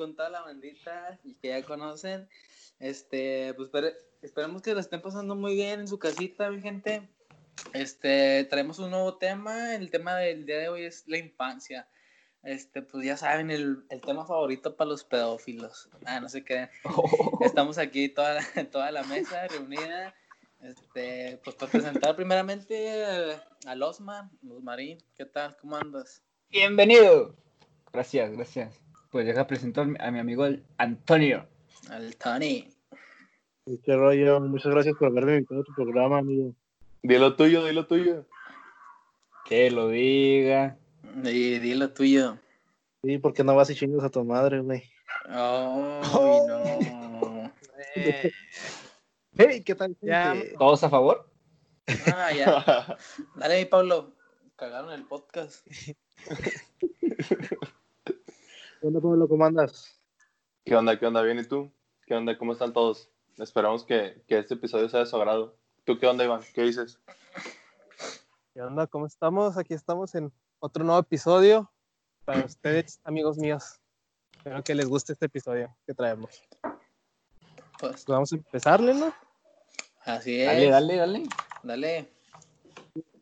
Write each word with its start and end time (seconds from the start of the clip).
con 0.00 0.16
toda 0.16 0.30
la 0.30 0.40
bandita 0.40 1.18
y 1.24 1.34
que 1.34 1.48
ya 1.48 1.62
conocen. 1.62 2.26
Este, 2.78 3.52
pues 3.52 3.70
esperemos 4.22 4.62
que 4.62 4.72
lo 4.72 4.80
estén 4.80 5.02
pasando 5.02 5.34
muy 5.34 5.54
bien 5.54 5.80
en 5.80 5.88
su 5.88 5.98
casita, 5.98 6.50
mi 6.50 6.62
gente. 6.62 7.06
Este, 7.74 8.44
traemos 8.44 8.78
un 8.78 8.92
nuevo 8.92 9.18
tema. 9.18 9.74
El 9.74 9.90
tema 9.90 10.16
del 10.16 10.46
día 10.46 10.56
de 10.56 10.68
hoy 10.70 10.84
es 10.84 11.04
la 11.06 11.18
infancia. 11.18 11.86
Este, 12.42 12.80
pues 12.80 13.04
ya 13.04 13.18
saben, 13.18 13.50
el, 13.50 13.84
el 13.90 14.00
tema 14.00 14.24
favorito 14.24 14.74
para 14.74 14.88
los 14.88 15.04
pedófilos. 15.04 15.90
Ah, 16.06 16.18
no 16.18 16.30
sé 16.30 16.44
qué. 16.46 16.70
Estamos 17.42 17.76
aquí 17.76 18.08
toda 18.08 18.36
la, 18.36 18.64
toda 18.72 18.90
la 18.92 19.02
mesa 19.02 19.48
reunida. 19.48 20.14
Este, 20.62 21.38
pues 21.44 21.56
para 21.56 21.72
presentar 21.72 22.16
primeramente 22.16 23.36
al 23.66 23.82
Osma, 23.82 24.30
Osmarín, 24.50 24.96
¿qué 25.14 25.26
tal? 25.26 25.58
¿Cómo 25.58 25.76
andas? 25.76 26.22
Bienvenido. 26.48 27.36
Gracias, 27.92 28.32
gracias. 28.32 28.89
Pues 29.10 29.26
deja 29.26 29.46
presentar 29.46 29.88
a 29.98 30.10
mi 30.12 30.20
amigo 30.20 30.46
Antonio. 30.78 31.46
Al 31.90 32.16
Tony. 32.16 32.68
Qué 33.84 33.96
rollo, 33.96 34.40
muchas 34.40 34.72
gracias 34.72 34.96
por 34.96 35.08
haberme 35.08 35.34
invitado 35.34 35.62
a 35.62 35.64
tu 35.64 35.74
programa, 35.74 36.18
amigo. 36.18 36.54
Dilo 37.02 37.34
tuyo, 37.34 37.64
dilo 37.64 37.86
tuyo. 37.86 38.24
Que 39.44 39.70
lo 39.72 39.88
diga. 39.88 40.78
Y 41.24 41.58
dilo 41.58 41.92
tuyo. 41.92 42.38
Sí, 43.02 43.18
porque 43.18 43.42
no 43.42 43.56
vas 43.56 43.70
y 43.70 43.74
chingas 43.74 44.04
a 44.04 44.10
tu 44.10 44.24
madre, 44.24 44.60
güey. 44.60 44.84
Oh, 45.28 46.46
no. 46.46 47.52
hey, 49.36 49.62
¿qué 49.64 49.74
tal? 49.74 49.96
¿Ya? 50.02 50.36
¿Todos 50.56 50.84
a 50.84 50.90
favor? 50.90 51.28
Ah, 52.14 52.32
ya. 52.32 52.96
Dale 53.34 53.54
ahí, 53.54 53.64
Pablo. 53.64 54.14
Cagaron 54.54 54.92
el 54.92 55.04
podcast. 55.04 55.66
¿Qué 58.80 58.86
onda, 58.86 58.98
Pablo? 58.98 59.28
¿Cómo 59.28 59.44
andas? 59.44 60.00
¿Qué 60.64 60.74
onda? 60.74 60.98
¿Qué 60.98 61.04
onda? 61.04 61.20
¿Bien 61.20 61.38
y 61.38 61.44
tú? 61.44 61.70
¿Qué 62.06 62.14
onda? 62.14 62.38
¿Cómo 62.38 62.54
están 62.54 62.72
todos? 62.72 63.10
Esperamos 63.36 63.84
que, 63.84 64.22
que 64.26 64.38
este 64.38 64.54
episodio 64.54 64.88
sea 64.88 65.00
de 65.00 65.06
su 65.06 65.16
agrado. 65.16 65.54
¿Tú 65.84 65.98
qué 65.98 66.06
onda, 66.06 66.24
Iván? 66.24 66.40
¿Qué 66.54 66.62
dices? 66.62 66.98
¿Qué 68.54 68.62
onda? 68.62 68.86
¿Cómo 68.86 69.04
estamos? 69.04 69.58
Aquí 69.58 69.74
estamos 69.74 70.14
en 70.14 70.32
otro 70.60 70.82
nuevo 70.82 70.98
episodio 70.98 71.70
para 72.24 72.42
ustedes, 72.42 73.00
amigos 73.04 73.36
míos. 73.36 73.78
Espero 74.38 74.64
que 74.64 74.74
les 74.74 74.88
guste 74.88 75.12
este 75.12 75.26
episodio 75.26 75.76
que 75.86 75.92
traemos. 75.92 76.42
Pues 77.78 78.06
vamos 78.06 78.32
a 78.32 78.36
empezarle, 78.36 78.94
¿no? 78.94 79.12
Así 80.06 80.40
es. 80.40 80.46
Dale, 80.46 80.70
dale, 80.70 80.96
dale. 80.96 81.22
Dale. 81.62 82.12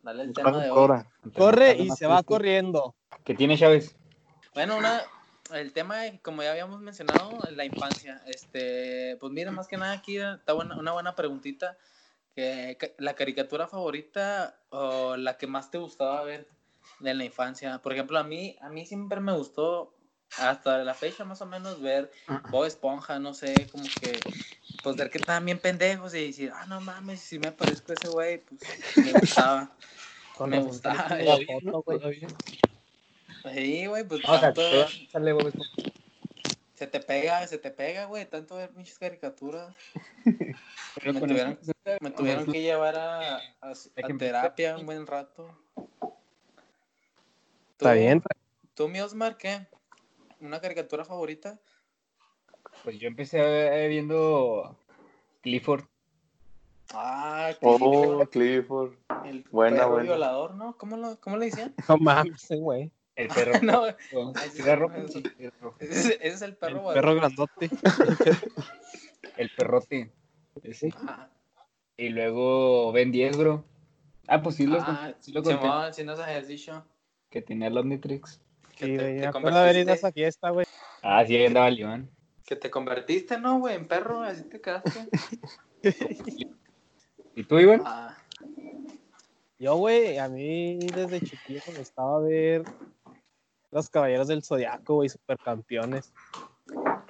Dale 0.03 0.23
el 0.23 0.33
tema 0.33 0.57
de 0.57 0.71
hoy. 0.71 1.03
Corre 1.35 1.75
y 1.75 1.89
se 1.91 2.07
va 2.07 2.23
corriendo. 2.23 2.95
¿Qué 3.25 3.35
tiene 3.35 3.57
Chávez? 3.57 3.97
Bueno, 4.53 4.77
una, 4.77 5.01
el 5.51 5.73
tema, 5.73 5.97
como 6.21 6.43
ya 6.43 6.51
habíamos 6.51 6.81
mencionado, 6.81 7.49
la 7.51 7.65
infancia. 7.65 8.21
Este, 8.27 9.17
pues 9.19 9.31
mira, 9.31 9.51
más 9.51 9.67
que 9.67 9.77
nada 9.77 9.93
aquí 9.93 10.17
está 10.17 10.53
una 10.53 10.91
buena 10.91 11.15
preguntita. 11.15 11.77
Que, 12.35 12.95
la 12.99 13.15
caricatura 13.15 13.67
favorita 13.67 14.59
o 14.69 15.17
la 15.17 15.37
que 15.37 15.47
más 15.47 15.71
te 15.71 15.77
gustaba 15.77 16.23
ver 16.23 16.47
de 16.99 17.13
la 17.13 17.25
infancia. 17.25 17.81
Por 17.81 17.93
ejemplo, 17.93 18.17
a 18.19 18.23
mí, 18.23 18.55
a 18.61 18.69
mí 18.69 18.85
siempre 18.85 19.19
me 19.19 19.33
gustó 19.33 19.95
hasta 20.37 20.83
la 20.83 20.93
fecha 20.93 21.25
más 21.25 21.41
o 21.41 21.45
menos 21.45 21.81
ver 21.81 22.11
Bob 22.51 22.65
Esponja, 22.65 23.19
no 23.19 23.33
sé, 23.33 23.67
como 23.71 23.83
que 23.83 24.19
pues 24.83 24.95
ver 24.95 25.09
que 25.09 25.17
estaban 25.17 25.45
bien 25.45 25.59
pendejos 25.59 26.13
y 26.13 26.27
decir, 26.27 26.51
ah, 26.53 26.65
no 26.67 26.79
mames, 26.79 27.19
si 27.19 27.39
me 27.39 27.51
parezco 27.51 27.91
a 27.91 27.95
ese 27.95 28.07
güey, 28.09 28.37
pues 28.39 28.61
me 28.97 29.11
gustaba. 29.19 29.75
me 30.47 30.59
gustaba. 30.59 31.17
Sí, 33.53 33.85
güey, 33.87 34.03
pues 34.07 34.21
tanto... 34.21 34.61
Se 36.79 36.87
te 36.87 37.01
pega, 37.01 37.45
se 37.45 37.57
te 37.57 37.71
pega, 37.71 38.05
güey, 38.05 38.25
tanto 38.25 38.55
ver 38.55 38.71
muchas 38.71 38.97
caricaturas. 38.97 39.75
me, 41.03 41.19
tuvieron, 41.19 41.59
me 41.99 42.11
tuvieron 42.11 42.45
que 42.45 42.61
llevar 42.61 42.95
a, 42.95 43.37
a, 43.59 43.73
terapia 44.17 44.77
un 44.77 44.85
buen 44.85 45.05
rato. 45.05 45.53
Está 47.71 47.91
bien. 47.93 48.23
¿Tú, 48.75 48.87
mi 48.87 49.01
Osmar, 49.01 49.35
qué? 49.35 49.67
¿Una 50.39 50.61
caricatura 50.61 51.03
favorita? 51.03 51.59
Pues 52.85 52.97
yo 52.97 53.09
empecé 53.09 53.87
viendo 53.89 54.77
Clifford. 55.41 55.83
Ah, 56.93 57.51
Clifford. 57.59 58.21
Oh, 58.21 58.25
Clifford. 58.29 58.93
El 59.25 59.43
buena, 59.51 59.79
perro 59.79 59.97
violador, 59.97 60.55
¿no? 60.55 60.77
¿Cómo, 60.77 60.95
lo, 60.97 61.19
¿Cómo 61.19 61.35
le 61.37 61.47
decían? 61.47 61.73
No 61.89 61.97
mames, 61.97 62.47
güey. 62.49 62.89
El 63.19 63.27
perro. 63.27 63.51
no, 63.61 63.83
cigarro. 64.49 64.91
Ese, 65.79 66.17
es 66.21 66.41
el 66.41 66.55
perro. 66.55 66.87
El 66.89 66.93
perro 66.93 67.15
grandote. 67.15 67.69
el 69.37 69.51
perrote. 69.57 70.09
Ese. 70.63 70.93
Y 71.97 72.09
luego 72.09 72.93
Ben 72.93 73.11
10, 73.11 73.37
bro. 73.37 73.65
Ah, 74.25 74.41
pues 74.41 74.55
sí 74.55 74.65
lo, 74.65 74.79
ah, 74.79 75.13
sí 75.19 75.33
lo 75.33 75.43
conté. 75.43 75.67
Si 75.91 76.05
no 76.05 76.15
sabes 76.15 76.47
dicho. 76.47 76.85
Que 77.29 77.41
tenía 77.41 77.67
el 77.67 77.77
Omnitrix. 77.77 78.39
Que 78.77 78.85
sí, 78.85 78.97
te, 78.97 79.19
te 79.19 79.49
haber 79.49 79.75
ido 79.75 79.91
a 79.91 79.95
esa 79.95 80.13
fiesta, 80.13 80.51
güey. 80.51 80.65
Ah, 81.01 81.25
sí, 81.27 81.35
ahí 81.35 81.47
andaba 81.47 81.69
León. 81.69 82.09
Que 82.45 82.55
te 82.55 82.71
convertiste, 82.71 83.37
¿no, 83.37 83.59
güey? 83.59 83.75
En 83.75 83.85
perro, 83.85 84.21
así 84.21 84.43
te 84.43 84.61
quedaste. 84.61 85.09
¿Y 87.35 87.43
tú, 87.43 87.59
Iván? 87.59 87.81
Ah. 87.83 88.17
Yo, 89.59 89.75
güey, 89.75 90.17
a 90.17 90.29
mí 90.29 90.79
desde 90.79 91.19
chiquito 91.19 91.69
me 91.73 91.79
gustaba 91.79 92.21
ver 92.21 92.63
los 93.71 93.89
Caballeros 93.89 94.27
del 94.27 94.43
Zodiaco, 94.43 94.95
güey, 94.95 95.09
supercampeones. 95.09 96.13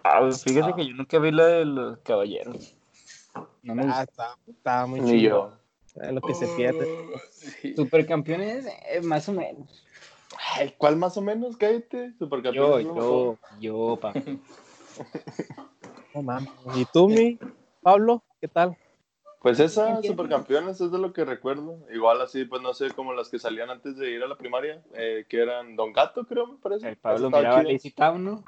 Ah, 0.04 0.20
pues 0.20 0.44
fíjate 0.44 0.74
que 0.74 0.88
yo 0.88 0.96
nunca 0.96 1.20
vi 1.20 1.32
la 1.32 1.46
de 1.46 1.66
los 1.66 1.98
Caballeros. 2.00 2.76
No 3.64 3.76
me 3.76 3.84
ah, 3.84 4.04
está, 4.04 4.38
está, 4.48 4.86
muy 4.86 5.02
Ni 5.02 5.12
chido. 5.12 5.54
Lo 5.96 6.22
que 6.22 6.34
se 6.34 6.48
pierde. 6.56 6.88
Sí. 7.32 7.76
Supercampeones, 7.76 8.66
eh, 8.66 9.02
más 9.02 9.28
o 9.28 9.34
menos. 9.34 9.86
Ay, 10.56 10.74
¿Cuál 10.78 10.96
más 10.96 11.18
o 11.18 11.22
menos? 11.22 11.58
Cállate. 11.58 12.14
Supercampeones. 12.18 12.86
Yo, 12.86 12.96
yo, 12.96 13.38
yo, 13.60 14.00
pa. 14.00 14.14
no 16.16 16.22
mames. 16.22 16.50
¿Y 16.76 16.86
tú, 16.86 17.10
mi 17.10 17.38
Pablo? 17.82 18.24
¿Qué 18.40 18.48
tal? 18.48 18.78
Pues 19.40 19.60
esa, 19.62 20.02
Supercampeones, 20.02 20.82
es 20.82 20.92
de 20.92 20.98
lo 20.98 21.14
que 21.14 21.24
recuerdo. 21.24 21.80
Igual 21.94 22.22
así, 22.22 22.44
pues 22.44 22.62
no 22.62 22.74
sé, 22.74 22.92
como 22.92 23.14
las 23.14 23.30
que 23.30 23.40
salían 23.40 23.70
antes 23.70 23.96
de 23.96 24.12
ir 24.12 24.22
a 24.22 24.28
la 24.28 24.36
primaria, 24.36 24.84
eh, 24.94 25.26
que 25.30 25.42
eran 25.42 25.78
Don 25.78 25.94
Gato, 25.94 26.26
creo, 26.26 26.48
me 26.48 26.58
parece. 26.58 26.90
El 26.90 26.98
Pablo 26.98 27.32
miraba 27.32 27.64
Lazy 27.64 27.92
Town, 27.92 28.24
¿no? 28.26 28.44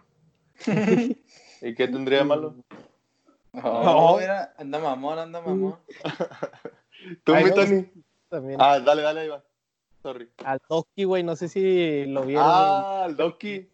¿Y 1.62 1.76
qué 1.76 1.88
tendría 1.88 2.20
de 2.20 2.26
malo? 2.26 2.56
Oh, 3.54 4.18
mira, 4.20 4.54
anda 4.58 4.80
mamón, 4.80 5.20
anda 5.20 5.42
mamón. 5.42 5.78
¿Tú, 7.24 7.36
mi 7.36 7.52
Tony? 7.52 7.90
También. 8.30 8.60
Ah, 8.62 8.80
dale, 8.80 9.02
dale, 9.02 9.26
Iván. 9.26 9.44
Sorry. 10.02 10.30
Al 10.44 10.60
Doki, 10.68 11.04
güey, 11.04 11.24
no 11.24 11.36
sé 11.36 11.48
si 11.48 12.06
lo 12.06 12.24
vieron. 12.24 12.46
Ah, 12.48 13.04
al 13.06 13.16
Doki. 13.16 13.70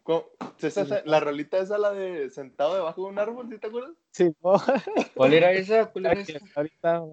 La 1.05 1.19
rolita 1.19 1.57
esa, 1.57 1.77
la 1.77 1.93
de 1.93 2.29
sentado 2.29 2.75
debajo 2.75 3.03
de 3.03 3.07
un 3.07 3.19
árbol, 3.19 3.47
¿sí 3.49 3.57
te 3.57 3.67
acuerdas? 3.67 3.91
Sí. 4.11 4.35
¿Cuál 5.15 5.33
era 5.33 5.53
esa? 5.53 5.85
¿Cuál 5.85 6.07
era 6.07 6.19
esa? 6.19 6.39
Ahorita 6.55 7.03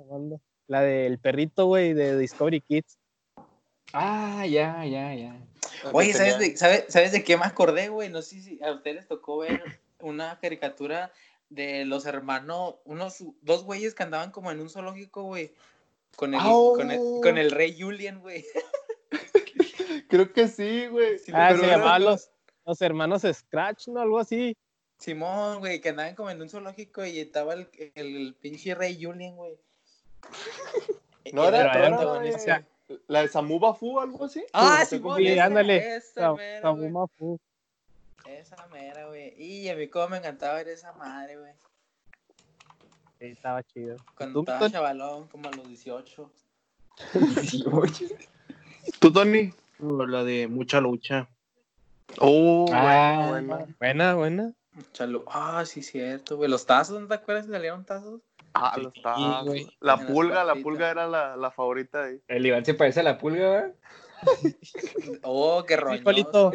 La 0.67 0.81
del 0.81 1.19
perrito, 1.19 1.67
güey, 1.67 1.93
de 1.95 2.19
Discovery 2.19 2.61
Kids. 2.61 2.99
Ah, 3.93 4.45
ya, 4.47 4.85
ya, 4.85 5.15
ya. 5.15 5.41
Oye, 5.93 6.13
¿sabes 6.13 6.39
de, 6.39 6.57
¿sabes, 6.57 6.87
¿sabes 6.89 7.13
de 7.13 7.23
qué 7.23 7.37
me 7.37 7.45
acordé, 7.45 7.89
güey? 7.89 8.09
No 8.09 8.23
sé 8.23 8.41
si 8.41 8.61
a 8.63 8.73
ustedes 8.73 8.97
les 8.97 9.07
tocó 9.07 9.39
ver 9.39 9.63
una 10.01 10.41
caricatura 10.41 11.13
de 11.51 11.85
los 11.85 12.07
hermanos, 12.07 12.77
unos 12.85 13.23
dos 13.43 13.65
güeyes 13.65 13.95
que 13.95 14.03
andaban 14.03 14.33
como 14.33 14.51
en 14.51 14.61
un 14.61 14.71
zoológico, 14.71 15.23
güey. 15.23 15.53
Con 16.17 16.35
el, 16.35 16.41
con 16.41 16.91
el, 16.91 17.01
con 17.23 17.39
el 17.39 17.51
rey 17.51 17.81
Julian, 17.81 18.21
güey. 18.21 18.45
Creo 20.09 20.33
que 20.33 20.49
sí, 20.49 20.87
güey. 20.87 21.17
ah, 21.33 21.57
se 21.57 21.67
llamaban 21.67 22.05
los, 22.05 22.31
los, 22.65 22.83
hermanos 22.83 23.23
Scratch, 23.23 23.89
¿no? 23.89 24.01
Algo 24.01 24.19
así. 24.19 24.57
Simón, 24.99 25.59
güey, 25.59 25.81
que 25.81 25.91
andaban 25.91 26.15
como 26.15 26.31
en 26.31 26.41
un 26.41 26.49
zoológico 26.49 27.05
y 27.05 27.19
estaba 27.19 27.55
el, 27.55 27.69
el, 27.95 28.35
pinche 28.41 28.75
rey 28.75 28.99
Julian, 29.03 29.37
güey. 29.37 29.59
No 31.33 31.49
era, 31.49 31.73
era 31.73 31.89
la, 31.89 32.65
la 33.09 33.23
de 33.23 33.29
Samu 33.29 33.59
Bafu, 33.59 33.99
algo 33.99 34.27
así. 34.27 34.45
Ah, 34.53 34.85
sí, 34.87 35.01
sí 35.17 35.39
ándale. 35.39 36.03
Samu 36.03 36.93
Bafu. 36.93 37.41
Esa 38.27 38.67
mera, 38.69 39.07
güey. 39.07 39.35
Y 39.43 39.69
a 39.69 39.77
mí 39.77 39.89
como 39.89 40.09
me 40.09 40.19
encantaba 40.19 40.55
ver 40.57 40.69
esa 40.69 40.93
madre, 40.93 41.39
güey. 41.39 41.53
Sí, 43.19 43.27
estaba 43.27 43.63
chido. 43.63 43.97
Cuando 44.17 44.41
estaba 44.41 44.71
chavalón, 44.71 45.29
como 45.29 45.49
a 45.49 45.53
los 45.53 45.67
18. 45.67 46.31
18. 47.15 48.07
¿Tú, 48.99 49.13
Tony? 49.13 49.53
Uh, 49.79 50.07
la 50.07 50.25
de 50.25 50.49
mucha 50.49 50.81
lucha. 50.81 51.29
Oh, 52.19 52.67
ah, 52.73 53.27
buena, 53.29 53.67
buena. 53.79 54.15
Buena, 54.15 54.53
Chalo. 54.93 55.25
Ah, 55.29 55.65
sí, 55.65 55.83
cierto. 55.83 56.37
Los 56.47 56.67
tazos, 56.67 57.01
¿no 57.01 57.07
te 57.07 57.15
acuerdas 57.15 57.47
que 57.47 57.53
salieron 57.53 57.85
tazos? 57.85 58.21
Ah, 58.55 58.77
los 58.79 58.93
tazos. 58.95 59.57
La 59.81 60.07
pulga, 60.07 60.45
la 60.45 60.55
pulga 60.57 60.91
era 60.91 61.07
la, 61.07 61.37
la 61.37 61.51
favorita 61.51 62.05
ahí. 62.05 62.21
El 62.29 62.47
Iván 62.47 62.65
se 62.65 62.75
parece 62.75 63.01
a 63.01 63.05
la 63.05 63.19
pulga, 63.19 63.51
¿verdad? 63.51 63.75
oh, 65.23 65.65
qué 65.67 65.77
rollo. 65.77 65.97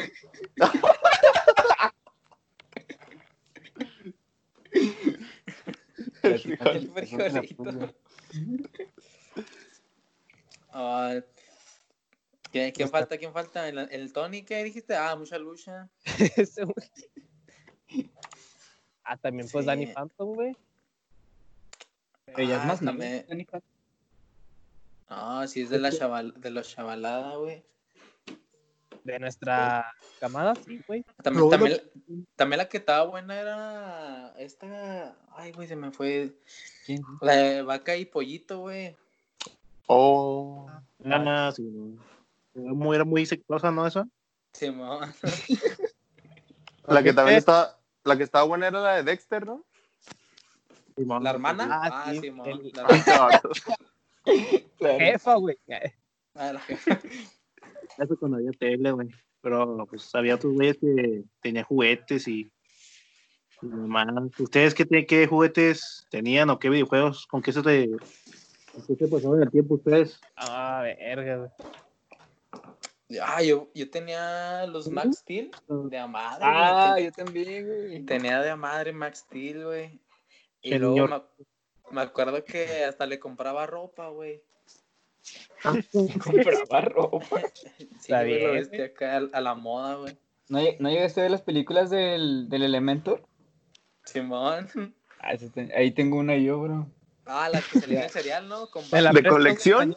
El 6.21 6.91
frijolito. 6.91 7.87
Ah, 10.71 11.15
¿quién, 12.51 12.71
quién 12.71 12.89
falta? 12.89 13.17
¿Quién 13.17 13.33
falta? 13.33 13.67
¿El, 13.67 13.77
el 13.77 14.13
Tony 14.13 14.43
qué 14.43 14.63
dijiste? 14.63 14.95
Ah, 14.95 15.15
mucha 15.15 15.37
lucha. 15.37 15.89
Güey. 17.89 18.09
Ah, 19.03 19.17
también 19.17 19.47
pues 19.51 19.63
Sí. 19.63 19.67
Danny 19.67 19.87
Phantom, 19.87 20.35
güey. 20.35 20.55
Pero 22.25 22.47
ya 22.47 22.57
es 22.57 22.61
Ah, 22.61 22.65
más 22.65 22.79
también. 22.79 23.25
Danny 23.27 23.47
No, 25.09 25.47
sí 25.47 25.61
es 25.61 25.69
de 25.69 25.79
la 25.79 25.91
chaval, 25.91 26.39
de 26.39 26.51
los 26.51 26.69
chavalada, 26.69 27.35
güey. 27.37 27.63
De 29.03 29.17
nuestra 29.17 29.91
camada, 30.19 30.53
sí, 30.55 30.79
güey. 30.85 31.03
También, 31.23 31.49
también, 31.49 31.81
también 32.35 32.57
la 32.59 32.69
que 32.69 32.77
estaba 32.77 33.05
buena 33.05 33.39
era 33.39 34.35
esta. 34.37 35.17
Ay, 35.31 35.53
güey, 35.53 35.67
se 35.67 35.75
me 35.75 35.91
fue. 35.91 36.35
¿Quién? 36.85 37.01
La 37.21 37.33
de 37.35 37.61
vaca 37.63 37.95
y 37.95 38.05
pollito, 38.05 38.59
güey. 38.59 38.95
Oh. 39.87 40.67
Ah, 41.05 41.51
sí, 41.55 41.63
no. 41.63 41.97
Era 41.97 42.18
muy, 42.53 42.95
era 42.95 43.05
muy 43.05 43.25
sexosa, 43.25 43.71
¿no? 43.71 43.85
Eso. 43.87 44.05
Simón. 44.53 45.11
La 46.87 47.03
que 47.03 47.13
también 47.13 47.37
estaba, 47.37 47.77
la 48.03 48.17
que 48.17 48.23
estaba 48.23 48.45
buena 48.45 48.67
era 48.67 48.81
la 48.81 48.95
de 48.95 49.03
Dexter, 49.03 49.45
¿no? 49.45 49.63
Simón. 50.97 51.23
¿La 51.23 51.29
hermana? 51.31 51.67
Ah, 51.69 52.03
Ah, 52.05 52.11
sí, 52.13 52.19
Simón. 52.21 52.47
el- 52.49 52.71
La 52.75 52.81
hermana. 52.83 53.41
Jefa, 54.97 55.35
güey. 55.35 55.57
Ah, 56.35 56.53
la 56.53 56.59
jefa. 56.59 56.99
Eso 57.97 58.17
cuando 58.17 58.37
había 58.37 58.51
tele, 58.51 58.91
güey. 58.91 59.09
Pero 59.41 59.85
pues 59.89 60.13
había 60.15 60.35
otros 60.35 60.53
güeyes 60.53 60.77
que 60.77 61.23
tenían 61.41 61.63
juguetes 61.65 62.27
y. 62.27 62.51
¿Ustedes 64.39 64.73
qué, 64.73 65.05
qué 65.05 65.27
juguetes 65.27 66.05
tenían 66.09 66.49
o 66.49 66.59
qué 66.59 66.69
videojuegos? 66.69 67.27
¿Con 67.27 67.41
qué 67.41 67.51
se 67.53 67.61
te. 67.61 67.89
¿Con 67.89 68.85
qué 68.87 68.95
se 68.95 69.07
pasaban 69.07 69.41
el 69.43 69.49
tiempo 69.51 69.75
ustedes? 69.75 70.19
Ah, 70.35 70.81
verga, 70.83 71.37
güey. 71.37 71.49
Ah, 73.23 73.41
yo, 73.41 73.69
yo 73.73 73.89
tenía 73.89 74.65
los 74.67 74.87
Max 74.89 75.17
Steel 75.19 75.49
de 75.67 75.97
a 75.97 76.05
madre. 76.07 76.43
Ah, 76.45 76.91
güey. 76.91 77.05
yo 77.05 77.11
también, 77.11 77.65
güey. 77.67 78.05
Tenía 78.05 78.39
de 78.41 78.51
a 78.51 78.55
madre 78.55 78.93
Max 78.93 79.19
Steel, 79.19 79.65
güey. 79.65 79.99
Y 80.61 80.69
Señor. 80.71 80.81
luego 80.95 81.07
me, 81.07 81.95
me 81.95 82.01
acuerdo 82.01 82.43
que 82.43 82.83
hasta 82.83 83.05
le 83.07 83.19
compraba 83.19 83.65
ropa, 83.65 84.09
güey. 84.09 84.43
Compraba 86.23 86.81
ropa. 86.81 87.41
Sí, 87.53 87.89
Está 87.99 88.21
güey, 88.23 88.33
lo 88.43 88.51
bien, 88.51 88.53
vestía 88.53 88.85
acá 88.85 89.17
a, 89.17 89.37
a 89.37 89.41
la 89.41 89.55
moda, 89.55 89.95
güey. 89.95 90.17
¿No, 90.47 90.59
¿No 90.79 90.89
llegaste 90.89 91.21
a 91.21 91.23
ver 91.23 91.31
las 91.31 91.41
películas 91.41 91.89
del, 91.89 92.47
del 92.49 92.63
Elementor? 92.63 93.23
Simón. 94.05 94.95
Ah, 95.19 95.33
ahí 95.75 95.91
tengo 95.91 96.17
una 96.17 96.37
yo, 96.37 96.59
bro. 96.61 96.87
Ah, 97.25 97.49
la 97.49 97.61
que 97.61 97.79
salía 97.79 97.99
en 97.99 98.03
el 98.05 98.09
cereal, 98.09 98.47
¿no? 98.47 98.69
Con 98.71 98.83
Me 98.91 99.01
la 99.01 99.11
¿De 99.11 99.23
colección? 99.23 99.95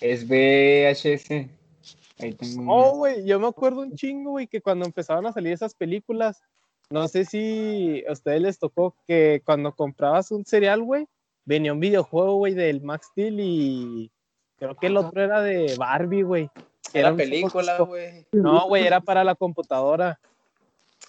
Es 0.00 0.26
VHS. 0.26 1.50
Ahí 2.20 2.34
tengo 2.34 2.62
una. 2.62 2.72
Oh, 2.72 2.96
güey, 2.96 3.24
yo 3.24 3.40
me 3.40 3.48
acuerdo 3.48 3.80
un 3.80 3.94
chingo, 3.94 4.32
güey, 4.32 4.46
que 4.46 4.60
cuando 4.60 4.86
empezaban 4.86 5.26
a 5.26 5.32
salir 5.32 5.52
esas 5.52 5.74
películas, 5.74 6.42
no 6.90 7.06
sé 7.08 7.24
si 7.24 8.04
a 8.08 8.12
ustedes 8.12 8.42
les 8.42 8.58
tocó 8.58 8.96
que 9.06 9.42
cuando 9.44 9.74
comprabas 9.74 10.30
un 10.30 10.44
cereal, 10.44 10.82
güey, 10.82 11.06
venía 11.44 11.72
un 11.72 11.80
videojuego, 11.80 12.36
güey, 12.36 12.54
del 12.54 12.82
Max 12.82 13.08
Steel 13.12 13.38
y 13.40 14.10
creo 14.58 14.74
que 14.76 14.88
el 14.88 14.96
otro 14.96 15.22
era 15.22 15.40
de 15.40 15.76
Barbie, 15.78 16.22
güey. 16.22 16.50
Era 16.92 17.14
película, 17.14 17.78
güey. 17.78 18.26
No, 18.32 18.66
güey, 18.66 18.86
era 18.86 19.00
para 19.00 19.22
la 19.22 19.34
computadora. 19.34 20.18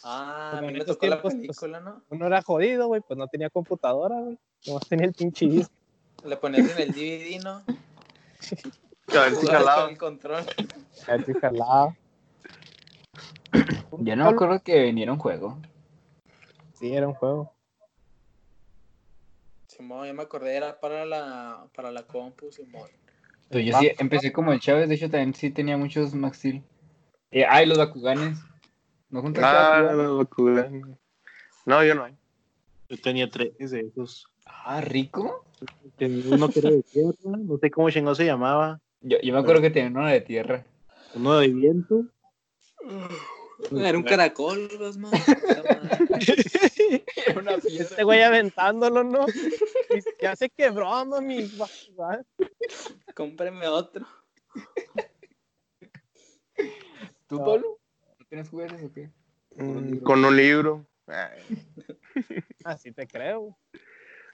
Ah, 0.04 0.52
a 0.54 0.56
Como 0.58 0.72
mí 0.72 0.78
me 0.80 0.86
tocó 0.86 1.08
la 1.08 1.22
pues, 1.22 1.36
película, 1.36 1.80
¿no? 1.80 2.02
Uno 2.10 2.28
era 2.28 2.42
jodido, 2.42 2.88
güey, 2.88 3.02
pues 3.02 3.18
no 3.18 3.28
tenía 3.28 3.50
computadora, 3.50 4.20
güey. 4.20 4.38
Nomás 4.66 4.88
tenía 4.88 5.08
el 5.08 5.14
pinche 5.14 5.48
disco. 5.48 5.74
Le 6.26 6.38
ponías 6.38 6.78
en 6.78 6.90
el 6.90 6.92
DVD, 6.92 7.44
¿no? 7.44 7.64
A 9.14 9.24
ver 9.24 9.36
si 9.36 9.46
con 9.48 9.90
el 9.90 9.98
control. 9.98 10.44
A 11.08 11.12
ver 11.12 11.26
si 11.26 11.34
jalaba. 11.34 11.96
Yo 14.00 14.16
no 14.16 14.26
me 14.26 14.30
acuerdo 14.32 14.62
que 14.64 14.82
viniera 14.84 15.12
un 15.12 15.20
juego. 15.20 15.60
Sí, 16.74 16.94
era 16.94 17.08
un 17.08 17.14
juego. 17.14 17.54
Simón, 19.68 20.08
yo 20.08 20.14
me 20.14 20.24
acordé, 20.24 20.56
era 20.56 20.80
para 20.80 21.06
la, 21.06 21.68
para 21.76 21.92
la 21.92 22.04
compu, 22.04 22.52
Simón. 22.52 22.90
Pero 23.50 23.62
yo 23.64 23.78
sí 23.80 23.92
empecé 24.00 24.32
como 24.32 24.54
el 24.54 24.60
Chávez, 24.60 24.88
de 24.88 24.96
hecho 24.96 25.10
también 25.10 25.34
sí 25.34 25.50
tenía 25.52 25.78
muchos 25.78 26.14
Max 26.14 26.38
Steel. 26.38 26.64
Eh, 27.32 27.46
ay, 27.48 27.66
los 27.66 27.78
Bakuganes. 27.78 28.40
¿No 29.10 29.22
juntaste 29.22 29.48
Ah, 29.48 29.82
Bakugan? 29.82 29.98
los 29.98 30.18
Bakugan. 30.20 31.00
No, 31.66 31.84
yo 31.84 31.96
no. 31.96 32.08
Yo 32.08 32.98
tenía 33.02 33.30
tres 33.30 33.72
de 33.72 33.82
esos. 33.82 34.28
Ah, 34.46 34.82
rico. 34.82 35.46
Tenía 35.98 36.34
uno 36.34 36.50
que 36.50 36.60
era 36.60 36.70
de 36.72 36.84
tierra, 36.84 37.14
no 37.24 37.58
sé 37.58 37.70
cómo 37.72 37.90
chingado 37.90 38.16
se 38.16 38.26
llamaba. 38.26 38.80
Yo, 39.02 39.18
yo 39.22 39.34
me 39.34 39.40
acuerdo 39.40 39.62
que 39.62 39.70
tenía 39.70 39.90
uno 39.90 40.08
de 40.08 40.22
tierra. 40.22 40.66
Uno 41.16 41.40
de 41.40 41.48
viento. 41.50 42.06
Era 43.72 43.98
un 43.98 44.04
caracol, 44.04 44.70
Rosman. 44.80 45.12
Era 45.14 47.32
una 47.40 47.54
Este 47.56 48.04
güey 48.04 48.24
aventándolo, 48.24 49.04
¿no? 49.04 49.26
Ya 50.22 50.36
se 50.36 50.50
quebró, 50.50 51.06
mami. 51.06 51.52
Cómpreme 53.16 53.68
otro. 53.68 54.06
¿Tú, 57.28 57.38
No. 57.38 57.46
Pablo? 57.46 57.80
¿No 58.20 58.26
tienes 58.28 58.50
juguetes 58.50 58.84
o 58.84 58.92
qué? 58.92 59.10
Mm, 59.56 59.98
Con 60.00 60.24
un 60.24 60.36
libro. 60.36 60.86
Así 62.64 62.92
te 62.92 63.08
creo. 63.08 63.58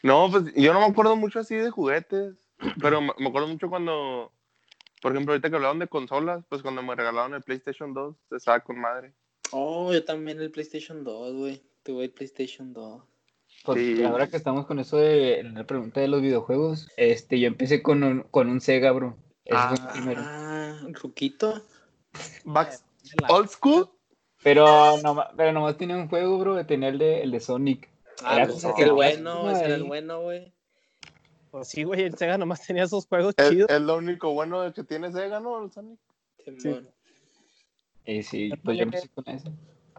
No, 0.03 0.29
pues 0.31 0.53
yo 0.55 0.73
no 0.73 0.79
me 0.79 0.85
acuerdo 0.85 1.15
mucho 1.15 1.39
así 1.39 1.55
de 1.55 1.71
juguetes, 1.71 2.35
pero 2.79 3.01
me 3.01 3.27
acuerdo 3.27 3.47
mucho 3.47 3.67
cuando, 3.67 4.31
por 5.01 5.11
ejemplo, 5.11 5.33
ahorita 5.33 5.49
que 5.49 5.55
hablaban 5.55 5.79
de 5.79 5.87
consolas, 5.87 6.43
pues 6.49 6.61
cuando 6.61 6.81
me 6.83 6.95
regalaron 6.95 7.33
el 7.33 7.41
PlayStation 7.43 7.93
2, 7.93 8.15
estaba 8.31 8.59
con 8.61 8.79
madre. 8.79 9.13
Oh, 9.51 9.93
yo 9.93 10.03
también 10.03 10.39
el 10.41 10.51
PlayStation 10.51 11.03
2, 11.03 11.33
güey. 11.35 11.61
Tuve 11.83 12.05
el 12.05 12.11
PlayStation 12.11 12.73
2. 12.73 13.01
Porque 13.63 13.95
Sí. 13.97 14.03
ahora 14.03 14.27
que 14.27 14.37
estamos 14.37 14.65
con 14.65 14.79
eso 14.79 14.97
de 14.97 15.41
la 15.43 15.63
pregunta 15.65 15.99
de 16.01 16.07
los 16.07 16.21
videojuegos, 16.21 16.89
este, 16.97 17.39
yo 17.39 17.47
empecé 17.47 17.81
con 17.81 18.03
un, 18.03 18.23
con 18.23 18.49
un 18.49 18.59
Sega, 18.61 18.91
bro. 18.91 19.15
Ese 19.45 19.57
fue 19.57 19.79
mi 19.79 19.91
primero. 19.93 20.21
Ah, 20.25 20.79
Ruquito. 21.01 21.61
Back- 22.43 22.81
Old 23.29 23.49
School. 23.49 23.89
Pero 24.43 24.97
nomás, 25.01 25.27
pero 25.35 25.51
nomás 25.51 25.77
tenía 25.77 25.95
un 25.97 26.09
juego, 26.09 26.37
bro, 26.37 26.63
tenía 26.65 26.89
el 26.89 26.97
de, 26.99 27.23
el 27.23 27.31
de 27.31 27.39
Sonic. 27.39 27.89
Ah, 28.23 28.35
Era 28.35 28.47
pues 28.47 28.63
el 28.77 28.91
bueno, 28.91 29.49
ese 29.51 29.65
era 29.65 29.75
el 29.75 29.83
bueno, 29.83 30.21
güey. 30.21 30.53
Pues 31.51 31.67
sí, 31.69 31.83
güey, 31.83 32.03
el 32.03 32.17
Sega 32.17 32.37
nomás 32.37 32.65
tenía 32.65 32.83
esos 32.83 33.07
juegos 33.07 33.33
Es, 33.37 33.49
chidos. 33.49 33.69
es 33.69 33.81
lo 33.81 33.97
único 33.97 34.33
bueno 34.33 34.61
de 34.61 34.73
que 34.73 34.83
tiene 34.83 35.11
Sega, 35.11 35.39
¿no? 35.39 35.63
El 35.63 35.71
Sonic. 35.71 35.99
Simón. 36.59 36.89
Y 38.05 38.23
sí, 38.23 38.51
pues 38.63 38.77
yo 38.77 38.83
empecé 38.83 39.09
con 39.09 39.27
ese. 39.27 39.49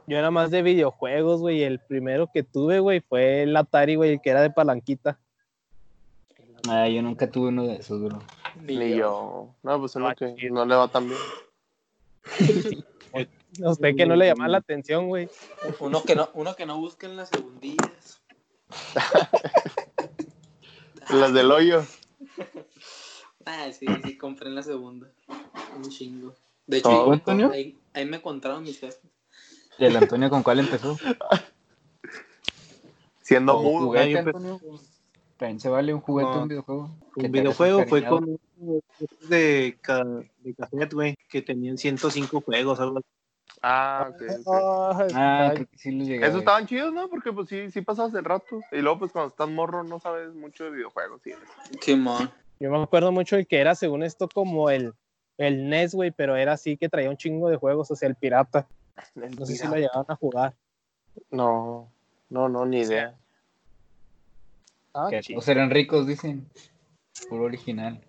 Yo 0.06 0.16
era 0.16 0.30
más 0.30 0.50
de 0.50 0.62
videojuegos, 0.62 1.40
güey. 1.40 1.62
El 1.62 1.78
primero 1.80 2.30
que 2.32 2.42
tuve, 2.42 2.80
güey, 2.80 3.00
fue 3.00 3.42
el 3.42 3.54
Atari, 3.56 3.96
güey, 3.96 4.12
el 4.14 4.20
que 4.22 4.30
era 4.30 4.40
de 4.40 4.50
palanquita. 4.50 5.18
Ah, 6.68 6.88
yo 6.88 7.02
nunca 7.02 7.30
tuve 7.30 7.48
uno 7.48 7.66
de 7.66 7.76
esos, 7.76 8.02
bro. 8.02 8.18
Ni 8.62 8.96
yo. 8.96 9.54
No, 9.62 9.78
pues 9.78 9.94
uno 9.96 10.08
Ah, 10.08 10.14
que 10.14 10.34
chido. 10.36 10.54
no 10.54 10.64
le 10.64 10.74
va 10.74 10.88
tan 10.88 11.06
bien. 11.08 11.20
A 13.64 13.70
usted 13.70 13.96
que 13.96 14.06
no 14.06 14.14
le 14.14 14.26
llamaba 14.26 14.48
la 14.48 14.58
atención, 14.58 15.08
güey. 15.08 15.28
Uno 15.80 16.02
que 16.02 16.14
no, 16.14 16.28
uno 16.34 16.54
que 16.54 16.66
no 16.66 16.78
busque 16.78 17.06
en 17.06 17.16
las 17.16 17.28
segundillas. 17.30 18.20
Las 21.10 21.32
del 21.32 21.50
hoyo. 21.50 21.84
Ah, 23.46 23.70
sí, 23.72 23.86
sí, 24.04 24.16
compré 24.18 24.48
en 24.48 24.54
la 24.54 24.62
segunda. 24.62 25.08
Un 25.76 25.88
chingo. 25.90 26.34
De 26.66 26.80
¿Todo, 26.82 26.92
hecho, 26.92 27.04
ahí, 27.04 27.12
Antonio? 27.18 27.50
ahí, 27.50 27.78
ahí 27.94 28.04
me 28.04 28.16
encontraron 28.18 28.62
mis 28.62 28.78
jefes. 28.78 29.00
¿Y 29.78 29.84
el 29.84 29.96
Antonio 29.96 30.28
con 30.28 30.42
cuál 30.42 30.58
empezó? 30.60 30.98
Siendo 33.22 33.54
¿Con 33.54 33.64
mudo. 33.64 33.86
juguete, 33.86 34.18
Antonio? 34.18 34.60
¿También 35.38 35.60
se 35.60 35.68
vale 35.68 35.94
un 35.94 36.00
juguete 36.00 36.30
No. 36.32 36.42
un 36.42 36.48
videojuego? 36.48 36.90
Un 37.16 37.32
videojuego 37.32 37.84
fue 37.86 38.06
con 38.06 38.38
de, 39.28 39.78
ca- 39.80 40.04
de 40.04 40.54
cassette, 40.54 40.92
güey, 40.92 41.14
que 41.28 41.42
tenían 41.42 41.78
105 41.78 42.40
juegos, 42.40 42.80
algo 42.80 42.98
así. 42.98 43.06
Ah, 43.62 44.10
ok. 44.10 44.22
Ah, 44.46 45.06
Ah, 45.14 45.50
creo 45.54 45.66
que 45.68 45.78
sí 45.78 45.90
los 45.90 46.06
llegué 46.06 46.26
Esos 46.26 46.40
estaban 46.40 46.66
chidos, 46.66 46.92
¿no? 46.92 47.08
Porque 47.08 47.32
pues 47.32 47.48
sí, 47.48 47.70
sí 47.70 47.80
pasabas 47.82 48.14
el 48.14 48.24
rato. 48.24 48.60
Y 48.72 48.78
luego 48.78 49.00
pues 49.00 49.12
cuando 49.12 49.28
estás 49.30 49.48
morro 49.48 49.82
no 49.82 49.98
sabes 49.98 50.34
mucho 50.34 50.64
de 50.64 50.70
videojuegos. 50.70 51.20
Sí. 51.22 51.32
Simón. 51.80 52.30
Yo 52.60 52.70
me 52.70 52.82
acuerdo 52.82 53.12
mucho 53.12 53.36
el 53.36 53.46
que 53.46 53.58
era, 53.58 53.74
según 53.74 54.02
esto, 54.02 54.28
como 54.28 54.70
el, 54.70 54.92
el 55.36 55.68
NES, 55.68 55.94
güey, 55.94 56.10
pero 56.10 56.36
era 56.36 56.54
así 56.54 56.76
que 56.76 56.88
traía 56.88 57.10
un 57.10 57.16
chingo 57.16 57.48
de 57.48 57.56
juegos, 57.56 57.90
o 57.90 57.96
sea, 57.96 58.08
el 58.08 58.16
pirata. 58.16 58.66
No 59.14 59.46
sé 59.46 59.54
si 59.54 59.66
lo 59.66 59.76
llegaron 59.76 60.06
a 60.08 60.16
jugar. 60.16 60.54
No, 61.30 61.88
no, 62.30 62.48
no, 62.48 62.66
ni 62.66 62.80
idea. 62.80 63.14
Ah, 64.92 65.08
todos 65.28 65.48
eran 65.48 65.70
ricos, 65.70 66.06
dicen. 66.06 66.48
Puro 67.28 67.44
original. 67.44 68.00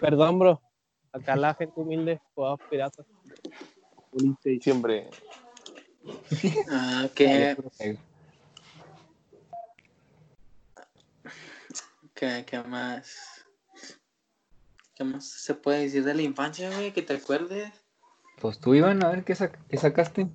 Perdón, 0.00 0.38
bro. 0.38 0.60
Acá 1.12 1.36
la 1.36 1.54
gente 1.54 1.78
humilde 1.80 2.20
jugaba 2.34 2.56
pirata. 2.56 3.04
Siempre. 4.60 5.08
Ah, 6.70 7.08
que. 7.14 7.56
¿Qué, 12.14 12.44
¿Qué 12.46 12.62
más? 12.62 13.44
¿Qué 14.94 15.04
más 15.04 15.26
se 15.26 15.54
puede 15.54 15.80
decir 15.82 16.04
de 16.04 16.14
la 16.14 16.22
infancia, 16.22 16.70
güey? 16.74 16.92
Que 16.92 17.02
te 17.02 17.14
acuerdes. 17.14 17.72
Pues 18.40 18.58
tú, 18.58 18.74
Iván, 18.74 19.02
a 19.04 19.10
ver 19.10 19.24
qué, 19.24 19.34
sac- 19.34 19.58
qué 19.68 19.76
sacaste. 19.76 20.28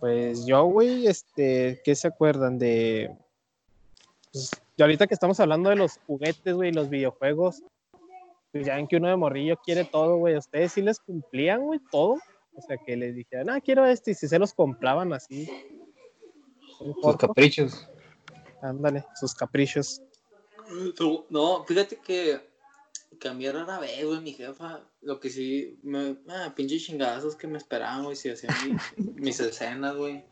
Pues 0.00 0.46
yo, 0.46 0.64
güey, 0.64 1.06
este, 1.06 1.80
¿qué 1.84 1.94
se 1.94 2.08
acuerdan 2.08 2.58
de? 2.58 3.16
Pues, 4.32 4.50
y 4.76 4.82
ahorita 4.82 5.06
que 5.06 5.14
estamos 5.14 5.40
hablando 5.40 5.70
de 5.70 5.76
los 5.76 5.98
juguetes, 6.06 6.54
güey, 6.54 6.72
los 6.72 6.88
videojuegos, 6.90 7.62
pues 8.56 8.66
ya 8.66 8.76
ven 8.76 8.86
que 8.88 8.96
uno 8.96 9.08
de 9.08 9.16
morrillo 9.16 9.56
quiere 9.64 9.84
todo, 9.84 10.16
güey. 10.16 10.34
¿A 10.34 10.38
¿Ustedes 10.38 10.72
sí 10.72 10.82
les 10.82 10.98
cumplían, 11.00 11.62
güey, 11.62 11.80
todo? 11.90 12.18
O 12.54 12.62
sea, 12.66 12.76
que 12.78 12.96
les 12.96 13.14
dijeran, 13.14 13.50
ah, 13.50 13.60
quiero 13.60 13.84
este, 13.86 14.12
y 14.12 14.14
si 14.14 14.28
se 14.28 14.38
los 14.38 14.54
compraban 14.54 15.12
así. 15.12 15.48
poco, 17.02 17.16
caprichos. 17.18 17.88
Ándale, 18.62 19.04
sus 19.14 19.34
caprichos. 19.34 20.00
No, 21.30 21.64
fíjate 21.64 21.96
que, 21.98 22.40
que 23.20 23.28
a 23.28 23.34
mí 23.34 23.48
rara 23.50 23.78
vez, 23.78 24.04
güey, 24.04 24.20
mi 24.20 24.32
jefa, 24.32 24.80
lo 25.02 25.20
que 25.20 25.30
sí, 25.30 25.78
me, 25.82 26.16
ah, 26.28 26.52
pinches 26.56 26.84
chingazos 26.84 27.36
que 27.36 27.46
me 27.46 27.58
esperaban, 27.58 28.04
güey, 28.04 28.16
si 28.16 28.30
hacían 28.30 28.54
mi- 28.96 29.04
mis 29.22 29.38
escenas, 29.40 29.94
güey. 29.96 30.24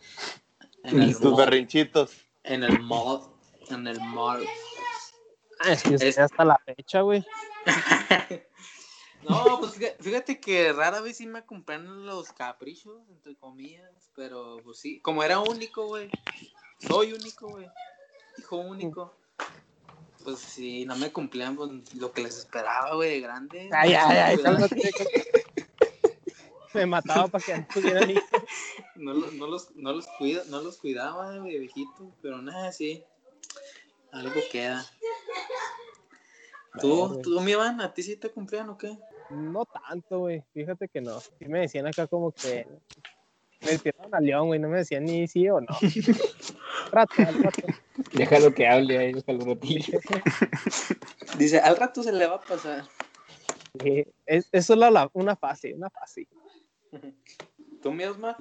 En 0.83 1.00
el 1.02 1.12
Tus 1.12 1.23
mall, 1.33 1.37
berrinchitos. 1.37 2.12
en 2.43 2.62
el 2.64 2.81
mall, 2.81 3.21
en 3.71 3.87
el 3.87 4.00
mall. 4.00 4.45
Ah, 5.61 5.73
es 5.73 5.83
que 5.83 5.95
Es- 5.95 6.19
hasta 6.19 6.45
la 6.45 6.59
fecha, 6.64 7.02
güey. 7.02 7.25
No, 9.23 9.59
pues 9.59 9.73
fíjate, 10.00 10.38
que 10.38 10.71
rara 10.75 11.00
vez 11.00 11.16
sí 11.16 11.26
me 11.26 11.42
cumplen 11.47 12.04
los 12.04 12.30
caprichos, 12.33 13.00
entre 13.09 13.35
comillas, 13.37 13.90
pero 14.14 14.59
pues 14.62 14.78
sí, 14.78 15.00
como 15.00 15.23
era 15.23 15.38
único, 15.40 15.87
güey, 15.87 16.11
soy 16.87 17.14
único, 17.14 17.49
güey, 17.49 17.66
hijo 18.37 18.56
único, 18.59 19.16
pues 20.25 20.40
sí, 20.40 20.85
no 20.85 20.94
me 20.97 21.11
cumplían 21.11 21.56
pues, 21.56 21.71
lo 21.94 22.12
que 22.12 22.23
les 22.23 22.37
esperaba, 22.37 22.94
güey, 22.97 23.12
de 23.12 23.21
grande. 23.21 23.71
Ay, 23.73 23.94
ay, 23.94 24.16
ay, 24.18 24.35
Cuidado. 24.37 24.59
cálmate. 24.59 24.90
Me 26.75 26.85
mataba 26.87 27.28
para 27.28 27.44
que 27.44 27.56
no 27.56 27.66
tuvieran 27.73 28.11
hijos. 28.11 28.42
no, 28.97 29.14
lo- 29.14 29.30
no 29.30 29.47
los, 29.47 29.75
no 29.76 29.92
los 29.92 30.06
cuida, 30.18 30.42
no 30.49 30.61
los 30.61 30.76
cuidaba, 30.76 31.38
güey, 31.38 31.61
viejito, 31.61 32.12
pero 32.21 32.42
nada, 32.42 32.73
sí, 32.73 33.02
algo 34.12 34.40
queda. 34.52 34.85
¿Tú, 36.81 37.21
tú, 37.23 37.40
mi 37.40 37.52
Iván, 37.52 37.81
a 37.81 37.93
ti 37.95 38.02
sí 38.02 38.16
te 38.16 38.31
cumplían 38.31 38.69
o 38.69 38.76
qué? 38.76 38.97
No 39.31 39.64
tanto, 39.64 40.21
güey. 40.21 40.43
Fíjate 40.52 40.88
que 40.88 41.00
no. 41.00 41.21
Sí 41.21 41.47
me 41.47 41.61
decían 41.61 41.87
acá 41.87 42.07
como 42.07 42.33
que 42.33 42.66
me 43.62 43.78
tiraron 43.78 44.14
a 44.14 44.21
León, 44.21 44.49
güey. 44.49 44.61
No 44.61 44.69
me 44.69 44.78
decían 44.78 45.04
ni 45.04 45.26
sí 45.28 45.49
o 45.49 45.61
no. 45.61 45.66
Rato, 46.93 47.14
al 47.19 47.43
rato. 47.43 47.66
Déjalo 48.12 48.52
que 48.52 48.66
hable 48.66 48.99
ahí, 48.99 49.12
déjalo 49.12 49.45
ratillo. 49.45 49.99
Dice, 51.38 51.59
al 51.61 51.76
rato 51.76 52.02
se 52.02 52.12
le 52.12 52.26
va 52.26 52.37
a 52.37 52.40
pasar. 52.40 52.85
Sí, 53.83 54.04
Es, 54.26 54.49
es 54.52 54.66
solo 54.66 54.88
la- 54.90 55.11
una 55.14 55.35
fase, 55.37 55.75
una 55.75 55.90
fase. 55.90 56.28
¿Tú, 57.83 57.93
mi 57.93 58.04
Osmar? 58.04 58.37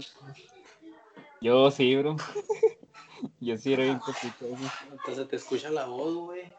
Yo 1.41 1.71
sí, 1.71 1.95
bro. 1.95 2.15
Yo 3.39 3.57
sí 3.57 3.73
era 3.73 3.83
bien 3.83 3.99
caprichoso. 3.99 4.71
Entonces 4.91 5.27
te 5.27 5.35
escucha 5.37 5.69
la 5.69 5.85
voz, 5.85 6.13
güey. 6.15 6.51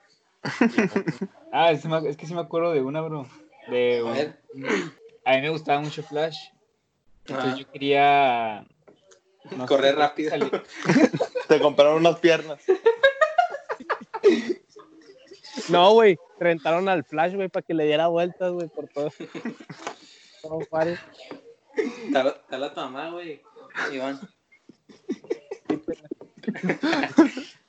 Ah, 1.53 1.71
es, 1.71 1.83
que 2.17 2.27
sí 2.27 2.35
me 2.35 2.41
acuerdo 2.41 2.73
de 2.73 2.83
una, 2.83 3.01
bro. 3.01 3.27
De 3.69 3.99
A 4.01 4.05
un- 4.05 4.13
ver. 4.15 4.41
a 5.25 5.35
mí 5.37 5.41
me 5.43 5.51
gustaba 5.51 5.81
mucho 5.81 6.03
Flash. 6.03 6.37
Entonces 7.27 7.47
Ajá. 7.53 7.57
yo 7.57 7.71
quería... 7.71 8.67
no 9.53 9.61
sé, 9.63 9.67
Correr 9.69 9.95
rápido. 9.97 10.31
salir- 10.31 10.63
Te 11.49 11.61
compraron 11.61 11.99
unas 11.99 12.19
piernas. 12.19 12.59
No, 15.69 15.93
güey. 15.93 16.19
Rentaron 16.41 16.89
al 16.89 17.05
Flash, 17.05 17.35
güey, 17.35 17.49
para 17.49 17.65
que 17.65 17.73
le 17.75 17.85
diera 17.85 18.09
vueltas, 18.09 18.51
güey, 18.53 18.69
por 18.69 18.89
todo. 18.89 19.11
Te 19.11 19.29
habla 22.19 22.35
te 22.49 22.55
habla 22.55 22.75
tu 22.75 22.81
mamá, 22.81 23.11
güey. 23.11 23.41
Iván. 23.93 24.21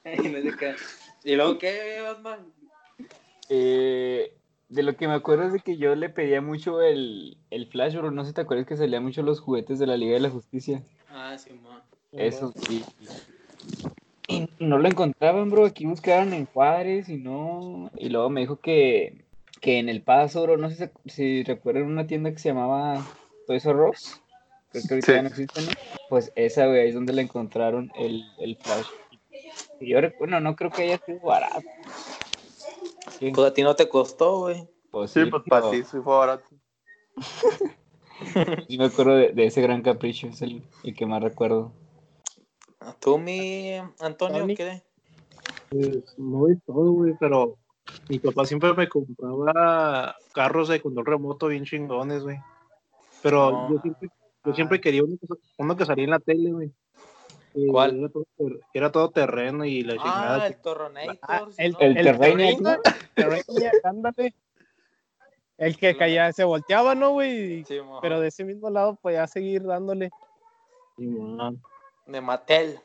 No. 0.04 0.22
¿Y 1.24 1.36
luego 1.36 1.58
qué, 1.58 2.02
Osmar? 2.02 2.40
Eh, 3.50 4.34
de 4.70 4.84
lo 4.84 4.96
que 4.96 5.08
me 5.08 5.14
acuerdo 5.14 5.44
es 5.44 5.54
de 5.54 5.60
que 5.60 5.78
yo 5.78 5.96
le 5.96 6.10
pedía 6.10 6.42
mucho 6.42 6.82
el, 6.82 7.38
el 7.52 7.68
Flash, 7.68 7.96
bro. 7.96 8.12
No 8.12 8.24
sé 8.24 8.30
si 8.30 8.36
te 8.36 8.42
acuerdas 8.42 8.66
que 8.68 8.78
salían 8.78 9.04
mucho 9.04 9.22
los 9.22 9.40
juguetes 9.40 9.80
de 9.80 9.88
la 9.88 9.98
Liga 9.98 10.14
de 10.14 10.22
la 10.22 10.30
Justicia. 10.30 10.82
Ah, 11.10 11.38
sí, 11.38 11.52
mamá. 11.54 11.84
Eso 12.12 12.52
sí. 12.68 12.84
Y 14.28 14.50
no 14.60 14.80
lo 14.80 14.88
encontraban, 14.88 15.50
bro. 15.52 15.66
Aquí 15.66 15.86
buscaban 15.86 16.34
en 16.34 16.46
Juárez 16.48 17.10
y 17.10 17.18
no. 17.18 17.92
Y 17.98 18.10
luego 18.10 18.30
me 18.30 18.42
dijo 18.42 18.60
que, 18.60 19.24
que 19.62 19.78
en 19.80 19.88
El 19.90 20.02
Paso, 20.02 20.42
bro. 20.44 20.58
No 20.58 20.70
sé 20.72 20.92
si, 21.06 21.10
si 21.10 21.44
recuerdan 21.44 21.84
una 21.84 22.08
tienda 22.08 22.32
que 22.32 22.40
se 22.40 22.50
llamaba 22.50 23.06
Toys 23.46 23.66
R 23.66 23.90
Us. 23.90 24.20
Creo 24.72 24.84
que 24.88 24.94
ahorita 24.96 25.06
Sí. 25.08 25.14
ya 25.14 25.22
no 25.22 25.28
existe, 25.30 25.62
¿no? 25.62 25.68
Pues 26.10 26.32
esa, 26.36 26.66
güey, 26.66 26.82
ahí 26.82 26.90
es 26.90 26.96
donde 26.96 27.14
le 27.14 27.22
encontraron 27.22 27.92
el, 27.96 28.26
el 28.40 28.58
Flash. 28.58 28.88
Y 29.80 29.90
yo 29.90 30.02
recuerdo, 30.02 30.40
no 30.40 30.56
creo 30.56 30.72
que 30.72 30.84
haya 30.84 30.98
sido 30.98 31.20
barato. 31.20 31.62
Sí, 33.20 33.32
Pues 33.32 33.48
a 33.48 33.54
ti 33.54 33.64
no 33.64 33.76
te 33.76 33.88
costó, 33.88 34.40
güey. 34.40 34.70
pues 34.92 35.12
Sí, 35.12 35.24
sí, 35.24 35.30
pues 35.30 35.44
para 35.48 35.72
ti 35.72 35.84
sí 35.84 35.98
fue 36.04 36.16
barato. 36.18 36.50
sí 38.68 38.78
me 38.78 38.86
acuerdo 38.86 39.16
de, 39.16 39.34
de 39.34 39.46
ese 39.46 39.62
gran 39.62 39.82
capricho. 39.82 40.28
Es 40.28 40.42
el, 40.42 40.64
el 40.84 40.96
que 40.96 41.06
más 41.06 41.24
recuerdo. 41.24 41.72
¿Tú, 43.00 43.18
mi 43.18 43.74
Antonio, 44.00 44.46
qué? 44.56 44.84
Pues 45.70 46.18
no 46.18 46.46
de 46.46 46.58
todo, 46.66 46.92
güey, 46.92 47.14
pero 47.20 47.58
mi 48.10 48.20
papá 48.20 48.46
siempre 48.46 48.74
me 48.74 48.88
compraba 48.88 50.16
carros 50.34 50.68
de 50.70 50.82
control 50.82 51.06
remoto 51.06 51.48
bien 51.48 51.66
chingones, 51.66 52.24
güey. 52.24 52.38
Pero 53.24 53.52
No. 53.52 53.70
yo, 53.72 53.80
siempre, 53.82 54.10
yo 54.44 54.54
siempre 54.54 54.82
quería 54.82 55.04
uno 55.04 55.18
que, 55.20 55.28
uno 55.58 55.76
que 55.76 55.86
salía 55.86 56.04
en 56.06 56.12
la 56.12 56.20
tele, 56.20 56.52
güey. 56.52 56.74
¿Cuál? 57.70 58.00
Era 58.00 58.10
todo, 58.10 58.26
era 58.74 58.92
todo 58.92 59.12
terreno 59.12 59.66
y 59.66 59.84
la 59.84 59.94
chingada. 59.94 60.44
Ah, 60.44 60.48
el 60.48 60.62
Torronator. 60.62 61.18
Ah, 61.22 61.46
¿sí, 61.50 61.56
el, 61.58 61.72
no? 61.72 61.80
el 61.80 61.98
el 61.98 62.04
Terrainiac, 63.16 63.86
ándale. 63.86 64.36
El 65.58 65.78
que 65.78 65.96
caía, 65.96 66.34
se 66.34 66.44
volteaba, 66.44 66.96
¿no, 66.96 67.12
güey? 67.12 67.64
Sí, 67.64 67.80
mo. 67.80 68.02
Pero 68.02 68.20
de 68.20 68.28
ese 68.28 68.44
mismo 68.44 68.70
lado 68.70 68.96
podía 68.96 69.26
seguir 69.26 69.64
dándole. 69.64 70.12
Simón. 70.98 71.62
De 72.06 72.20
Mattel. 72.20 72.80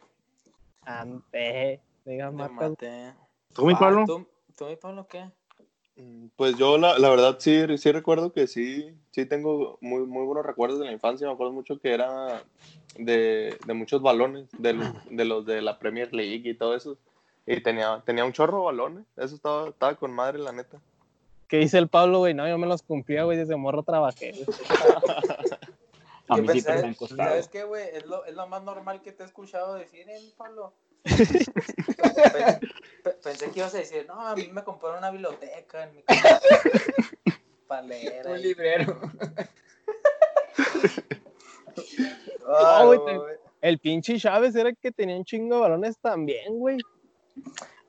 Ante, 0.82 1.80
diga. 2.04 2.30
Mattel. 2.30 3.14
¿Tú, 3.52 3.66
mi 3.66 3.74
Ah, 3.74 3.78
Pablo? 3.78 4.04
¿Tú, 4.06 4.26
tú, 4.56 4.66
mi 4.66 4.76
Pablo, 4.76 5.06
qué? 5.08 5.30
Mm, 5.96 6.26
Pues 6.36 6.56
yo 6.56 6.78
la, 6.78 6.98
la 6.98 7.10
verdad 7.10 7.36
sí, 7.38 7.64
sí 7.78 7.92
recuerdo 7.92 8.32
que 8.32 8.46
sí, 8.46 8.94
sí 9.10 9.26
tengo 9.26 9.78
muy, 9.80 10.00
muy 10.06 10.24
buenos 10.24 10.44
recuerdos 10.46 10.78
de 10.78 10.86
la 10.86 10.92
infancia. 10.92 11.26
Me 11.26 11.32
acuerdo 11.34 11.52
mucho 11.52 11.78
que 11.80 11.92
era 11.92 12.42
de, 12.96 13.56
de 13.66 13.74
muchos 13.74 14.02
balones, 14.02 14.48
de 14.58 14.72
los, 14.74 14.86
de 15.10 15.24
los 15.24 15.46
de 15.46 15.62
la 15.62 15.78
Premier 15.78 16.12
League 16.14 16.48
y 16.48 16.54
todo 16.54 16.74
eso. 16.74 16.96
Y 17.46 17.60
tenía, 17.62 18.02
tenía 18.06 18.24
un 18.24 18.32
chorro 18.32 18.58
de 18.58 18.64
balones. 18.66 19.04
Eso 19.16 19.34
estaba, 19.34 19.68
estaba 19.68 19.94
con 19.96 20.12
madre, 20.12 20.38
la 20.38 20.52
neta. 20.52 20.80
¿Qué 21.48 21.56
dice 21.56 21.78
el 21.78 21.88
Pablo, 21.88 22.18
güey? 22.18 22.32
No, 22.32 22.46
yo 22.48 22.58
me 22.58 22.66
los 22.68 22.82
cumplía, 22.82 23.24
güey, 23.24 23.36
desde 23.36 23.56
morro 23.56 23.82
trabajé. 23.82 24.34
A 26.28 26.36
mí 26.36 26.46
sí 26.48 26.62
pensé- 26.62 26.80
me 26.82 26.88
han 26.88 26.94
costado. 26.94 27.28
¿Sabes 27.30 27.48
qué, 27.48 27.64
güey? 27.64 27.88
Es 27.92 28.06
lo, 28.06 28.24
es 28.24 28.34
lo 28.36 28.46
más 28.46 28.62
normal 28.62 29.02
que 29.02 29.10
te 29.10 29.24
he 29.24 29.26
escuchado 29.26 29.74
decir, 29.74 30.08
¿eh, 30.08 30.20
Pablo? 30.36 30.72
Pe- 31.02 32.60
pe- 33.02 33.10
Pensé 33.22 33.50
que 33.50 33.58
ibas 33.60 33.74
a 33.74 33.78
decir, 33.78 34.06
no, 34.06 34.20
a 34.20 34.34
mí 34.36 34.48
me 34.52 34.62
compraron 34.64 34.98
una 34.98 35.10
biblioteca 35.10 35.84
en 35.84 35.94
mi 35.96 36.02
casa. 36.02 36.40
Para 37.66 37.82
leer. 37.82 38.26
Un 38.26 38.40
librero. 38.40 39.00
Ah, 42.52 42.78
No, 42.80 42.86
güey, 42.86 42.98
no, 42.98 43.04
te- 43.04 43.18
güey. 43.18 43.36
El 43.60 43.78
pinche 43.78 44.18
Chávez 44.18 44.54
era 44.56 44.70
el 44.70 44.76
que 44.76 44.90
tenía 44.90 45.16
un 45.16 45.24
chingo 45.24 45.54
de 45.56 45.60
balones 45.60 45.98
también, 45.98 46.58
güey. 46.58 46.78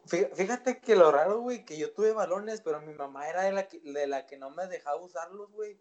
Fí- 0.08 0.30
Fíjate 0.36 0.80
que 0.80 0.96
lo 0.96 1.12
raro, 1.12 1.40
güey, 1.40 1.66
que 1.66 1.78
yo 1.78 1.92
tuve 1.94 2.12
balones, 2.12 2.62
pero 2.62 2.82
mi 2.82 2.94
mamá 2.94 3.28
era 3.30 3.44
de 3.44 3.54
la 3.54 3.68
que, 3.68 3.80
de 3.80 4.08
la 4.08 4.26
que 4.28 4.38
no 4.38 4.50
me 4.52 4.68
dejaba 4.68 4.98
usarlos, 5.02 5.52
güey. 5.54 5.78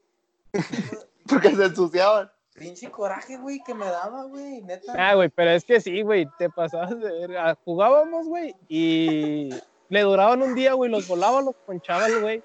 Porque 1.29 1.55
se 1.55 1.65
ensuciaban. 1.65 2.31
Pinche 2.61 2.91
coraje, 2.91 3.39
güey, 3.39 3.63
que 3.65 3.73
me 3.73 3.87
daba, 3.87 4.25
güey, 4.25 4.61
neta. 4.61 4.93
Ah, 4.99 5.15
güey, 5.15 5.31
pero 5.31 5.51
es 5.53 5.65
que 5.65 5.81
sí, 5.81 6.03
güey, 6.03 6.29
te 6.37 6.51
pasabas 6.51 6.91
de 7.01 7.11
verga. 7.11 7.57
Jugábamos, 7.65 8.27
güey, 8.29 8.55
y 8.69 9.49
le 9.89 10.01
duraban 10.03 10.43
un 10.43 10.55
día, 10.55 10.75
güey, 10.75 10.91
los 10.91 11.09
volaba, 11.09 11.41
los 11.41 11.55
ponchaba 11.57 12.07
el 12.07 12.21
güey. 12.21 12.43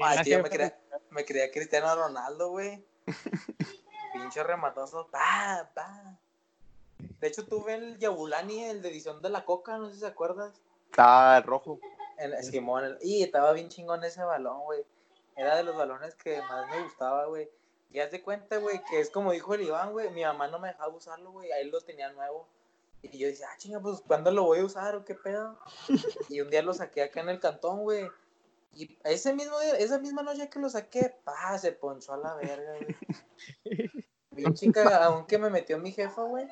Ay, 0.00 0.22
tío, 0.22 0.40
me 0.40 0.48
creía, 0.48 0.78
me 1.10 1.24
creía 1.24 1.50
Cristiano 1.50 1.96
Ronaldo, 1.96 2.50
güey. 2.50 2.80
Pinche 4.12 4.44
rematoso. 4.44 5.08
Pa, 5.10 5.68
pa. 5.74 6.16
De 7.20 7.26
hecho, 7.26 7.44
tuve 7.46 7.74
el 7.74 7.98
Yabulani, 7.98 8.62
el 8.66 8.82
de 8.82 8.90
edición 8.90 9.20
de 9.20 9.30
la 9.30 9.44
Coca, 9.44 9.78
no 9.78 9.88
sé 9.88 9.94
si 9.94 10.00
se 10.00 10.06
acuerdas. 10.06 10.52
Ah, 10.96 11.34
el 11.38 11.42
rojo. 11.42 11.80
En 12.18 12.40
Simón. 12.44 12.84
el- 12.84 12.98
Y 13.02 13.24
estaba 13.24 13.52
bien 13.52 13.68
chingón 13.68 14.04
ese 14.04 14.22
balón, 14.22 14.60
güey. 14.62 14.84
Era 15.34 15.56
de 15.56 15.64
los 15.64 15.76
balones 15.76 16.14
que 16.14 16.40
más 16.42 16.70
me 16.70 16.84
gustaba, 16.84 17.26
güey. 17.26 17.50
Y 17.94 18.00
haz 18.00 18.10
de 18.10 18.20
cuenta, 18.20 18.56
güey, 18.56 18.82
que 18.90 18.98
es 18.98 19.08
como 19.08 19.30
dijo 19.30 19.54
el 19.54 19.62
Iván, 19.62 19.92
güey. 19.92 20.10
Mi 20.10 20.22
mamá 20.24 20.48
no 20.48 20.58
me 20.58 20.66
dejaba 20.66 20.92
usarlo, 20.92 21.30
güey. 21.30 21.52
Ahí 21.52 21.70
lo 21.70 21.80
tenía 21.80 22.10
nuevo. 22.10 22.48
Y 23.02 23.16
yo 23.16 23.28
dije, 23.28 23.44
ah, 23.44 23.56
chinga, 23.56 23.78
pues, 23.78 24.02
¿cuándo 24.04 24.32
lo 24.32 24.42
voy 24.42 24.58
a 24.58 24.64
usar 24.64 24.96
o 24.96 25.04
qué 25.04 25.14
pedo? 25.14 25.56
Y 26.28 26.40
un 26.40 26.50
día 26.50 26.62
lo 26.62 26.74
saqué 26.74 27.04
acá 27.04 27.20
en 27.20 27.28
el 27.28 27.38
cantón, 27.38 27.82
güey. 27.82 28.08
Y 28.74 28.98
ese 29.04 29.32
mismo 29.32 29.60
día, 29.60 29.76
esa 29.78 30.00
misma 30.00 30.24
noche 30.24 30.50
que 30.50 30.58
lo 30.58 30.68
saqué, 30.68 31.14
pa, 31.22 31.56
se 31.56 31.70
ponchó 31.70 32.14
a 32.14 32.16
la 32.16 32.34
verga, 32.34 32.72
güey. 32.72 32.96
Bien 34.32 34.54
chica, 34.54 35.04
aunque 35.04 35.38
me 35.38 35.48
metió 35.48 35.78
mi 35.78 35.92
jefa, 35.92 36.22
güey. 36.22 36.48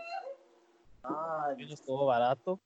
Ay, 1.02 1.72
estuvo 1.72 2.06
barato. 2.06 2.60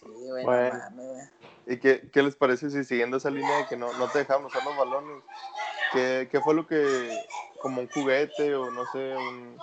Sí, 0.00 0.08
güey, 0.08 0.44
bueno. 0.44 0.74
no 0.74 0.78
mames, 0.78 1.06
güey. 1.06 1.40
¿Y 1.66 1.78
qué, 1.78 2.08
qué, 2.12 2.22
les 2.22 2.34
parece 2.34 2.70
si 2.70 2.84
siguiendo 2.84 3.18
esa 3.18 3.30
línea 3.30 3.58
de 3.58 3.66
que 3.66 3.76
no, 3.76 3.92
no 3.98 4.08
te 4.08 4.20
dejamos 4.20 4.52
usar 4.52 4.64
los 4.64 4.76
balones? 4.76 5.22
¿Qué, 5.92 6.28
¿Qué, 6.30 6.40
fue 6.40 6.54
lo 6.54 6.66
que, 6.66 7.10
como 7.60 7.82
un 7.82 7.88
juguete 7.88 8.54
o 8.54 8.70
no 8.70 8.86
sé, 8.86 9.16
un, 9.16 9.56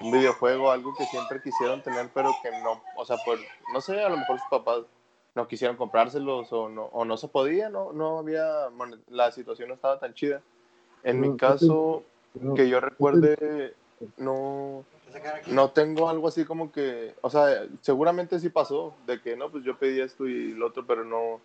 un, 0.00 0.12
videojuego, 0.12 0.70
algo 0.70 0.94
que 0.96 1.04
siempre 1.06 1.40
quisieron 1.42 1.82
tener, 1.82 2.08
pero 2.14 2.30
que 2.42 2.50
no, 2.50 2.82
o 2.96 3.04
sea, 3.04 3.16
por, 3.24 3.38
no 3.72 3.80
sé, 3.80 4.00
a 4.02 4.08
lo 4.08 4.16
mejor 4.16 4.38
sus 4.38 4.48
papás 4.48 4.84
no 5.34 5.48
quisieron 5.48 5.76
comprárselos 5.76 6.52
o 6.52 6.68
no, 6.68 6.84
o 6.86 7.04
no 7.04 7.16
se 7.16 7.28
podía, 7.28 7.68
no, 7.68 7.92
no 7.92 8.18
había, 8.18 8.68
la 9.08 9.32
situación 9.32 9.68
no 9.68 9.74
estaba 9.74 9.98
tan 9.98 10.14
chida. 10.14 10.42
En 11.04 11.20
mi 11.20 11.36
caso, 11.36 12.04
que 12.54 12.68
yo 12.68 12.80
recuerde, 12.80 13.74
no, 14.16 14.84
no 15.48 15.70
tengo 15.70 16.08
algo 16.08 16.28
así 16.28 16.44
como 16.44 16.72
que, 16.72 17.14
o 17.20 17.30
sea, 17.30 17.66
seguramente 17.80 18.38
sí 18.40 18.48
pasó, 18.48 18.94
de 19.06 19.20
que 19.20 19.36
no, 19.36 19.50
pues 19.50 19.64
yo 19.64 19.76
pedí 19.78 20.00
esto 20.00 20.26
y 20.26 20.52
lo 20.52 20.68
otro, 20.68 20.86
pero 20.86 21.04
no, 21.04 21.40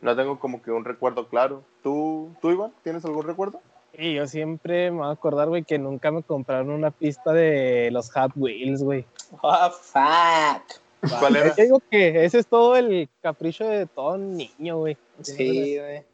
no 0.00 0.16
tengo 0.16 0.38
como 0.38 0.62
que 0.62 0.70
un 0.70 0.84
recuerdo 0.84 1.28
claro. 1.28 1.62
¿Tú, 1.82 2.34
tú 2.40 2.50
Iván, 2.50 2.72
tienes 2.82 3.04
algún 3.04 3.26
recuerdo? 3.26 3.60
Sí, 3.96 4.14
yo 4.14 4.26
siempre 4.26 4.90
me 4.90 4.98
voy 4.98 5.08
a 5.08 5.10
acordar, 5.10 5.48
güey, 5.48 5.64
que 5.64 5.78
nunca 5.78 6.10
me 6.10 6.22
compraron 6.22 6.70
una 6.70 6.90
pista 6.90 7.32
de 7.32 7.90
los 7.90 8.10
Hot 8.12 8.32
Wheels, 8.36 8.82
güey. 8.82 9.04
Oh, 9.42 9.70
fuck. 9.70 10.80
¿Cuál 11.18 11.36
era? 11.36 11.56
Yo 11.56 11.64
digo 11.64 11.82
que 11.90 12.24
ese 12.24 12.38
es 12.38 12.46
todo 12.46 12.76
el 12.76 13.08
capricho 13.22 13.66
de 13.66 13.86
todo 13.86 14.16
niño, 14.18 14.78
güey. 14.78 14.96
Sí, 15.22 15.78
güey. 15.78 16.04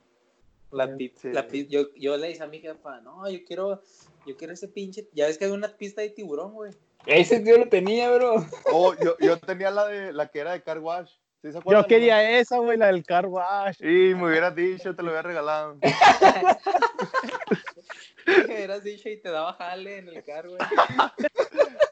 La, 0.72 0.86
la 1.32 1.48
yo, 1.48 1.94
yo 1.94 2.16
le 2.16 2.28
dije 2.28 2.42
a 2.42 2.46
mi 2.46 2.58
jefa, 2.58 3.00
no, 3.00 3.28
yo 3.30 3.38
quiero, 3.46 3.80
yo 4.26 4.36
quiero 4.36 4.52
ese 4.52 4.68
pinche. 4.68 5.08
Ya 5.12 5.26
ves 5.26 5.38
que 5.38 5.46
hay 5.46 5.50
una 5.50 5.68
pista 5.68 6.02
de 6.02 6.10
tiburón, 6.10 6.52
güey. 6.52 6.72
Ese 7.06 7.40
tío 7.40 7.56
lo 7.58 7.68
tenía, 7.68 8.10
bro. 8.10 8.44
Oh, 8.72 8.94
yo, 8.94 9.16
yo 9.20 9.38
tenía 9.38 9.70
la 9.70 9.86
de 9.86 10.12
la 10.12 10.28
que 10.28 10.40
era 10.40 10.52
de 10.52 10.62
car 10.62 10.80
wash. 10.80 11.10
¿Sí 11.42 11.50
yo 11.64 11.86
quería 11.86 12.40
esa, 12.40 12.58
güey, 12.58 12.76
la 12.76 12.86
del 12.86 13.04
car 13.04 13.26
wash. 13.26 13.76
Sí, 13.78 14.14
me 14.14 14.26
hubieras 14.26 14.56
dicho, 14.56 14.96
te 14.96 15.02
lo 15.02 15.10
hubiera 15.10 15.22
regalado. 15.22 15.78
me 18.26 18.44
hubieras 18.44 18.82
dicho 18.82 19.08
y 19.08 19.20
te 19.20 19.30
daba 19.30 19.52
jale 19.52 19.98
en 19.98 20.08
el 20.08 20.24
car, 20.24 20.48
güey. 20.48 20.58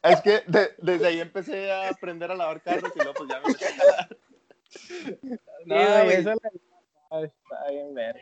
Es 0.03 0.21
que 0.23 0.43
desde 0.79 1.07
ahí 1.07 1.21
empecé 1.21 1.71
a 1.71 1.91
aprender 1.91 2.29
a 2.31 2.35
lavar 2.35 2.63
carros 2.63 2.91
y 2.95 2.99
luego 2.99 3.15
pues 3.15 3.31
ya 3.31 3.41
me 3.41 3.47
empecé 3.47 3.67
a 3.67 4.09
No, 5.67 6.05
güey, 6.05 6.17
esa 6.17 6.35
la... 6.35 6.51
está 7.25 7.71
bien 7.71 7.95
ver. 7.95 8.21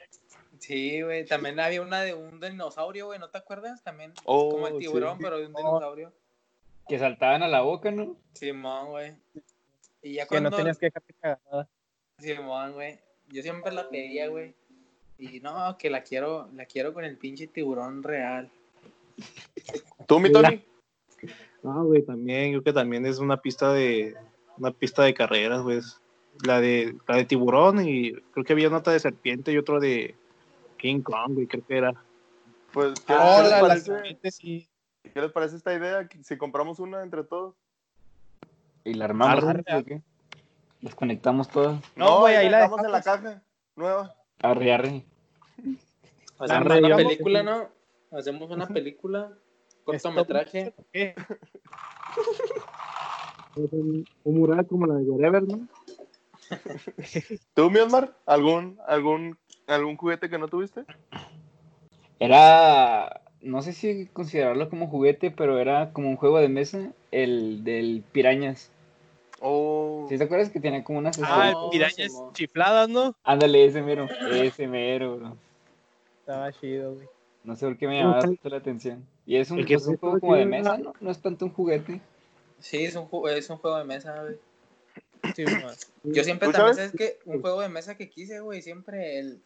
Sí, 0.62 1.02
güey, 1.02 1.26
también 1.26 1.58
había 1.58 1.82
una 1.82 2.02
de 2.02 2.14
un 2.14 2.38
dinosaurio, 2.38 3.06
güey, 3.06 3.18
¿no 3.18 3.28
te 3.28 3.36
acuerdas? 3.36 3.82
También 3.82 4.12
oh, 4.24 4.48
como 4.48 4.68
el 4.68 4.78
tiburón, 4.78 5.18
pero 5.20 5.36
de 5.40 5.46
un 5.46 5.54
dinosaurio. 5.54 6.12
Que 6.86 7.00
saltaban 7.00 7.42
a 7.42 7.48
la 7.48 7.62
boca, 7.62 7.90
¿no? 7.90 8.16
Simón, 8.32 8.90
güey. 8.90 9.12
Y 10.02 10.14
ya 10.14 10.28
cuando... 10.28 10.50
Que 10.50 10.52
no 10.52 10.56
tenías 10.58 10.78
que 10.78 10.92
cagar 10.92 11.40
nada. 11.50 11.68
Simón, 12.16 12.74
güey. 12.74 13.00
Yo 13.30 13.42
siempre 13.42 13.72
la 13.72 13.88
pedía, 13.88 14.28
güey. 14.28 14.54
Y 15.18 15.40
no, 15.40 15.76
que 15.78 15.90
la 15.90 16.04
quiero, 16.04 16.48
la 16.54 16.64
quiero 16.66 16.94
con 16.94 17.04
el 17.04 17.18
pinche 17.18 17.48
tiburón 17.48 18.04
real. 18.04 18.48
¿Tú, 20.06 20.20
mi 20.20 20.30
Tony? 20.30 20.64
Ah, 21.64 21.82
güey, 21.82 22.02
también, 22.02 22.52
creo 22.52 22.62
que 22.62 22.72
también 22.72 23.04
es 23.04 23.18
una 23.18 23.36
pista 23.36 23.72
de 23.72 24.14
una 24.58 24.70
pista 24.70 25.02
de 25.02 25.12
carreras, 25.12 25.62
güey. 25.62 25.80
La 26.46 26.60
de, 26.60 26.94
la 27.08 27.16
de 27.16 27.24
tiburón 27.24 27.84
y 27.84 28.12
creo 28.12 28.44
que 28.44 28.52
había 28.52 28.68
una 28.68 28.78
otra 28.78 28.92
de 28.92 29.00
serpiente 29.00 29.52
y 29.52 29.58
otro 29.58 29.80
de 29.80 30.14
King 30.82 31.00
Kong, 31.00 31.34
güey, 31.34 31.46
creo 31.46 31.64
que 31.64 31.76
era. 31.76 31.94
Pues, 32.72 32.98
¿qué, 33.06 33.12
ah, 33.16 33.40
les, 33.40 33.60
parece, 33.60 34.68
¿qué 35.14 35.20
les 35.20 35.30
parece 35.30 35.54
esta 35.54 35.72
idea? 35.72 36.08
Si 36.24 36.36
compramos 36.36 36.80
una 36.80 37.04
entre 37.04 37.22
todos. 37.22 37.54
¿Y 38.82 38.94
la 38.94 39.04
armamos? 39.04 39.44
qué? 39.86 40.02
¿Las 40.80 40.96
conectamos 40.96 41.48
todas? 41.48 41.80
No, 41.94 42.18
güey, 42.20 42.34
ahí 42.34 42.48
la 42.48 42.62
dejamos 42.62 42.84
en 42.84 42.90
la 42.90 43.00
caja 43.00 43.44
nueva. 43.76 44.12
Arre, 44.42 44.72
arre. 44.72 45.06
Hacemos 46.40 46.78
una 46.78 46.96
película, 46.96 47.42
¿no? 47.44 47.68
Hacemos 48.10 48.50
una 48.50 48.66
película 48.66 49.38
cortometraje. 49.84 50.74
un, 53.54 54.04
un 54.24 54.34
mural 54.34 54.66
como 54.66 54.86
la 54.86 54.94
de 54.94 55.04
Whatever, 55.04 55.44
¿no? 55.44 55.68
¿Tú, 57.54 57.70
mi 57.70 57.78
Osmar? 57.78 58.16
¿Algún, 58.26 58.80
algún, 58.86 59.38
¿Algún 59.74 59.96
juguete 59.96 60.28
que 60.28 60.38
no 60.38 60.48
tuviste? 60.48 60.84
Era, 62.18 63.22
no 63.40 63.62
sé 63.62 63.72
si 63.72 64.06
considerarlo 64.06 64.68
como 64.68 64.88
juguete, 64.88 65.30
pero 65.30 65.58
era 65.58 65.92
como 65.92 66.08
un 66.08 66.16
juego 66.16 66.38
de 66.38 66.48
mesa, 66.48 66.92
el 67.10 67.64
del 67.64 68.04
pirañas. 68.12 68.70
Oh. 69.40 70.06
¿Sí 70.08 70.16
te 70.16 70.24
acuerdas 70.24 70.50
que 70.50 70.60
tenía 70.60 70.84
como 70.84 71.00
unas... 71.00 71.18
Ah, 71.22 71.52
pirañas 71.70 72.12
chifladas, 72.32 72.88
¿no? 72.88 73.16
Ándale, 73.24 73.64
ese 73.64 73.82
mero, 73.82 74.08
ese 74.30 74.68
mero, 74.68 75.16
bro. 75.16 75.36
Estaba 76.20 76.52
chido, 76.52 76.94
güey. 76.94 77.08
No 77.42 77.56
sé 77.56 77.66
por 77.66 77.76
qué 77.76 77.88
me 77.88 77.98
llamaba 77.98 78.20
tanto 78.20 78.48
la 78.48 78.58
atención. 78.58 79.04
Y 79.26 79.36
es 79.36 79.50
un, 79.50 79.64
pues, 79.64 79.86
un 79.86 79.96
juego 79.96 80.20
como 80.20 80.36
de 80.36 80.46
mesa, 80.46 80.78
¿no? 80.78 80.92
No 81.00 81.10
es 81.10 81.20
tanto 81.20 81.46
un 81.46 81.52
juguete. 81.52 82.00
Sí, 82.60 82.84
es 82.84 82.94
un, 82.94 83.08
es 83.30 83.50
un 83.50 83.56
juego 83.56 83.78
de 83.78 83.84
mesa, 83.84 84.22
güey. 84.22 84.36
Yo 86.04 86.24
siempre 86.24 86.50
también, 86.50 86.74
¿sabes 86.74 86.92
que 86.92 87.18
Un 87.24 87.40
juego 87.40 87.60
de 87.60 87.68
mesa 87.68 87.96
que 87.96 88.08
quise, 88.08 88.40
güey, 88.40 88.62
siempre 88.62 89.18
el 89.18 89.40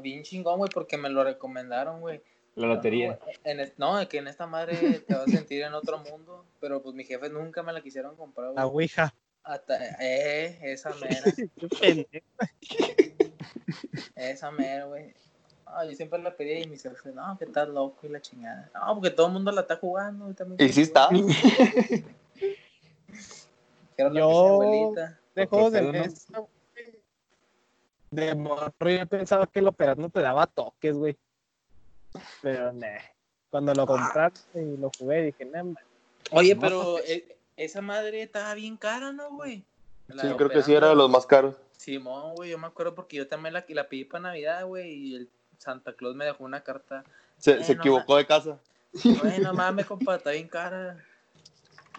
bien 0.00 0.22
chingón, 0.22 0.58
güey, 0.58 0.70
porque 0.72 0.96
me 0.96 1.08
lo 1.08 1.24
recomendaron, 1.24 2.00
güey. 2.00 2.22
La 2.54 2.66
lotería. 2.66 3.18
No, 3.78 3.98
en, 3.98 4.06
que 4.08 4.18
en 4.18 4.28
esta 4.28 4.46
madre 4.46 5.00
te 5.00 5.14
vas 5.14 5.26
a 5.26 5.30
sentir 5.30 5.62
en 5.62 5.72
otro 5.74 5.98
mundo, 5.98 6.44
pero 6.60 6.82
pues 6.82 6.94
mi 6.94 7.04
jefe 7.04 7.30
nunca 7.30 7.62
me 7.62 7.72
la 7.72 7.80
quisieron 7.80 8.14
comprar, 8.16 8.48
güey. 8.48 8.56
La 8.56 8.66
Ouija. 8.66 9.14
Hasta, 9.42 9.96
eh, 10.00 10.58
esa 10.62 10.90
mera. 10.94 11.22
esa 14.16 14.50
mera, 14.50 14.84
güey. 14.84 15.14
Ah, 15.66 15.86
yo 15.86 15.94
siempre 15.94 16.22
la 16.22 16.36
pedía 16.36 16.60
y 16.60 16.66
me 16.66 16.72
dice, 16.72 16.90
no, 17.14 17.38
que 17.38 17.46
estás 17.46 17.68
loco 17.68 18.06
y 18.06 18.10
la 18.10 18.20
chingada. 18.20 18.70
No, 18.74 18.94
porque 18.94 19.10
todo 19.10 19.28
el 19.28 19.32
mundo 19.32 19.50
la 19.50 19.62
está 19.62 19.76
jugando. 19.76 20.30
Y, 20.30 20.34
también 20.34 20.60
¿Y 20.60 20.72
sí 20.72 20.82
está? 20.82 21.08
yo, 24.12 24.92
de 25.34 25.46
juegos 25.46 25.72
de 25.72 25.82
mesa, 25.82 26.44
de 28.12 28.34
morro, 28.34 28.90
yo 28.90 29.06
pensaba 29.06 29.46
que 29.46 29.58
el 29.58 29.68
operador 29.68 29.98
no 29.98 30.10
te 30.10 30.20
daba 30.20 30.46
toques, 30.46 30.94
güey. 30.94 31.16
Pero, 32.42 32.72
ne. 32.72 33.00
Cuando 33.50 33.74
lo 33.74 33.86
compraste 33.86 34.62
y 34.62 34.76
lo 34.76 34.90
jugué, 34.96 35.22
dije, 35.22 35.44
no, 35.46 35.74
Oye, 36.30 36.54
pero 36.54 36.98
eh, 37.00 37.36
esa 37.56 37.80
madre 37.80 38.22
estaba 38.22 38.54
bien 38.54 38.76
cara, 38.76 39.12
¿no, 39.12 39.30
güey? 39.30 39.64
Sí, 40.08 40.28
creo 40.36 40.50
que 40.50 40.62
sí 40.62 40.74
era 40.74 40.90
de 40.90 40.94
los 40.94 41.10
más 41.10 41.26
caros. 41.26 41.56
Simón, 41.76 42.34
güey, 42.34 42.50
yo 42.50 42.58
me 42.58 42.66
acuerdo 42.66 42.94
porque 42.94 43.16
yo 43.16 43.26
también 43.26 43.54
la, 43.54 43.64
la 43.66 43.88
pedí 43.88 44.04
para 44.04 44.22
Navidad, 44.22 44.64
güey, 44.66 44.92
y 44.92 45.16
el 45.16 45.30
Santa 45.58 45.94
Claus 45.94 46.14
me 46.14 46.24
dejó 46.24 46.44
una 46.44 46.62
carta. 46.62 47.04
Se, 47.38 47.64
se 47.64 47.72
equivocó 47.72 48.16
de 48.16 48.26
casa. 48.26 48.58
Bueno, 49.22 49.54
mames, 49.54 49.86
compa, 49.86 50.16
está 50.16 50.32
bien 50.32 50.48
cara. 50.48 51.02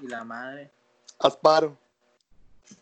Y 0.02 0.08
la 0.08 0.24
madre. 0.24 0.70
Asparo. 1.20 1.76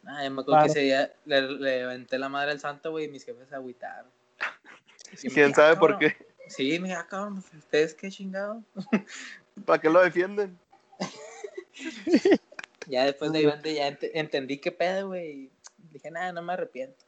Ah, 0.06 0.30
me 0.30 0.42
acuerdo 0.42 0.64
que 0.64 0.70
ese 0.70 0.80
día 0.82 1.14
le, 1.26 1.42
le 1.42 2.20
la 2.20 2.30
madre 2.30 2.52
al 2.52 2.60
santo, 2.60 2.92
güey, 2.92 3.06
y 3.06 3.10
mis 3.10 3.24
jefes 3.24 3.50
se 3.50 3.56
agüitaron. 3.56 4.12
¿Quién 5.34 5.54
sabe 5.54 5.76
por 5.78 5.98
qué? 5.98 6.16
Sí, 6.48 6.80
me 6.80 6.90
dije, 6.90 7.02
cabrón, 7.10 7.44
¿ustedes 7.58 7.94
qué 7.94 8.10
chingado? 8.10 8.64
¿Para 9.66 9.82
qué 9.82 9.90
lo 9.90 10.02
defienden? 10.02 10.58
ya 12.88 13.06
después 13.06 13.32
de 13.32 13.42
Iván, 13.42 13.62
ya 13.64 13.98
entendí 14.14 14.58
qué 14.58 14.72
pedo, 14.72 15.08
güey. 15.10 15.50
Dije, 15.92 16.12
nada, 16.12 16.32
no 16.32 16.42
me 16.42 16.54
arrepiento. 16.54 17.06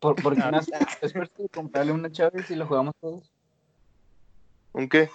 ¿Por, 0.00 0.20
por 0.22 0.34
qué 0.34 0.40
no 0.40 0.60
es 0.60 1.30
comprarle 1.50 1.92
una 1.92 2.12
Chávez 2.12 2.50
y 2.50 2.56
lo 2.56 2.66
jugamos 2.66 2.94
todos? 3.00 3.32
¿Un 4.72 4.88
qué? 4.88 5.08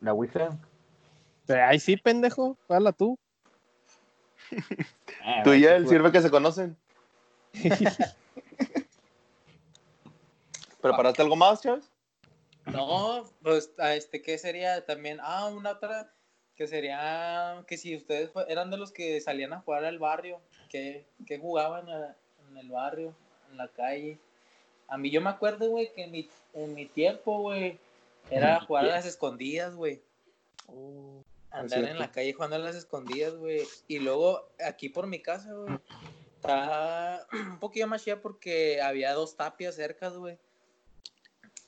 La 0.00 0.12
Wi-Fi. 0.12 0.48
Ahí 1.48 1.78
sí, 1.78 1.96
pendejo, 1.96 2.56
habla 2.68 2.90
tú. 2.92 3.18
Ah, 5.24 5.42
tú 5.42 5.54
y 5.54 5.64
él, 5.64 5.88
sirve 5.88 6.12
que 6.12 6.20
se 6.20 6.30
conocen. 6.30 6.76
¿Preparaste 10.82 11.22
algo 11.22 11.34
más, 11.34 11.62
Chávez? 11.62 11.90
No, 12.66 13.24
pues, 13.42 13.72
este, 13.78 14.20
¿qué 14.20 14.36
sería 14.36 14.84
también? 14.84 15.18
Ah, 15.22 15.46
una 15.46 15.70
otra 15.70 16.12
que 16.56 16.66
sería 16.66 17.64
que 17.66 17.78
si 17.78 17.96
ustedes 17.96 18.30
eran 18.48 18.70
de 18.70 18.76
los 18.76 18.92
que 18.92 19.18
salían 19.22 19.54
a 19.54 19.60
jugar 19.60 19.86
al 19.86 19.98
barrio, 19.98 20.40
que, 20.68 21.06
jugaban 21.40 21.86
en 21.88 22.56
el 22.58 22.68
barrio, 22.68 23.14
en 23.50 23.56
la 23.56 23.68
calle. 23.68 24.18
A 24.88 24.98
mí 24.98 25.10
yo 25.10 25.22
me 25.22 25.30
acuerdo, 25.30 25.70
güey, 25.70 25.90
que 25.94 26.04
en 26.04 26.10
mi, 26.10 26.28
en 26.52 26.74
mi 26.74 26.84
tiempo, 26.84 27.38
güey, 27.38 27.78
era 28.30 28.60
jugar 28.60 28.84
a 28.84 28.88
las 28.88 29.06
escondidas, 29.06 29.74
güey. 29.74 30.02
Andar 31.54 31.84
en 31.84 31.98
la 31.98 32.10
calle 32.10 32.32
jugando 32.32 32.56
a 32.56 32.60
las 32.60 32.76
escondidas, 32.76 33.34
güey. 33.36 33.62
Y 33.88 33.98
luego 33.98 34.48
aquí 34.64 34.88
por 34.88 35.06
mi 35.06 35.20
casa, 35.20 35.52
güey, 35.52 35.78
está 36.36 37.26
un 37.32 37.58
poquillo 37.58 37.86
más 37.86 38.02
chida 38.02 38.20
porque 38.20 38.80
había 38.82 39.14
dos 39.14 39.36
tapias 39.36 39.74
cerca, 39.74 40.08
güey. 40.08 40.38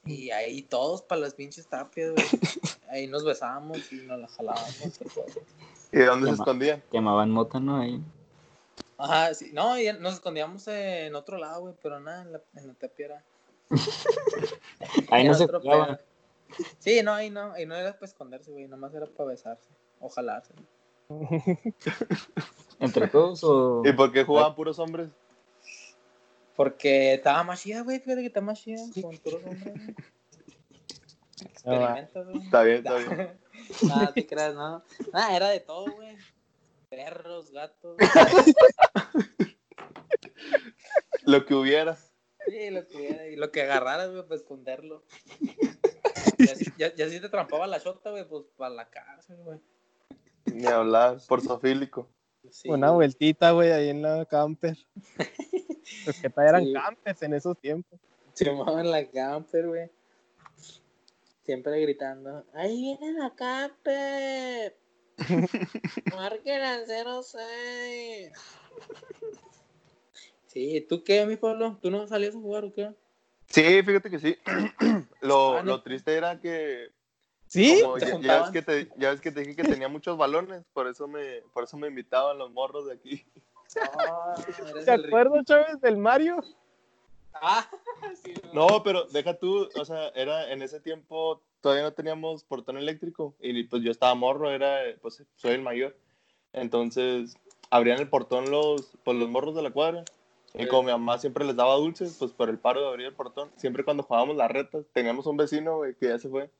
Y 0.04 0.30
ahí 0.30 0.62
todos 0.62 1.02
para 1.02 1.20
las 1.22 1.34
pinches 1.34 1.66
tapias, 1.66 2.12
güey. 2.12 2.26
Ahí 2.88 3.08
nos 3.08 3.24
besábamos 3.24 3.92
y 3.92 3.96
nos 3.96 4.20
la 4.20 4.28
jalábamos. 4.28 5.00
¿Y 5.90 5.98
dónde 5.98 6.28
se 6.28 6.34
escondían? 6.34 6.80
Quemaban 6.92 7.32
mota, 7.32 7.58
¿no? 7.58 7.80
Ahí. 7.80 8.00
Ajá, 8.98 9.34
sí. 9.34 9.50
No, 9.52 9.76
y 9.78 9.92
nos 9.94 10.14
escondíamos 10.14 10.68
en 10.68 11.14
otro 11.16 11.36
lado, 11.36 11.62
güey, 11.62 11.74
pero 11.82 11.98
nada, 11.98 12.22
en 12.22 12.32
la, 12.32 12.40
en 12.54 12.68
la 12.68 12.74
tapia 12.74 13.06
era. 13.06 13.24
Ahí 15.10 15.26
no 15.26 15.34
se 15.34 15.44
otro 15.44 15.60
jugaban. 15.60 15.96
pedo. 15.96 16.06
Sí, 16.78 17.02
no, 17.02 17.12
ahí 17.12 17.30
no, 17.30 17.52
ahí 17.52 17.66
no 17.66 17.74
era 17.74 17.92
para 17.94 18.06
esconderse, 18.06 18.50
güey, 18.50 18.68
nomás 18.68 18.94
era 18.94 19.06
para 19.06 19.30
besarse 19.30 19.68
o 20.00 20.08
jalarse. 20.08 20.54
¿Entre 22.80 23.08
todos 23.08 23.42
o...? 23.44 23.82
¿Y 23.84 23.92
por 23.92 24.12
qué 24.12 24.24
jugaban 24.24 24.54
puros 24.54 24.78
hombres? 24.78 25.08
Porque 26.54 27.14
estaba 27.14 27.42
más 27.44 27.62
chida, 27.62 27.82
güey, 27.82 28.00
fíjate 28.00 28.22
que 28.22 28.28
está 28.28 28.40
más 28.40 28.60
chida 28.60 28.80
con 29.00 29.16
puros 29.18 29.42
hombres, 29.44 29.74
güey. 29.74 29.94
Experimenta, 31.44 32.22
güey. 32.22 32.38
Está 32.38 32.62
bien, 32.62 32.76
está 32.78 32.94
bien. 32.96 33.38
Nada, 33.88 34.12
te 34.12 34.26
creas, 34.26 34.54
no. 34.54 34.82
Nada, 35.12 35.36
era 35.36 35.48
de 35.50 35.60
todo, 35.60 35.92
güey. 35.92 36.16
Perros, 36.88 37.50
gatos. 37.50 37.96
Lo 41.24 41.44
que 41.44 41.54
hubiera. 41.54 41.96
Sí, 42.46 42.70
lo 42.70 42.86
que 42.86 42.96
hubiera, 42.96 43.26
y 43.28 43.36
lo 43.36 43.50
que 43.50 43.62
agarraras, 43.62 44.10
güey, 44.10 44.22
para 44.22 44.36
esconderlo. 44.36 45.02
Ya, 46.48 46.54
si- 46.56 46.72
ya, 46.78 46.94
ya 46.94 47.08
si 47.08 47.20
te 47.20 47.28
trampaba 47.28 47.66
la 47.66 47.80
chota, 47.80 48.10
güey, 48.10 48.26
pues 48.28 48.44
para 48.56 48.74
la 48.74 48.88
cárcel, 48.88 49.36
güey. 49.38 49.58
Ni 50.46 50.66
hablar, 50.66 51.18
por 51.28 51.40
sofílico. 51.42 52.08
Sí, 52.50 52.68
Una 52.68 52.92
vueltita, 52.92 53.50
güey, 53.50 53.72
ahí 53.72 53.88
en 53.88 54.02
la 54.02 54.24
camper. 54.26 54.76
Los 56.06 56.16
que 56.20 56.30
todavía 56.30 56.50
eran 56.50 56.64
Sí. 56.64 56.72
campers 56.72 57.22
en 57.22 57.34
esos 57.34 57.58
tiempos. 57.58 57.98
Se 58.34 58.44
llamaban 58.44 58.88
la 58.90 59.04
camper, 59.10 59.66
güey. 59.66 59.90
Siempre 61.44 61.80
gritando, 61.80 62.44
ahí 62.54 62.96
viene 62.98 63.18
la 63.18 63.34
camper. 63.34 64.76
Marquen 66.14 66.62
al 66.62 66.86
06. 66.86 68.32
Sí, 70.46 70.80
¿tú 70.88 71.04
qué, 71.04 71.26
mi 71.26 71.36
pueblo? 71.36 71.78
¿Tú 71.82 71.90
no 71.90 72.06
salías 72.06 72.34
a 72.34 72.38
jugar 72.38 72.64
o 72.64 72.72
qué? 72.72 72.94
Sí, 73.48 73.82
fíjate 73.82 74.10
que 74.10 74.18
sí. 74.18 74.36
Lo, 75.20 75.58
Ah, 75.58 75.62
¿no? 75.62 75.72
lo 75.72 75.82
triste 75.82 76.14
era 76.16 76.38
que 76.40 76.90
¿Sí? 77.46 77.80
como 77.82 77.98
¿Te 77.98 78.20
ya, 78.20 78.40
ves 78.40 78.50
que 78.50 78.62
te, 78.62 78.90
ya 78.96 79.10
ves 79.10 79.20
que 79.20 79.30
te 79.32 79.40
dije 79.40 79.56
que 79.56 79.62
tenía 79.64 79.88
muchos 79.88 80.18
balones, 80.18 80.64
por 80.72 80.88
eso 80.88 81.06
me, 81.08 81.42
por 81.52 81.64
eso 81.64 81.76
me 81.76 81.88
invitaban 81.88 82.38
los 82.38 82.50
morros 82.52 82.86
de 82.86 82.94
aquí. 82.94 83.24
Ah, 83.80 84.34
¿Te 84.84 84.90
acuerdas, 84.92 85.44
Chávez, 85.44 85.80
del 85.80 85.96
Mario? 85.96 86.42
Ah, 87.34 87.68
sí, 88.24 88.34
No, 88.52 88.82
pero 88.82 89.04
deja 89.06 89.38
tú, 89.38 89.68
o 89.74 89.84
sea, 89.84 90.08
era 90.08 90.50
en 90.52 90.62
ese 90.62 90.80
tiempo 90.80 91.42
todavía 91.60 91.84
no 91.84 91.92
teníamos 91.92 92.44
portón 92.44 92.76
eléctrico 92.78 93.34
y 93.40 93.64
pues 93.64 93.82
yo 93.82 93.90
estaba 93.90 94.14
morro, 94.14 94.50
era, 94.50 94.80
pues 95.00 95.22
soy 95.34 95.52
el 95.52 95.62
mayor. 95.62 95.96
Entonces, 96.52 97.36
abrían 97.70 97.98
el 97.98 98.08
portón 98.08 98.50
los, 98.50 98.92
pues, 99.04 99.16
los 99.18 99.28
morros 99.28 99.54
de 99.54 99.62
la 99.62 99.72
cuadra. 99.72 100.04
Y 100.58 100.66
como 100.68 100.84
mi 100.84 100.92
mamá 100.92 101.18
siempre 101.18 101.44
les 101.44 101.56
daba 101.56 101.74
dulces, 101.74 102.16
pues 102.18 102.32
por 102.32 102.48
el 102.48 102.58
paro 102.58 102.80
de 102.80 102.88
abrir 102.88 103.06
el 103.06 103.14
portón, 103.14 103.50
siempre 103.56 103.84
cuando 103.84 104.02
jugábamos 104.02 104.36
las 104.36 104.50
retas, 104.50 104.86
teníamos 104.92 105.26
un 105.26 105.36
vecino, 105.36 105.76
güey, 105.76 105.94
que 105.94 106.08
ya 106.08 106.18
se 106.18 106.28
fue, 106.28 106.50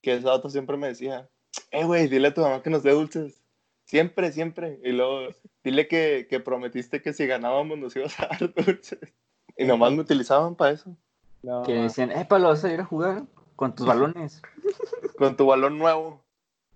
que 0.00 0.14
ese 0.14 0.26
dato 0.26 0.48
siempre 0.48 0.76
me 0.76 0.88
decía, 0.88 1.28
eh, 1.70 1.84
güey, 1.84 2.08
dile 2.08 2.28
a 2.28 2.34
tu 2.34 2.40
mamá 2.40 2.62
que 2.62 2.70
nos 2.70 2.82
dé 2.82 2.92
dulces. 2.92 3.42
Siempre, 3.84 4.32
siempre. 4.32 4.80
Y 4.82 4.92
luego, 4.92 5.28
dile 5.62 5.86
que, 5.88 6.26
que 6.28 6.40
prometiste 6.40 7.02
que 7.02 7.12
si 7.12 7.26
ganábamos 7.26 7.78
nos 7.78 7.94
ibas 7.96 8.18
a 8.18 8.28
dar 8.28 8.54
dulces. 8.66 9.12
Y 9.56 9.64
nomás 9.64 9.92
me 9.92 10.00
utilizaban 10.00 10.54
para 10.54 10.72
eso. 10.72 10.96
No, 11.42 11.62
Que 11.62 11.74
decían, 11.74 12.10
eh, 12.10 12.24
Pablo, 12.26 12.48
vas 12.48 12.64
a 12.64 12.72
ir 12.72 12.80
a 12.80 12.84
jugar 12.84 13.24
con 13.56 13.74
tus 13.74 13.86
balones. 13.86 14.40
Con 15.18 15.36
tu 15.36 15.46
balón 15.46 15.78
nuevo. 15.78 16.22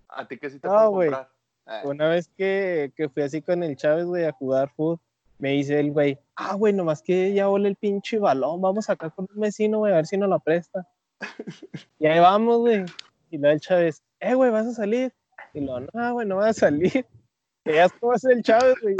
A 0.07 0.27
ti 0.27 0.37
que 0.37 0.49
sí 0.49 0.59
te 0.59 0.67
No, 0.67 0.73
puedo 0.73 0.91
comprar. 0.91 1.29
Eh, 1.65 1.81
Una 1.85 2.09
vez 2.09 2.29
que, 2.37 2.91
que 2.95 3.09
fui 3.09 3.23
así 3.23 3.41
con 3.41 3.63
el 3.63 3.75
Chávez, 3.75 4.05
güey, 4.05 4.25
a 4.25 4.31
jugar 4.31 4.71
fútbol, 4.75 4.99
me 5.39 5.51
dice 5.51 5.79
el 5.79 5.91
güey, 5.91 6.19
ah, 6.35 6.55
güey, 6.55 6.73
nomás 6.73 7.01
que 7.01 7.33
ya 7.33 7.49
ole 7.49 7.69
el 7.69 7.75
pinche 7.75 8.19
balón, 8.19 8.61
vamos 8.61 8.89
acá 8.89 9.09
con 9.09 9.27
un 9.33 9.41
vecino, 9.41 9.79
güey, 9.79 9.93
a 9.93 9.97
ver 9.97 10.05
si 10.05 10.17
nos 10.17 10.29
lo 10.29 10.39
presta. 10.39 10.87
y 11.99 12.05
ahí 12.05 12.19
vamos, 12.19 12.59
güey. 12.59 12.85
Y 13.31 13.37
luego 13.37 13.53
el 13.53 13.61
Chávez, 13.61 14.03
eh, 14.19 14.33
güey, 14.33 14.51
vas 14.51 14.67
a 14.67 14.73
salir. 14.73 15.13
Y 15.53 15.61
luego, 15.61 15.87
no, 15.93 16.13
güey, 16.13 16.27
no 16.27 16.35
vas 16.37 16.57
a 16.57 16.67
salir. 16.67 17.05
Que 17.65 17.75
ya 17.75 17.89
cómo 17.89 18.13
es 18.13 18.23
el 18.23 18.41
Chávez, 18.41 18.75
güey. 18.81 18.95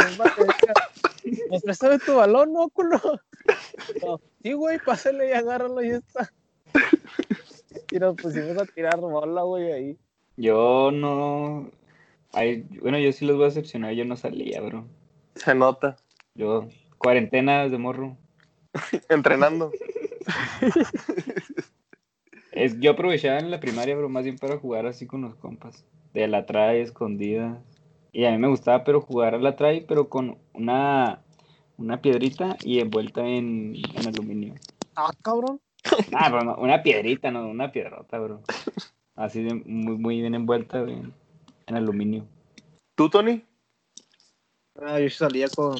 Pues 1.47 1.63
préstame 1.63 1.97
tu 1.97 2.15
balón, 2.15 2.51
no, 2.51 2.67
culo. 2.69 2.99
No, 4.03 4.19
sí, 4.43 4.51
güey, 4.51 4.79
pásale 4.79 5.29
y 5.29 5.31
agárralo 5.31 5.81
y 5.81 5.89
ya 5.91 5.95
está. 5.95 6.33
Y 7.89 7.99
nos 7.99 8.15
pusimos 8.17 8.57
a 8.57 8.65
tirar 8.65 8.99
bola, 8.99 9.43
güey, 9.43 9.71
ahí. 9.71 9.97
Yo 10.35 10.91
no... 10.91 11.71
Ay, 12.33 12.67
bueno, 12.81 12.99
yo 12.99 13.11
sí 13.13 13.25
los 13.25 13.37
voy 13.37 13.45
a 13.45 13.47
decepcionar, 13.47 13.93
yo 13.93 14.03
no 14.05 14.17
salía, 14.17 14.61
bro. 14.61 14.85
Se 15.35 15.55
nota. 15.55 15.97
Yo, 16.39 16.69
cuarentena 16.97 17.67
de 17.67 17.77
morro. 17.77 18.17
Entrenando. 19.09 19.71
Es, 22.51 22.79
yo 22.79 22.91
aprovechaba 22.91 23.37
en 23.39 23.51
la 23.51 23.59
primaria, 23.59 23.95
pero 23.95 24.09
más 24.09 24.23
bien 24.23 24.37
para 24.37 24.57
jugar 24.57 24.87
así 24.87 25.05
con 25.05 25.21
los 25.21 25.35
compas. 25.35 25.85
De 26.13 26.27
la 26.27 26.45
trae, 26.47 26.81
escondida. 26.81 27.61
Y 28.11 28.25
a 28.25 28.31
mí 28.31 28.37
me 28.37 28.47
gustaba, 28.47 28.83
pero 28.83 29.01
jugar 29.01 29.35
a 29.35 29.37
la 29.37 29.55
trae, 29.55 29.85
pero 29.87 30.09
con 30.09 30.39
una, 30.53 31.21
una 31.77 32.01
piedrita 32.01 32.57
y 32.63 32.79
envuelta 32.79 33.21
en, 33.25 33.75
en 33.93 34.07
aluminio. 34.07 34.55
Ah, 34.95 35.11
cabrón. 35.21 35.61
Ah, 36.13 36.29
pero 36.31 36.43
no, 36.43 36.55
una 36.55 36.81
piedrita, 36.81 37.29
no, 37.31 37.47
una 37.47 37.71
piedrota, 37.71 38.17
bro. 38.17 38.41
Así 39.15 39.43
de 39.43 39.53
muy, 39.53 39.97
muy 39.97 40.21
bien 40.21 40.33
envuelta 40.33 40.79
en, 40.79 41.13
en 41.67 41.75
aluminio. 41.75 42.25
¿Tú, 42.95 43.09
Tony? 43.09 43.43
Ah, 44.81 44.99
yo 44.99 45.09
salía 45.09 45.47
con, 45.49 45.77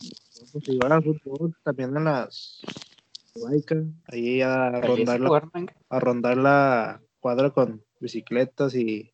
con 0.52 0.62
jugar 0.62 0.94
al 0.94 1.04
fútbol, 1.04 1.56
también 1.64 1.96
en 1.98 2.04
las 2.06 2.62
bikes, 3.36 3.84
ahí 4.08 4.42
a 4.42 4.72
¿Salías 4.82 5.10
a 5.10 5.18
rondar, 5.18 5.20
la, 5.20 5.74
a 5.90 6.00
rondar 6.00 6.38
la 6.38 7.02
cuadra 7.20 7.50
con 7.52 7.84
bicicletas 8.00 8.74
y 8.76 9.14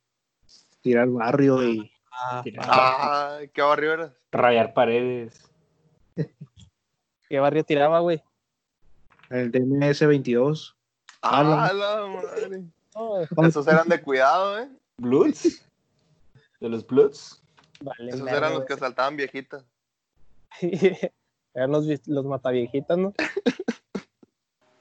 tirar 0.81 1.07
barrio 1.09 1.63
y 1.67 1.91
Ah, 2.17 2.41
Tirar- 2.43 2.65
Ah, 2.69 3.39
¿qué 3.53 3.61
barrio 3.61 3.91
eras? 3.93 4.11
Rayar 4.31 4.73
paredes. 4.73 5.41
¿Qué 7.29 7.39
barrio 7.39 7.63
tiraba, 7.65 7.99
güey? 7.99 8.23
el 9.31 9.51
DMS 9.51 10.05
22. 10.05 10.77
Ah, 11.21 11.43
la- 11.43 11.73
la 11.73 12.07
madre. 12.07 12.63
Esos 13.47 13.67
eran 13.67 13.89
de 13.89 14.01
cuidado, 14.01 14.59
¿eh? 14.59 14.69
¿Bloods? 14.97 15.65
¿De 16.61 16.69
los 16.69 16.85
Bloods? 16.87 17.41
vale, 17.81 18.11
Esos 18.11 18.27
eran 18.27 18.53
los 18.53 18.63
que 18.65 18.73
asaltaban 18.73 19.17
viejitas. 19.17 19.65
Eran 21.53 21.71
los, 21.71 21.85
los 22.07 22.25
mataviejitas, 22.25 22.97
¿no? 22.97 23.13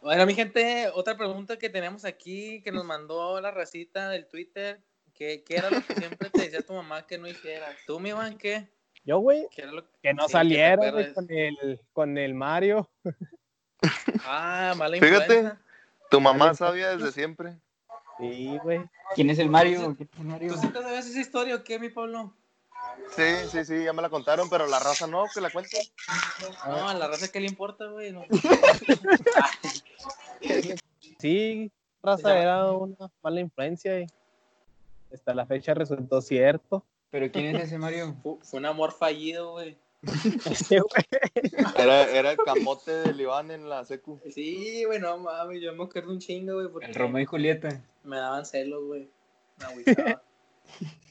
Bueno, 0.04 0.26
mi 0.26 0.34
gente, 0.34 0.90
otra 0.92 1.16
pregunta 1.16 1.56
que 1.56 1.70
tenemos 1.70 2.04
aquí 2.04 2.60
que 2.60 2.70
nos 2.70 2.84
mandó 2.84 3.40
la 3.40 3.50
racita 3.50 4.10
del 4.10 4.26
Twitter. 4.26 4.84
¿Qué, 5.14 5.42
qué 5.44 5.56
era 5.56 5.70
lo 5.70 5.80
que 5.80 5.94
siempre 5.94 6.28
te 6.28 6.42
decía 6.42 6.60
tu 6.60 6.74
mamá 6.74 7.06
que 7.06 7.16
no 7.16 7.26
hicieras? 7.26 7.74
¿Tú, 7.87 7.98
mi 7.98 8.10
Iván, 8.10 8.37
qué? 8.37 8.68
Yo, 9.06 9.16
güey, 9.20 9.48
¿Qué 9.50 9.62
era 9.62 9.72
lo 9.72 9.90
que 10.02 10.12
no 10.12 10.22
Sí, 10.22 10.26
que 10.26 10.26
te 10.26 10.32
saliera, 10.32 10.90
güey, 10.90 11.14
con 11.14 11.26
el, 11.30 11.80
con 11.94 12.18
el 12.18 12.34
Mario. 12.34 12.90
Ah, 14.26 14.74
mala 14.76 14.98
Fíjate. 14.98 15.37
influencia. 15.37 15.60
Tu 16.10 16.20
mamá 16.20 16.52
sabía 16.52 16.96
desde 16.96 17.10
siempre. 17.10 17.58
Sí, 18.18 18.58
güey. 18.62 18.84
¿Quién 19.14 19.30
es 19.30 19.38
el 19.38 19.48
Mario? 19.48 19.94
¿Quién 19.96 20.08
es 20.12 20.18
el 20.18 20.26
Mario? 20.26 20.52
¿Tú 20.52 20.60
sí 20.60 20.68
te 20.68 20.82
sabes 20.82 21.06
esa 21.06 21.20
historia 21.20 21.56
o 21.56 21.64
qué, 21.64 21.78
mi 21.78 21.88
Pablo? 21.88 22.34
Sí, 23.16 23.48
sí, 23.50 23.64
sí, 23.64 23.85
ya 23.85 23.92
me 23.92 24.02
la 24.02 24.09
contaron, 24.11 24.48
pero 24.50 24.66
la 24.66 24.78
raza 24.80 25.07
no, 25.07 25.24
que 25.33 25.40
la 25.40 25.50
cuente. 25.50 25.78
No, 26.66 26.88
a 26.88 26.94
la 26.94 27.07
raza, 27.09 27.30
¿qué 27.30 27.40
le 27.40 27.46
importa, 27.46 27.87
güey? 27.87 28.12
No. 28.12 28.24
Sí, 31.18 31.70
raza 32.02 32.38
era 32.38 32.70
una 32.72 33.11
mala 33.22 33.40
influencia 33.40 33.98
y 34.00 34.07
hasta 35.12 35.33
la 35.35 35.46
fecha 35.46 35.72
resultó 35.74 36.20
cierto. 36.20 36.85
¿Pero 37.11 37.30
quién 37.30 37.57
es 37.57 37.64
ese 37.64 37.78
Mario? 37.78 38.14
Fu- 38.22 38.40
Fue 38.42 38.59
un 38.59 38.66
amor 38.66 38.92
fallido, 38.92 39.52
güey. 39.52 39.78
Sí, 40.54 40.76
güey. 40.78 41.62
Era, 41.78 42.02
era 42.11 42.33
el 42.33 42.37
camote 42.37 42.90
del 42.90 43.18
Iván 43.18 43.50
en 43.50 43.70
la 43.70 43.85
secu. 43.87 44.20
Sí, 44.30 44.85
güey, 44.85 44.98
no 45.00 45.16
mames, 45.16 45.62
yo 45.62 45.72
me 45.72 45.85
acuerdo 45.85 46.11
un 46.11 46.18
chingo, 46.18 46.54
güey, 46.54 46.68
porque 46.68 46.88
El 46.88 46.94
Romeo 46.94 47.22
y 47.22 47.26
Julieta. 47.26 47.80
me 48.02 48.18
daban 48.18 48.44
celos, 48.44 48.85
güey. 48.85 49.09
Me 49.59 49.64
agüitaba. 49.64 50.22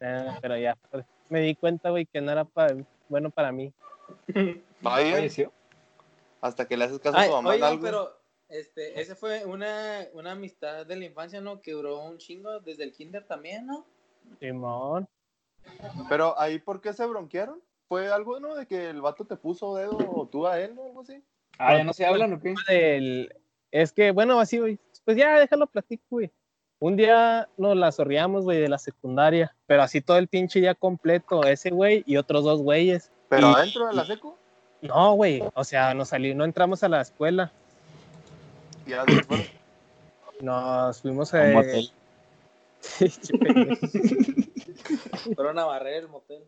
Ah, 0.00 0.38
pero 0.40 0.56
ya 0.56 0.76
pues, 0.90 1.04
me 1.28 1.40
di 1.40 1.54
cuenta, 1.54 1.90
güey, 1.90 2.06
que 2.06 2.20
no 2.20 2.32
era 2.32 2.44
pa- 2.44 2.74
bueno 3.08 3.30
para 3.30 3.52
mí. 3.52 3.72
Vaya, 4.80 5.14
¿Falleció? 5.16 5.52
hasta 6.40 6.66
que 6.66 6.76
le 6.76 6.84
haces 6.84 6.98
caso 7.00 7.18
a 7.18 7.24
tu 7.26 7.32
mamá 7.32 7.50
oigan, 7.50 7.72
algo. 7.72 7.82
pero 7.84 8.20
este, 8.48 8.98
ese 9.00 9.14
fue 9.14 9.44
una, 9.44 10.06
una 10.14 10.32
amistad 10.32 10.86
de 10.86 10.96
la 10.96 11.04
infancia, 11.04 11.40
¿no? 11.40 11.60
Que 11.60 11.72
duró 11.72 12.02
un 12.02 12.16
chingo 12.18 12.60
desde 12.60 12.84
el 12.84 12.92
kinder 12.92 13.24
también, 13.24 13.66
¿no? 13.66 13.84
Simón. 14.38 15.06
Pero 16.08 16.38
ahí, 16.40 16.58
¿por 16.58 16.80
qué 16.80 16.92
se 16.94 17.04
bronquearon? 17.04 17.60
¿Fue 17.88 18.10
algo, 18.10 18.40
no? 18.40 18.54
De 18.54 18.66
que 18.66 18.88
el 18.88 19.02
vato 19.02 19.24
te 19.26 19.36
puso 19.36 19.76
dedo 19.76 19.98
o 19.98 20.26
tú 20.26 20.46
a 20.46 20.58
él 20.60 20.74
o 20.78 20.86
algo 20.86 21.00
así. 21.02 21.22
Ah, 21.58 21.76
¿ya 21.76 21.84
no 21.84 21.92
se 21.92 22.06
hablan 22.06 22.32
o 22.32 22.40
qué? 22.40 22.54
del- 22.68 23.34
Es 23.70 23.92
que, 23.92 24.10
bueno, 24.12 24.40
así, 24.40 24.58
güey. 24.58 24.78
Pues 25.04 25.16
ya, 25.16 25.38
déjalo 25.38 25.66
platico, 25.66 26.04
güey. 26.10 26.30
Un 26.80 26.96
día 26.96 27.46
nos 27.58 27.76
la 27.76 27.92
sorriamos, 27.92 28.44
güey, 28.44 28.58
de 28.58 28.68
la 28.68 28.78
secundaria. 28.78 29.54
Pero 29.66 29.82
así 29.82 30.00
todo 30.00 30.16
el 30.18 30.28
pinche 30.28 30.60
día 30.60 30.74
completo. 30.74 31.44
Ese 31.44 31.70
güey 31.70 32.02
y 32.06 32.16
otros 32.16 32.42
dos 32.44 32.62
güeyes. 32.62 33.10
¿Pero 33.28 33.50
Y- 33.50 33.54
adentro 33.54 33.86
de 33.86 33.94
la 33.94 34.04
seco? 34.06 34.36
No, 34.80 35.12
güey. 35.12 35.42
O 35.54 35.62
sea, 35.62 35.92
nos 35.94 36.08
salió, 36.08 36.34
no 36.34 36.44
entramos 36.44 36.82
a 36.82 36.88
la 36.88 37.02
escuela. 37.02 37.52
Y 38.86 38.90
se 38.92 39.22
fueron. 39.24 39.46
Nos 40.40 41.02
fuimos 41.02 41.30
Un 41.34 41.38
a. 41.40 41.52
motel. 41.52 41.90
Che, 42.80 43.10
pendejo. 43.38 43.86
Fueron 45.36 45.58
a 45.58 45.66
barrer 45.66 45.96
el 46.04 46.08
motel. 46.08 46.42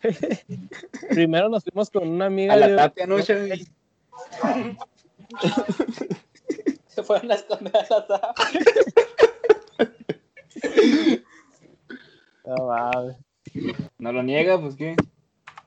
Primero 1.10 1.48
nos 1.48 1.64
fuimos 1.64 1.90
con 1.90 2.06
una 2.06 2.26
amiga. 2.26 2.52
A 2.54 2.56
la 2.56 2.68
de- 2.68 2.76
tapia, 2.76 3.04
¿no, 3.08 3.20
Chavi? 3.20 3.66
Se 6.86 7.02
fueron 7.02 7.32
a 7.32 7.34
esconder 7.34 7.74
a 7.76 8.06
la. 8.08 8.34
No, 12.44 12.66
mames. 12.66 13.16
No 13.98 14.12
lo 14.12 14.22
niega, 14.22 14.60
pues 14.60 14.76
qué. 14.76 14.94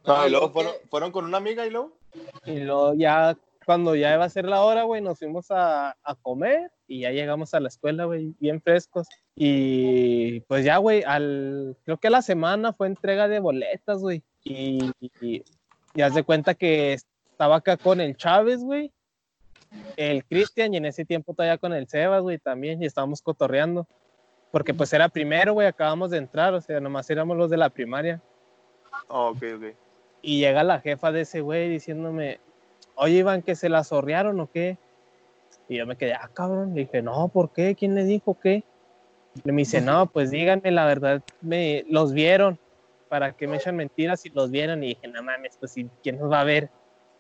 No, 0.06 0.28
y 0.28 0.30
luego 0.32 0.50
fueron, 0.52 0.74
fueron 0.90 1.12
con 1.12 1.26
una 1.26 1.38
amiga 1.38 1.66
y 1.66 1.70
luego. 1.70 1.98
Y 2.46 2.60
luego 2.60 2.94
ya, 2.96 3.38
cuando 3.66 3.96
ya 3.96 4.14
iba 4.14 4.24
a 4.24 4.30
ser 4.30 4.46
la 4.46 4.62
hora, 4.64 4.84
güey, 4.84 5.02
nos 5.02 5.20
fuimos 5.20 5.52
a, 5.52 5.98
a 6.02 6.16
comer 6.22 6.72
y 6.88 7.02
ya 7.02 7.12
llegamos 7.12 7.54
a 7.54 7.60
la 7.60 7.68
escuela, 7.68 8.06
güey, 8.06 8.34
bien 8.40 8.62
frescos. 8.62 9.08
Y 9.36 10.40
pues 10.42 10.64
ya, 10.66 10.78
güey, 10.78 11.04
al, 11.04 11.78
creo 11.84 11.98
que 11.98 12.08
a 12.08 12.12
la 12.12 12.22
semana 12.22 12.74
fue 12.74 12.88
entrega 12.88 13.28
de 13.28 13.40
boletas, 13.40 14.00
güey. 14.00 14.24
Y, 14.44 14.92
y, 15.00 15.44
y 15.94 16.02
haz 16.02 16.16
de 16.16 16.24
cuenta 16.24 16.56
que 16.56 16.94
estaba 16.94 17.58
acá 17.58 17.78
con 17.78 18.02
el 18.02 18.16
Chávez, 18.16 18.64
güey, 18.64 18.92
el 19.98 20.26
Cristian 20.26 20.74
y 20.74 20.78
en 20.78 20.86
ese 20.86 21.06
tiempo 21.06 21.34
todavía 21.34 21.58
con 21.58 21.74
el 21.74 21.88
Sebas, 21.88 22.22
güey, 22.22 22.38
también, 22.38 22.82
y 22.82 22.86
estábamos 22.86 23.22
cotorreando. 23.22 23.88
Porque 24.52 24.74
pues 24.74 24.92
era 24.94 25.10
primero, 25.10 25.54
güey, 25.54 25.68
acabamos 25.68 26.10
de 26.12 26.18
entrar, 26.18 26.54
o 26.54 26.62
sea, 26.62 26.80
nomás 26.80 27.10
éramos 27.10 27.38
los 27.38 27.50
de 27.50 27.58
la 27.58 27.70
primaria. 27.70 28.22
Oh, 29.08 29.30
ok, 29.30 29.44
ok. 29.56 29.64
Y 30.22 30.40
llega 30.40 30.64
la 30.64 30.80
jefa 30.80 31.12
de 31.12 31.22
ese 31.22 31.42
güey 31.42 31.70
diciéndome, 31.70 32.40
oye 32.96 33.18
Iván, 33.18 33.42
que 33.42 33.56
se 33.56 33.70
la 33.70 33.84
zorrearon 33.84 34.40
o 34.40 34.50
qué. 34.50 34.78
Y 35.68 35.78
yo 35.78 35.86
me 35.86 35.96
quedé, 35.96 36.14
ah, 36.14 36.30
cabrón. 36.34 36.74
Le 36.74 36.82
dije, 36.82 37.02
no, 37.02 37.28
¿por 37.28 37.52
qué? 37.52 37.76
¿Quién 37.76 37.96
le 37.96 38.04
dijo 38.04 38.38
qué? 38.40 38.64
Y 39.44 39.52
me 39.52 39.62
dice, 39.62 39.82
no, 39.82 40.08
pues 40.08 40.32
díganme, 40.32 40.72
la 40.72 40.86
verdad, 40.86 41.22
me 41.42 41.86
los 41.90 42.14
vieron. 42.14 42.60
¿Para 43.08 43.34
que 43.34 43.48
me 43.48 43.58
echan 43.58 43.76
mentiras 43.76 44.22
si 44.22 44.30
los 44.30 44.52
vieron? 44.52 44.84
Y 44.84 44.90
dije, 44.90 45.08
no 45.08 45.24
mames, 45.24 45.58
pues 45.58 45.78
¿y 45.78 45.90
¿quién 46.04 46.20
nos 46.20 46.32
va 46.32 46.42
a 46.42 46.44
ver? 46.44 46.70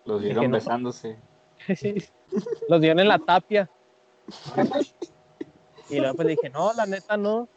Los 0.05 0.21
Dije, 0.21 0.39
vieron 0.39 0.51
no. 0.83 0.91
los 2.67 2.81
vieron 2.81 2.99
en 2.99 3.07
la 3.07 3.19
tapia. 3.19 3.69
Y 5.89 5.99
luego 5.99 6.15
pues 6.15 6.27
le 6.27 6.31
dije, 6.35 6.49
no, 6.49 6.71
la 6.73 6.85
neta 6.85 7.17
no. 7.17 7.47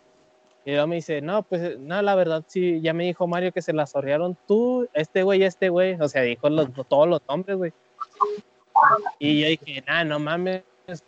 Y 0.65 0.71
luego 0.71 0.87
me 0.87 0.97
dice, 0.97 1.21
no, 1.21 1.43
pues 1.43 1.79
no, 1.79 2.01
la 2.03 2.15
verdad 2.15 2.45
sí, 2.47 2.81
ya 2.81 2.93
me 2.93 3.05
dijo 3.05 3.27
Mario 3.27 3.53
que 3.53 3.63
se 3.63 3.73
la 3.73 3.87
zorrearon 3.87 4.39
tú, 4.47 4.89
este 4.95 5.23
güey, 5.23 5.43
este 5.43 5.69
güey. 5.69 6.01
O 6.01 6.09
sea, 6.09 6.23
dijo 6.23 6.49
los, 6.49 6.69
todos 6.89 7.09
los 7.09 7.21
nombres, 7.29 7.57
güey. 7.57 7.73
Y 9.19 9.41
yo 9.41 9.49
dije, 9.49 9.85
nah, 9.87 10.05
no 10.05 10.19
mames, 10.19 10.63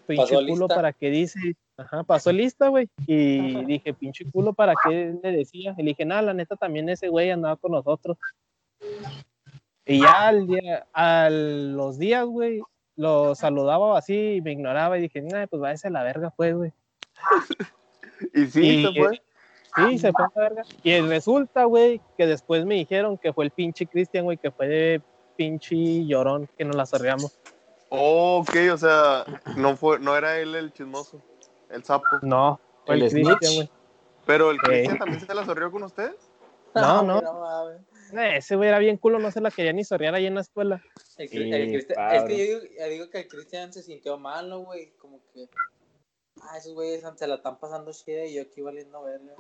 pinche 0.07 0.23
Pasó 0.23 0.35
culo 0.47 0.67
lista. 0.67 0.75
para 0.75 0.93
qué 0.93 1.11
dice. 1.11 1.57
Ajá, 1.77 2.03
pasó 2.05 2.33
lista, 2.33 2.69
güey. 2.69 2.89
Y 3.07 3.65
dije, 3.65 3.95
pinche 3.95 4.25
culo 4.31 4.53
para 4.53 4.75
qué 4.85 5.15
le 5.23 5.33
decía. 5.33 5.75
Y 5.79 5.83
le 5.83 5.91
dije, 5.91 6.05
nada, 6.05 6.23
la 6.23 6.35
neta 6.35 6.57
también 6.57 6.89
ese 6.89 7.09
güey 7.09 7.31
andaba 7.31 7.57
con 7.57 7.73
nosotros. 7.73 8.17
Y 9.87 10.01
ya 10.01 10.29
al 10.29 10.47
día, 10.47 10.87
a 10.93 11.29
los 11.31 11.99
días, 11.99 12.25
güey, 12.25 12.63
lo 12.97 13.35
saludaba 13.35 13.99
así 13.99 14.35
y 14.37 14.41
me 14.41 14.53
ignoraba 14.53 14.99
y 14.99 15.03
dije, 15.03 15.21
nah, 15.23 15.47
pues 15.47 15.61
váyase 15.61 15.89
a 15.89 15.91
la 15.91 16.03
verga, 16.03 16.31
pues, 16.31 16.55
güey. 16.55 16.73
Y 18.33 18.47
sí, 18.47 18.61
Y- 18.67 18.85
se 18.85 19.01
fue. 19.01 19.23
Sí, 19.77 19.99
se 19.99 20.13
fue 20.13 20.25
a 20.25 20.31
la 20.35 20.41
verga. 20.43 20.63
Y 20.85 21.01
resulta, 21.01 21.65
güey, 21.65 22.01
que 22.17 22.27
después 22.27 22.65
me 22.65 22.77
dijeron 22.77 23.19
que 23.19 23.33
fue 23.33 23.45
el 23.45 23.51
pinche 23.51 23.87
Cristian, 23.87 24.25
güey, 24.25 24.37
que 24.39 24.53
fue 24.53 24.69
de 24.69 25.03
pinche 25.37 26.07
llorón 26.07 26.49
que 26.57 26.65
nos 26.65 26.77
la 26.77 26.87
sorreamos. 26.87 27.39
Oh, 27.89 28.39
ok, 28.39 28.57
o 28.73 28.77
sea, 28.77 29.25
no 29.57 29.77
fue, 29.77 29.99
no 29.99 30.17
era 30.17 30.39
él 30.39 30.55
el 30.55 30.73
chismoso, 30.73 31.21
el 31.71 31.83
sapo. 31.83 32.07
No, 32.23 32.61
fue 32.87 32.95
el, 32.95 33.03
El 33.03 33.11
Cristian, 33.11 33.55
güey. 33.57 33.71
Pero 34.27 34.51
el. 34.53 34.59
Cristian 34.59 34.99
también 34.99 35.21
se 35.27 35.35
la 35.35 35.45
sorrió 35.45 35.71
con 35.73 35.83
ustedes. 35.83 36.15
No, 36.75 37.03
no. 37.03 37.19
hombre, 37.19 37.31
mames. 37.33 37.81
Eh, 38.17 38.37
Ese 38.39 38.57
güey 38.57 38.69
era 38.69 38.79
bien 38.79 38.97
culo, 38.97 39.19
no 39.19 39.31
se 39.31 39.41
la 39.41 39.51
quería 39.51 39.73
ni 39.73 39.85
sorrear 39.85 40.15
ahí 40.15 40.27
en 40.27 40.35
la 40.35 40.41
escuela. 40.43 40.83
El, 41.17 41.29
Sí, 41.29 41.37
Cri- 41.37 41.55
el 41.55 41.69
Cristian- 41.71 41.95
Pablo. 41.97 42.19
es 42.19 42.25
que 42.25 42.39
yo 42.39 42.45
digo, 42.61 42.75
yo 42.79 42.87
digo 42.89 43.11
que 43.11 43.19
el 43.19 43.29
Cristian 43.29 43.73
se 43.73 43.83
sintió 43.83 44.19
mal, 44.19 44.49
¿no, 44.49 44.61
güey? 44.61 44.91
Como 44.99 45.21
que. 45.33 45.49
Ah, 46.43 46.59
esos 46.59 46.75
güeyes 46.75 47.03
se 47.17 47.27
la 47.27 47.37
están 47.37 47.59
pasando 47.59 47.93
chida 47.93 48.25
y 48.27 48.35
yo 48.35 48.43
aquí 48.43 48.61
valiendo 48.61 49.03
verga. 49.03 49.35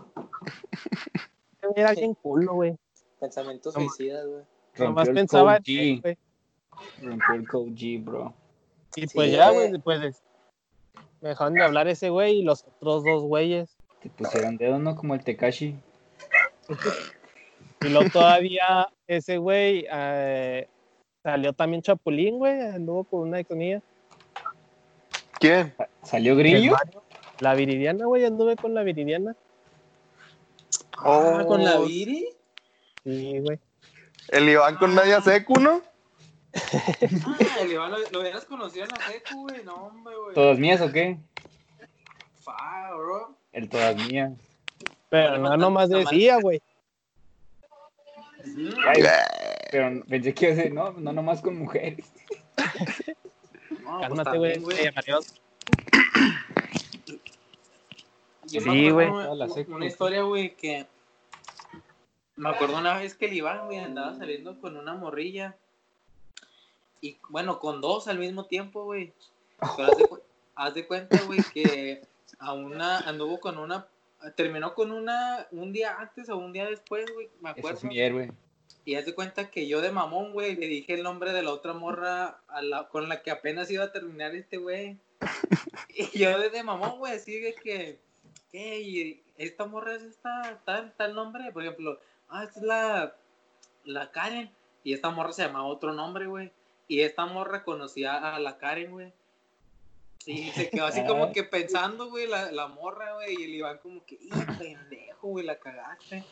Ese 1.13 1.67
güey 1.67 1.81
era 1.81 1.93
bien 1.93 2.15
culo, 2.15 2.55
güey. 2.55 2.77
Pensamientos 3.21 3.75
No, 3.75 3.81
suicidas, 3.83 4.27
güey. 4.27 4.43
Nomás 4.79 5.09
pensaba 5.11 5.59
en 5.67 6.01
güey. 6.01 6.19
Rompió 7.03 7.35
el 7.35 7.49
code 7.49 7.71
G, 7.73 8.05
bro. 8.05 8.35
Y 8.97 9.07
pues 9.09 9.31
Sí, 9.31 9.37
ya, 9.37 9.51
güey. 9.51 9.79
pues 9.79 10.23
me 11.21 11.29
dejaron 11.31 11.55
de 11.55 11.63
hablar 11.63 11.89
ese 11.89 12.11
güey 12.11 12.39
y 12.41 12.43
los 12.43 12.65
otros 12.65 13.05
dos 13.05 13.23
güeyes. 13.23 13.77
Te 14.03 14.11
pusieron 14.11 14.57
dedos, 14.57 14.81
¿no? 14.81 14.95
Como 14.97 15.15
el 15.15 15.25
Tekashi. 15.25 15.77
Y 17.85 17.89
luego 17.91 18.11
todavía 18.11 18.89
ese 19.07 19.39
güey 19.39 19.87
eh, 19.91 20.69
salió 21.23 21.53
también 21.53 21.83
Chapulín, 21.83 22.39
güey, 22.39 22.61
anduvo 22.61 23.05
con 23.05 23.21
una 23.21 23.43
con 23.45 23.61
ella. 23.61 23.83
¿Quién? 25.39 25.75
¿Salió 26.03 26.37
Grillo? 26.37 26.77
La 27.41 27.55
Viridiana, 27.55 28.07
güey, 28.07 28.25
anduve 28.25 28.57
con 28.57 28.75
la 28.75 28.83
Viridiana. 28.83 29.37
Ah, 30.99 31.41
Oh, 31.43 31.47
con 31.47 31.65
la 31.65 31.79
Viri. 31.81 32.29
Sí, 33.05 33.39
güey. 33.41 33.59
El 34.29 34.49
Iván 34.49 34.77
con 34.77 34.95
Nadia 34.95 35.21
Secu, 35.21 35.61
¿no? 35.61 35.83
Ah, 36.55 37.61
el 37.61 37.73
Iván 37.73 37.91
lo, 37.91 37.99
lo 38.11 38.21
hubieras 38.21 38.45
conocido 38.45 38.85
en 38.85 38.91
la 38.93 39.07
secu, 39.09 39.43
güey. 39.49 39.65
No, 39.65 39.75
hombre, 39.75 40.15
güey. 40.17 40.35
¿Todas 40.35 40.59
mías 40.59 40.81
o 40.81 40.91
qué? 40.91 41.19
Fa, 42.41 42.95
bro. 42.95 43.37
El 43.53 43.69
todas 43.69 43.97
mías. 43.97 44.33
Pero 45.11 45.39
no 45.39 45.57
nomás 45.57 45.91
decía, 45.91 46.39
güey. 46.41 46.63
Ay, 48.87 49.03
pero 49.71 50.05
pensé 50.07 50.35
que 50.35 50.45
iba 50.47 50.53
a 50.53 50.57
decir, 50.57 50.75
no, 50.75 50.93
no 50.93 51.13
nomás 51.13 51.41
con 51.41 51.59
mujeres. 51.59 52.13
No, 53.83 53.99
pues 53.99 54.09
Cálmate, 54.09 54.59
güey. 54.59 54.79
Yo 58.47 58.61
Sí, 58.61 58.91
güey. 58.91 59.09
Una, 59.09 59.87
historia, 59.87 60.23
güey, 60.23 60.55
que 60.55 60.87
me 62.37 62.51
acuerdo 62.51 62.79
una 62.79 62.99
vez 62.99 63.15
que 63.15 63.27
el 63.27 63.35
Iván, 63.35 63.67
güey, 63.67 63.79
andaba 63.79 64.15
saliendo 64.17 64.61
con 64.61 64.77
una 64.77 64.95
morrilla. 64.95 65.57
Y 67.01 67.19
bueno, 67.29 67.59
con 67.59 67.81
dos 67.81 68.09
al 68.09 68.19
mismo 68.19 68.47
tiempo, 68.47 68.85
güey. 68.85 69.13
Pero 69.77 69.91
haz 69.91 69.99
de, 69.99 70.09
haz 70.55 70.75
de 70.75 70.87
cuenta, 70.87 71.21
güey, 71.27 71.41
que 71.53 72.03
a 72.39 72.53
una 72.53 72.99
anduvo 72.99 73.41
con 73.41 73.59
una. 73.59 73.87
Terminó 74.37 74.75
con 74.75 74.91
una 74.91 75.47
un 75.51 75.73
día 75.73 75.97
antes 75.99 76.29
o 76.29 76.37
un 76.37 76.53
día 76.53 76.67
después, 76.67 77.05
güey, 77.13 77.31
me 77.41 77.51
acuerdo. 77.51 77.79
es 77.79 77.85
mi 77.85 77.99
héroe. 77.99 78.33
Y 78.85 78.97
haz 78.97 79.07
de 79.07 79.15
cuenta 79.15 79.51
que 79.51 79.67
yo 79.67 79.81
de 79.81 79.91
mamón, 79.91 80.33
güey, 80.33 80.57
le 80.57 80.67
dije 80.67 80.95
el 80.95 81.03
nombre 81.03 81.33
de 81.33 81.43
la 81.43 81.53
otra 81.53 81.73
morra 81.73 82.41
a 82.49 82.63
la, 82.63 82.89
con 82.89 83.09
la 83.09 83.23
que 83.23 83.31
apenas 83.31 83.71
iba 83.71 83.85
a 83.85 83.93
terminar 83.93 84.35
este 84.35 84.59
güey. 84.59 84.99
y 85.89 86.19
yo 86.19 86.39
de 86.39 86.63
mamón, 86.63 86.99
güey, 86.99 87.15
así 87.15 87.41
de 87.41 87.55
que, 87.55 87.99
¿qué? 88.51 88.81
¿Y 88.81 89.23
esta 89.39 89.65
morra 89.65 89.95
es 89.95 90.03
esta, 90.03 90.61
tal, 90.65 90.93
tal 90.97 91.15
nombre? 91.15 91.51
Por 91.53 91.63
ejemplo, 91.63 91.99
ah, 92.29 92.45
esta 92.45 92.61
es 92.61 92.67
la, 92.67 93.17
la 93.85 94.11
Karen. 94.11 94.51
Y 94.83 94.93
esta 94.93 95.09
morra 95.09 95.33
se 95.33 95.43
llamaba 95.43 95.65
otro 95.65 95.95
nombre, 95.95 96.27
güey. 96.27 96.53
Y 96.87 97.01
esta 97.01 97.25
morra 97.25 97.65
conocía 97.65 98.35
a 98.35 98.39
la 98.39 98.59
Karen, 98.59 98.93
güey. 98.93 99.13
Y 100.27 100.51
se 100.53 100.71
quedó 100.71 100.87
así 100.87 101.05
como 101.05 101.33
que 101.33 101.45
pensando, 101.45 102.09
güey, 102.11 102.27
la, 102.27 102.51
la 102.53 102.69
morra, 102.69 103.15
güey. 103.15 103.35
Y 103.41 103.45
el 103.45 103.55
Iván 103.55 103.79
como 103.79 104.05
que, 104.05 104.15
¡y 104.21 104.31
pendejo, 104.59 105.29
güey, 105.29 105.45
la 105.45 105.59
cagaste! 105.59 106.25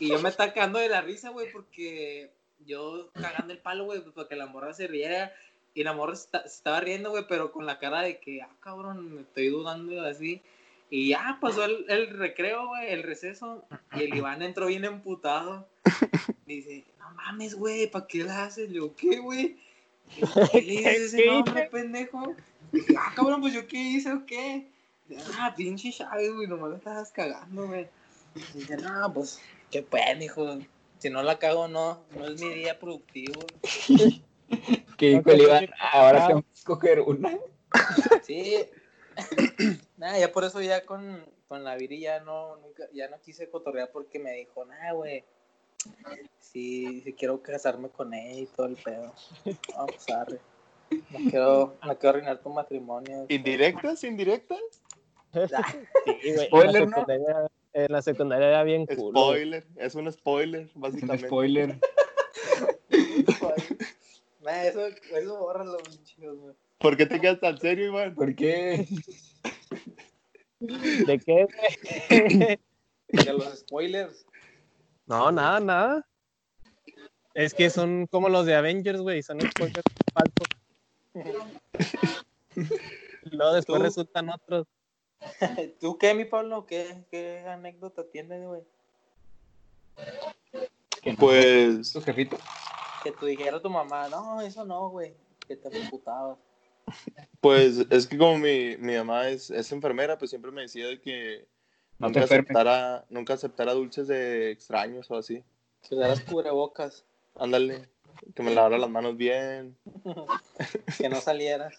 Y 0.00 0.08
yo 0.08 0.18
me 0.20 0.28
estaba 0.28 0.52
cagando 0.52 0.78
de 0.78 0.88
la 0.88 1.00
risa, 1.00 1.30
güey, 1.30 1.50
porque 1.52 2.30
yo 2.66 3.10
cagando 3.12 3.52
el 3.52 3.58
palo, 3.60 3.84
güey, 3.84 4.00
para 4.12 4.28
que 4.28 4.36
la 4.36 4.46
morra 4.46 4.72
se 4.74 4.86
riera. 4.86 5.32
Y 5.74 5.84
la 5.84 5.92
morra 5.92 6.16
se, 6.16 6.24
esta- 6.24 6.42
se 6.48 6.56
estaba 6.56 6.80
riendo, 6.80 7.10
güey, 7.10 7.24
pero 7.28 7.52
con 7.52 7.64
la 7.66 7.78
cara 7.78 8.02
de 8.02 8.18
que, 8.18 8.42
ah, 8.42 8.50
cabrón, 8.60 9.14
me 9.14 9.20
estoy 9.22 9.48
dudando 9.48 10.02
así. 10.02 10.42
Y 10.90 11.10
ya 11.10 11.38
pasó 11.40 11.64
el, 11.64 11.84
el 11.88 12.08
recreo, 12.18 12.66
güey, 12.68 12.90
el 12.90 13.02
receso. 13.02 13.64
Y 13.94 14.04
el 14.04 14.14
Iván 14.16 14.42
entró 14.42 14.66
bien 14.66 14.84
emputado. 14.84 15.68
Dice, 16.46 16.84
no 16.98 17.10
mames, 17.12 17.54
güey, 17.54 17.88
¿para 17.90 18.06
qué 18.06 18.24
la 18.24 18.44
haces? 18.44 18.68
Le 18.68 18.74
digo, 18.74 18.94
¿qué, 18.96 19.18
güey? 19.18 19.56
¿Qué 20.52 20.60
le 20.60 20.60
dices 20.62 20.96
ese 21.12 21.16
¿Qué 21.22 21.26
nombre, 21.26 21.68
hice? 21.70 22.36
Dije, 22.72 22.94
ah, 22.98 23.12
cabrón, 23.14 23.40
pues 23.40 23.54
yo 23.54 23.66
qué 23.66 23.78
hice 23.78 24.12
o 24.12 24.26
qué. 24.26 24.70
Ah, 25.38 25.54
pinche 25.56 25.92
Chávez, 25.92 26.34
güey, 26.34 26.46
nomás 26.46 26.70
me 26.70 26.76
estabas 26.76 27.10
cagando, 27.10 27.66
güey. 27.66 27.88
Y 28.54 28.58
dije, 28.58 28.76
no, 28.76 29.12
pues, 29.12 29.40
qué 29.70 29.82
pues, 29.82 30.20
hijo. 30.20 30.58
Si 30.98 31.10
no 31.10 31.22
la 31.22 31.38
cago, 31.38 31.68
no, 31.68 32.04
no 32.16 32.26
es 32.26 32.40
mi 32.40 32.48
día 32.50 32.78
productivo. 32.78 33.40
que 34.96 35.08
dijo 35.10 35.30
el 35.30 35.42
Iván, 35.42 35.68
ahora 35.92 36.26
tengo 36.26 36.42
que 36.42 36.52
escoger 36.54 37.00
una. 37.00 37.38
Sí. 38.22 38.66
Nada, 39.96 40.18
ya 40.18 40.32
por 40.32 40.44
eso 40.44 40.60
ya 40.60 40.84
con, 40.84 41.24
con 41.48 41.64
la 41.64 41.76
Viri 41.76 42.00
ya 42.00 42.20
no, 42.20 42.56
nunca, 42.56 42.84
ya 42.92 43.08
no 43.08 43.20
quise 43.20 43.48
cotorrear 43.48 43.90
porque 43.92 44.18
me 44.18 44.32
dijo, 44.32 44.64
nah, 44.64 44.92
güey. 44.92 45.24
Sí, 46.38 47.02
sí 47.02 47.12
quiero 47.12 47.40
casarme 47.40 47.88
con 47.88 48.12
ella 48.12 48.40
y 48.40 48.46
todo 48.46 48.66
el 48.66 48.76
pedo. 48.76 49.14
Vamos 49.76 50.08
a 50.10 50.24
ver. 50.24 50.40
No 50.90 51.30
quiero, 51.30 51.76
no 51.84 51.98
quiero 51.98 52.08
arruinar 52.10 52.38
tu 52.42 52.50
matrimonio. 52.50 53.26
¿Indirectas? 53.28 54.04
¿Indirectas? 54.04 54.58
Sí, 56.22 56.32
güey. 56.34 56.46
Spoiler, 56.46 56.82
en, 56.82 56.90
la 56.90 56.96
¿no? 56.96 56.96
secundaria, 56.96 57.50
en 57.74 57.92
la 57.92 58.02
secundaria 58.02 58.48
era 58.48 58.62
bien 58.64 58.86
cool. 58.86 59.12
güey. 59.12 59.24
Spoiler, 59.26 59.66
es 59.76 59.94
un 59.94 60.10
spoiler, 60.12 60.60
Es 60.62 60.74
un 60.74 60.80
básicamente. 60.80 61.26
spoiler. 61.26 61.78
Nah, 64.40 64.62
eso, 64.62 64.86
eso 64.86 65.38
bórralo, 65.38 65.76
pinches, 65.78 66.32
güey. 66.34 66.54
¿Por 66.78 66.96
qué 66.96 67.04
te 67.04 67.20
quedas 67.20 67.40
tan 67.40 67.58
serio, 67.58 67.86
Iván? 67.86 68.14
¿Por 68.14 68.34
qué? 68.34 68.86
¿De 70.60 71.18
qué? 71.18 71.46
De 73.08 73.32
los 73.32 73.58
spoilers. 73.58 74.24
No, 75.06 75.30
nada, 75.30 75.60
nada. 75.60 76.08
Es 77.34 77.52
que 77.52 77.68
son 77.68 78.06
como 78.06 78.28
los 78.28 78.46
de 78.46 78.54
Avengers, 78.54 79.00
güey. 79.00 79.22
Son 79.22 79.38
spoilers 79.40 79.82
falsos. 80.14 80.48
Luego 83.32 83.52
después 83.52 83.78
Tú. 83.78 83.84
resultan 83.84 84.30
otros. 84.30 84.66
¿Tú 85.80 85.98
qué, 85.98 86.14
mi 86.14 86.24
Pablo? 86.24 86.66
¿Qué, 86.66 87.04
qué 87.10 87.40
anécdota 87.46 88.04
tienes, 88.10 88.46
güey? 88.46 88.62
Que 91.02 91.12
no, 91.12 91.18
Pues, 91.18 91.92
tu 91.92 92.00
jefito. 92.00 92.38
Que 93.02 93.12
tú 93.12 93.26
dijeras 93.26 93.54
a 93.54 93.62
tu 93.62 93.70
mamá, 93.70 94.08
no, 94.08 94.40
eso 94.40 94.64
no, 94.64 94.88
güey. 94.90 95.14
Que 95.46 95.56
te 95.56 95.70
preocupabas. 95.70 96.38
pues 97.40 97.78
es 97.90 98.06
que 98.06 98.16
como 98.16 98.38
mi, 98.38 98.76
mi 98.78 98.96
mamá 98.96 99.28
es, 99.28 99.50
es 99.50 99.70
enfermera, 99.72 100.16
pues 100.18 100.30
siempre 100.30 100.50
me 100.50 100.62
decía 100.62 100.86
de 100.86 101.00
que 101.00 101.46
No 101.98 102.08
nunca 102.08 102.24
aceptara, 102.24 103.04
nunca 103.10 103.34
aceptara 103.34 103.74
dulces 103.74 104.08
de 104.08 104.50
extraños 104.50 105.10
o 105.10 105.16
así. 105.16 105.44
Que 105.82 105.94
usaras 105.94 106.20
cubrebocas. 106.20 107.04
Ándale, 107.36 107.88
que 108.34 108.42
me 108.42 108.54
lavara 108.54 108.78
las 108.78 108.90
manos 108.90 109.16
bien. 109.16 109.76
Que 110.98 111.08
no 111.08 111.20
salieras. 111.20 111.74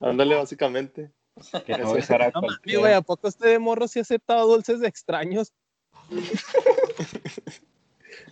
Ándale, 0.00 0.34
básicamente. 0.36 1.10
Que 1.66 1.76
no 1.78 1.92
besara 1.92 2.26
a 2.26 2.28
No 2.28 2.40
mames, 2.40 2.48
cualquiera. 2.58 2.80
güey. 2.80 2.92
¿A 2.94 3.02
poco 3.02 3.28
usted 3.28 3.46
de 3.50 3.58
morro 3.58 3.88
sí 3.88 3.98
ha 3.98 4.02
aceptado 4.02 4.46
dulces 4.46 4.80
de 4.80 4.88
extraños? 4.88 5.52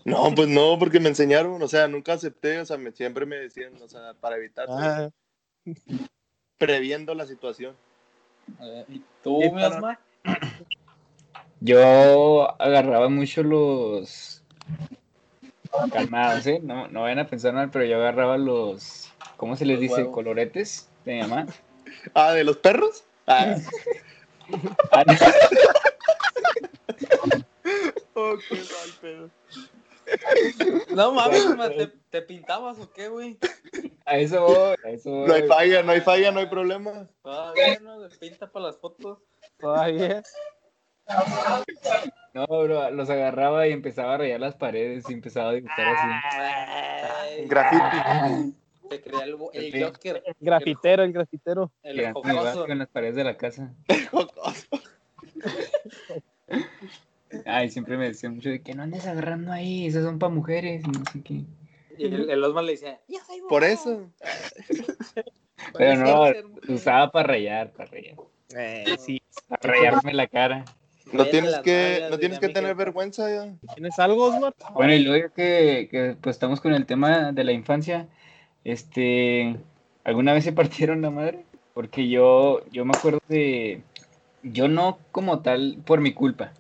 No, 0.05 0.35
pues 0.35 0.49
no, 0.49 0.79
porque 0.79 1.01
me 1.01 1.09
enseñaron, 1.09 1.63
o 1.63 1.69
sea, 1.69 1.89
nunca 1.89 2.13
acepté, 2.13 2.59
o 2.61 2.67
sea, 2.67 2.77
me- 2.77 2.93
siempre 2.93 3.25
me 3.25 3.37
decían, 3.37 3.73
o 3.83 3.89
sea, 3.89 4.13
para 4.21 4.37
evitar, 4.37 4.67
Ah, 4.69 5.09
previendo 6.59 7.15
la 7.15 7.25
situación. 7.27 7.75
A 8.59 8.65
ver, 8.67 8.87
¿Y 8.89 9.03
tú, 9.23 9.41
mi 9.53 9.63
Osmar? 9.63 9.99
Yo 11.61 12.51
agarraba 12.61 13.09
mucho 13.09 13.43
los. 13.43 14.43
Calmados, 15.93 16.47
¿eh? 16.47 16.61
No, 16.63 16.89
no 16.89 17.03
vayan 17.03 17.19
a 17.21 17.27
pensar 17.27 17.53
mal, 17.53 17.71
pero 17.71 17.85
yo 17.85 17.97
agarraba 17.97 18.39
los. 18.39 19.11
¿Cómo 19.37 19.57
se 19.57 19.65
les 19.65 19.75
Los 19.75 19.81
dice? 19.83 19.95
huevos. 19.97 20.15
Coloretes 20.15 20.89
de 21.05 21.15
mi 21.15 21.21
mamá. 21.23 21.47
Ah, 22.15 22.33
¿de 22.33 22.45
los 22.45 22.57
perros? 22.59 23.05
Ah. 23.27 23.57
Ah, 24.93 25.03
no. 25.07 25.15
oh, 28.15 28.35
qué 28.47 28.57
mal 28.57 28.91
pedo. 29.01 29.31
No 30.95 31.13
mames, 31.15 31.47
¿te, 31.79 31.87
¿te 32.11 32.21
pintabas 32.23 32.79
o 32.79 32.93
qué, 32.93 33.09
güey? 33.09 33.39
A 34.05 34.19
eso 34.19 34.43
voy, 34.43 34.77
a 34.85 34.91
eso 34.91 35.11
voy. 35.11 35.29
No 35.29 35.35
hay 35.35 35.49
falla, 35.49 35.83
no 35.83 35.93
hay 35.93 36.01
falla, 36.03 36.31
no 36.31 36.41
hay 36.41 36.47
problema. 36.47 37.09
Todavía 37.23 37.81
no 37.81 38.07
se 38.09 38.19
pinta 38.19 38.53
para 38.53 38.67
las 38.67 38.77
fotos. 38.77 39.19
todavía. 39.59 40.23
No, 42.35 42.47
bro, 42.47 42.91
los 42.91 43.11
agarraba 43.11 43.69
y 43.69 43.73
empezaba 43.73 44.15
a 44.15 44.19
rayar 44.19 44.41
las 44.41 44.55
paredes 44.57 45.05
y 45.09 45.13
empezaba 45.13 45.51
a 45.51 45.53
dibujar 45.53 45.87
así. 45.87 47.47
Graffiti. 47.47 48.55
Se 48.91 49.01
crea 49.01 49.25
el, 49.25 49.37
el. 49.53 49.85
Joker. 49.85 50.23
El 50.27 50.35
grafitero, 50.41 51.03
el 51.05 51.13
grafitero. 51.13 51.73
El, 51.83 52.01
el 52.01 52.13
jocoso. 52.13 52.69
en 52.69 52.79
las 52.79 52.89
paredes 52.89 53.17
de 53.17 53.25
la 53.25 53.37
casa. 53.37 53.73
Ay, 57.47 57.71
siempre 57.71 57.97
me 57.97 58.07
decían 58.07 58.37
mucho 58.37 58.51
de 58.51 58.63
que 58.63 58.75
no 58.75 58.83
andes 58.83 59.07
agarrando 59.07 59.53
ahí, 59.53 59.87
esas 59.87 60.05
son 60.05 60.19
para 60.19 60.33
mujeres 60.33 60.83
y 60.85 60.91
no 60.91 61.03
sé 61.13 61.23
qué. 61.23 61.45
Y 61.97 62.05
el, 62.07 62.31
el 62.31 62.45
Osmar 62.45 62.65
le 62.65 62.73
decía, 62.73 63.01
"Yo 63.09 63.19
soy 63.27 63.41
Por 63.49 63.63
burro". 63.63 63.67
eso. 63.67 64.11
Pero 65.77 65.97
no, 65.97 66.75
usaba 66.75 67.11
para 67.11 67.29
rayar, 67.29 67.73
para 67.73 67.91
rayar. 67.91 68.17
Eh, 68.57 68.97
sí. 68.99 69.23
Para 69.49 69.73
rayarme 69.73 70.13
la 70.13 70.27
cara. 70.27 70.65
No 71.13 71.25
tienes 71.27 71.57
que, 71.59 72.07
no 72.11 72.19
tienes 72.19 72.39
que 72.39 72.49
tener 72.49 72.75
vergüenza 72.75 73.29
ya. 73.31 73.53
¿Tienes 73.75 73.99
algo, 73.99 74.25
Osmar? 74.25 74.55
Bueno, 74.75 74.95
y 74.95 75.01
luego 75.01 75.29
que, 75.35 75.89
que 75.91 76.17
pues 76.21 76.37
estamos 76.37 76.61
con 76.61 76.73
el 76.73 76.87
tema 76.87 77.33
de 77.33 77.45
la 77.45 77.53
infancia, 77.53 78.09
este, 78.65 79.57
¿alguna 80.05 80.33
vez 80.33 80.45
se 80.45 80.53
partieron 80.53 81.03
la 81.03 81.11
madre? 81.11 81.45
Porque 81.73 82.09
yo, 82.09 82.65
yo 82.71 82.85
me 82.85 82.93
acuerdo 82.97 83.19
de, 83.29 83.83
yo 84.43 84.69
no 84.69 84.99
como 85.13 85.41
tal 85.41 85.79
por 85.85 86.01
mi 86.01 86.13
culpa, 86.13 86.53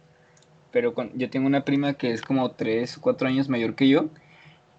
pero 0.71 0.95
con- 0.95 1.17
yo 1.19 1.31
tengo 1.31 1.47
una 1.47 1.65
prima 1.65 1.95
que 1.95 2.11
es 2.13 2.23
como 2.23 2.51
tres 2.53 2.97
o 2.99 3.01
cuatro 3.01 3.29
años 3.29 3.49
mayor 3.49 3.75
que 3.75 3.89
yo 3.89 4.09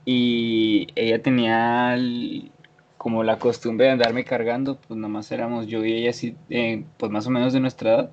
y 0.05 0.87
ella 0.95 1.21
tenía 1.21 1.93
el- 1.95 2.51
como 2.97 3.23
la 3.23 3.37
costumbre 3.39 3.85
de 3.87 3.91
andarme 3.93 4.23
cargando, 4.23 4.77
pues 4.79 4.97
nomás 4.99 5.31
éramos 5.31 5.67
yo 5.67 5.85
y 5.85 5.93
ella 5.93 6.09
así, 6.09 6.35
eh, 6.49 6.83
pues 6.97 7.11
más 7.11 7.27
o 7.27 7.29
menos 7.29 7.53
de 7.53 7.59
nuestra 7.59 7.93
edad. 7.93 8.11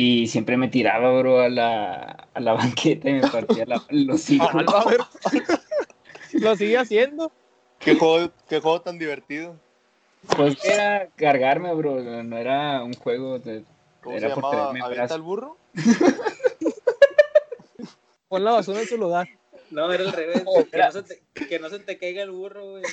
Y 0.00 0.28
siempre 0.28 0.56
me 0.56 0.68
tiraba, 0.68 1.18
bro, 1.18 1.40
a 1.40 1.48
la, 1.48 2.28
a 2.32 2.38
la 2.38 2.52
banqueta 2.54 3.10
y 3.10 3.14
me 3.14 3.28
partía 3.28 3.66
la, 3.66 3.82
los 3.90 4.30
hijos. 4.30 4.48
A 4.54 4.84
ver. 4.84 5.00
Lo 6.34 6.54
sigue 6.54 6.78
haciendo. 6.78 7.32
Qué 7.80 7.96
juego, 7.96 8.30
qué 8.48 8.60
juego 8.60 8.80
tan 8.80 8.96
divertido. 8.96 9.56
Pues 10.36 10.64
era 10.64 11.08
cargarme, 11.16 11.74
bro. 11.74 12.00
No 12.22 12.36
era 12.38 12.84
un 12.84 12.94
juego. 12.94 13.40
de- 13.40 13.64
¿Cómo 14.00 14.16
Era 14.16 14.28
se 14.28 14.34
por 14.40 14.44
llamaba? 14.54 14.86
¿Avienta 14.86 15.14
el 15.16 15.22
burro? 15.22 15.56
Pon 18.28 18.44
la 18.44 18.52
basura 18.52 18.80
en 18.80 18.86
su 18.86 18.98
lugar. 18.98 19.28
No, 19.70 19.92
era 19.92 20.04
al 20.04 20.12
revés. 20.12 20.42
Oh, 20.46 20.64
que, 20.64 20.78
no 20.78 20.92
se 20.92 21.02
te, 21.02 21.22
que 21.48 21.58
no 21.58 21.70
se 21.70 21.80
te 21.80 21.98
caiga 21.98 22.22
el 22.22 22.30
burro, 22.30 22.70
güey. 22.70 22.84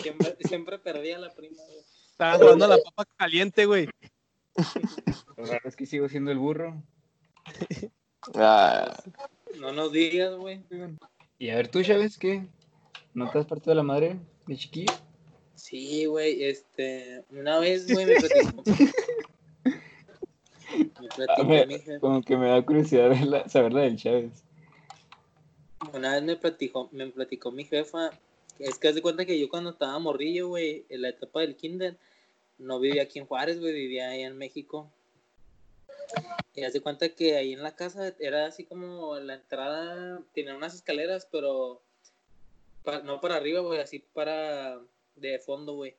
Siempre, 0.00 0.36
siempre 0.44 0.78
perdía 0.78 1.18
la 1.18 1.30
prima, 1.32 1.60
güey. 1.66 1.80
Estaba 2.12 2.38
jugando 2.38 2.66
a 2.66 2.68
la 2.68 2.78
papa 2.78 3.04
caliente, 3.16 3.66
güey. 3.66 3.88
Lo 5.36 5.44
raro 5.46 5.68
es 5.68 5.76
que 5.76 5.86
sigo 5.86 6.08
siendo 6.08 6.30
el 6.30 6.38
burro. 6.38 6.82
Ah, 8.34 8.96
No 9.58 9.72
nos 9.72 9.92
digas, 9.92 10.36
güey. 10.36 10.60
Y 11.38 11.50
a 11.50 11.56
ver, 11.56 11.68
tú, 11.68 11.82
Chávez, 11.82 12.18
¿qué? 12.18 12.46
¿No 13.14 13.30
te 13.30 13.38
has 13.38 13.46
partido 13.46 13.74
la 13.74 13.82
madre 13.82 14.18
de 14.46 14.56
chiquillo? 14.56 14.92
Sí, 15.54 16.04
güey, 16.06 16.44
este, 16.44 17.24
una 17.30 17.58
vez, 17.58 17.90
güey, 17.92 18.06
me 18.06 18.16
platicó. 18.16 18.62
Me 21.00 21.08
platicó 21.08 21.48
ver, 21.48 21.66
mi 21.66 21.78
jefa. 21.80 21.98
como 22.00 22.22
que 22.22 22.36
me 22.36 22.48
da 22.48 22.62
curiosidad 22.64 23.10
verla- 23.10 23.48
saber 23.48 23.72
la 23.72 23.80
del 23.82 23.96
Chávez. 23.96 24.44
Una 25.92 26.14
vez 26.14 26.22
me 26.22 26.36
platicó, 26.36 26.88
me 26.92 27.06
platicó 27.08 27.50
mi 27.50 27.64
jefa. 27.64 28.10
Es 28.58 28.78
que 28.78 28.88
haz 28.88 28.94
de 28.94 29.02
cuenta 29.02 29.24
que 29.24 29.38
yo 29.38 29.48
cuando 29.48 29.70
estaba 29.70 29.98
morrillo, 29.98 30.48
güey, 30.48 30.84
en 30.88 31.02
la 31.02 31.08
etapa 31.08 31.40
del 31.40 31.56
kinder, 31.56 31.96
no 32.60 32.78
vivía 32.78 33.02
aquí 33.02 33.18
en 33.18 33.26
Juárez, 33.26 33.58
güey, 33.58 33.72
vivía 33.72 34.10
allá 34.10 34.26
en 34.26 34.36
México. 34.36 34.90
Y 36.54 36.64
haz 36.64 36.72
de 36.72 36.80
cuenta 36.80 37.08
que 37.10 37.36
ahí 37.36 37.52
en 37.52 37.62
la 37.62 37.74
casa 37.74 38.14
era 38.18 38.46
así 38.46 38.64
como 38.64 39.18
la 39.18 39.34
entrada, 39.34 40.22
tenía 40.34 40.54
unas 40.54 40.74
escaleras, 40.74 41.26
pero 41.30 41.80
no 43.04 43.20
para 43.20 43.36
arriba, 43.36 43.60
güey, 43.60 43.80
así 43.80 44.00
para 44.12 44.80
de 45.16 45.38
fondo, 45.38 45.74
güey. 45.74 45.94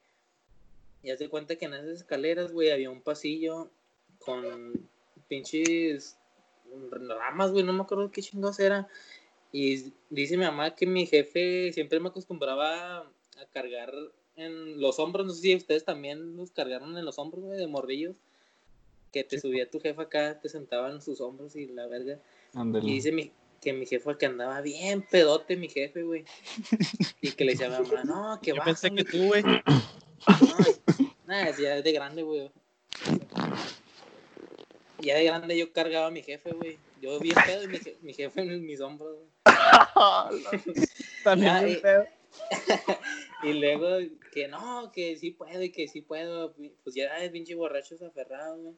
Y 1.03 1.09
haz 1.09 1.19
de 1.19 1.29
cuenta 1.29 1.55
que 1.55 1.65
en 1.65 1.73
esas 1.73 1.89
escaleras, 1.89 2.51
güey, 2.51 2.71
había 2.71 2.89
un 2.89 3.01
pasillo 3.01 3.71
con 4.19 4.89
pinches 5.27 6.17
ramas, 6.89 7.51
güey, 7.51 7.63
no 7.63 7.73
me 7.73 7.81
acuerdo 7.81 8.11
qué 8.11 8.21
chingados 8.21 8.59
era. 8.59 8.87
Y 9.51 9.93
dice 10.09 10.37
mi 10.37 10.45
mamá 10.45 10.75
que 10.75 10.85
mi 10.85 11.05
jefe 11.05 11.73
siempre 11.73 11.99
me 11.99 12.09
acostumbraba 12.09 12.99
a 12.99 13.45
cargar 13.51 13.93
en 14.41 14.81
los 14.81 14.99
hombros, 14.99 15.25
no 15.25 15.33
sé 15.33 15.41
si 15.41 15.55
ustedes 15.55 15.85
también 15.85 16.35
los 16.37 16.51
cargaron 16.51 16.97
en 16.97 17.05
los 17.05 17.17
hombros, 17.19 17.43
güey, 17.43 17.59
de 17.59 17.67
morrillos. 17.67 18.15
Que 19.11 19.23
te 19.25 19.39
subía 19.39 19.69
tu 19.69 19.79
jefa 19.81 20.03
acá, 20.03 20.39
te 20.39 20.47
sentaba 20.49 20.89
en 20.89 21.01
sus 21.01 21.19
hombros 21.21 21.55
y 21.57 21.67
la 21.67 21.85
verga. 21.87 22.17
Y 22.81 22.93
dice 22.93 23.11
mi, 23.11 23.31
que 23.61 23.73
mi 23.73 23.85
jefa 23.85 24.17
que 24.17 24.25
andaba 24.25 24.61
bien 24.61 25.01
pedote, 25.01 25.57
mi 25.57 25.67
jefe, 25.67 26.03
güey. 26.03 26.23
Y 27.21 27.31
que 27.33 27.43
le 27.45 27.51
decía 27.51 27.67
a 27.75 27.79
mi 27.81 27.87
mamá, 27.89 28.03
no, 28.05 28.39
que 28.41 28.51
Yo 28.51 28.55
va. 28.57 28.63
pensé 28.65 28.89
que 28.91 29.03
tú, 29.03 29.17
güey. 29.27 29.43
Nada, 31.27 31.55
ya 31.57 31.75
es 31.77 31.83
de 31.83 31.91
grande, 31.91 32.23
güey. 32.23 32.49
ya 34.99 35.15
de 35.15 35.23
grande 35.25 35.57
yo 35.57 35.71
cargaba 35.73 36.07
a 36.07 36.11
mi 36.11 36.21
jefe, 36.23 36.51
güey. 36.53 36.77
Yo 37.01 37.19
bien 37.19 37.35
pedo 37.45 37.63
y 37.63 37.67
mi, 37.67 37.77
je- 37.79 37.97
mi 38.01 38.13
jefe 38.13 38.41
en 38.41 38.65
mis 38.65 38.79
hombros, 38.79 39.15
güey. 39.17 39.29
También 41.23 41.51
Ah, 41.51 41.63
bien 41.63 41.77
y- 41.77 41.81
pedo. 41.81 42.05
y 43.43 43.53
luego 43.53 43.97
que 44.31 44.47
no, 44.47 44.91
que 44.91 45.15
sí 45.17 45.31
puedo 45.31 45.61
y 45.61 45.71
que 45.71 45.87
sí 45.87 46.01
puedo. 46.01 46.53
Pues 46.83 46.95
ya 46.95 47.17
es 47.17 47.31
pinche 47.31 47.55
borrachos 47.55 48.01
aferrados, 48.01 48.59
güey. 48.61 48.75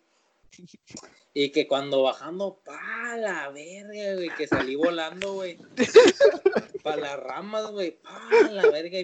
Y 1.34 1.50
que 1.50 1.68
cuando 1.68 2.04
bajando, 2.04 2.60
pa 2.64 3.18
la 3.18 3.50
verga, 3.50 4.14
güey, 4.16 4.30
que 4.38 4.48
salí 4.48 4.76
volando, 4.76 5.34
güey. 5.34 5.58
Pa 6.84 6.96
las 6.96 7.18
ramas, 7.20 7.72
güey, 7.72 7.92
pa 7.92 8.30
la 8.52 8.70
verga. 8.70 9.00
Y 9.00 9.04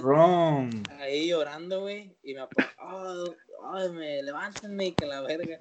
wrong? 0.00 0.70
ahí 0.98 1.28
llorando, 1.28 1.80
güey. 1.80 2.14
Y 2.22 2.34
me 2.34 2.40
apa- 2.40 2.74
oh, 2.82 3.34
ay, 3.72 3.88
me 3.92 4.22
levántenme 4.22 4.86
y 4.88 4.92
que 4.92 5.06
la 5.06 5.22
verga. 5.22 5.60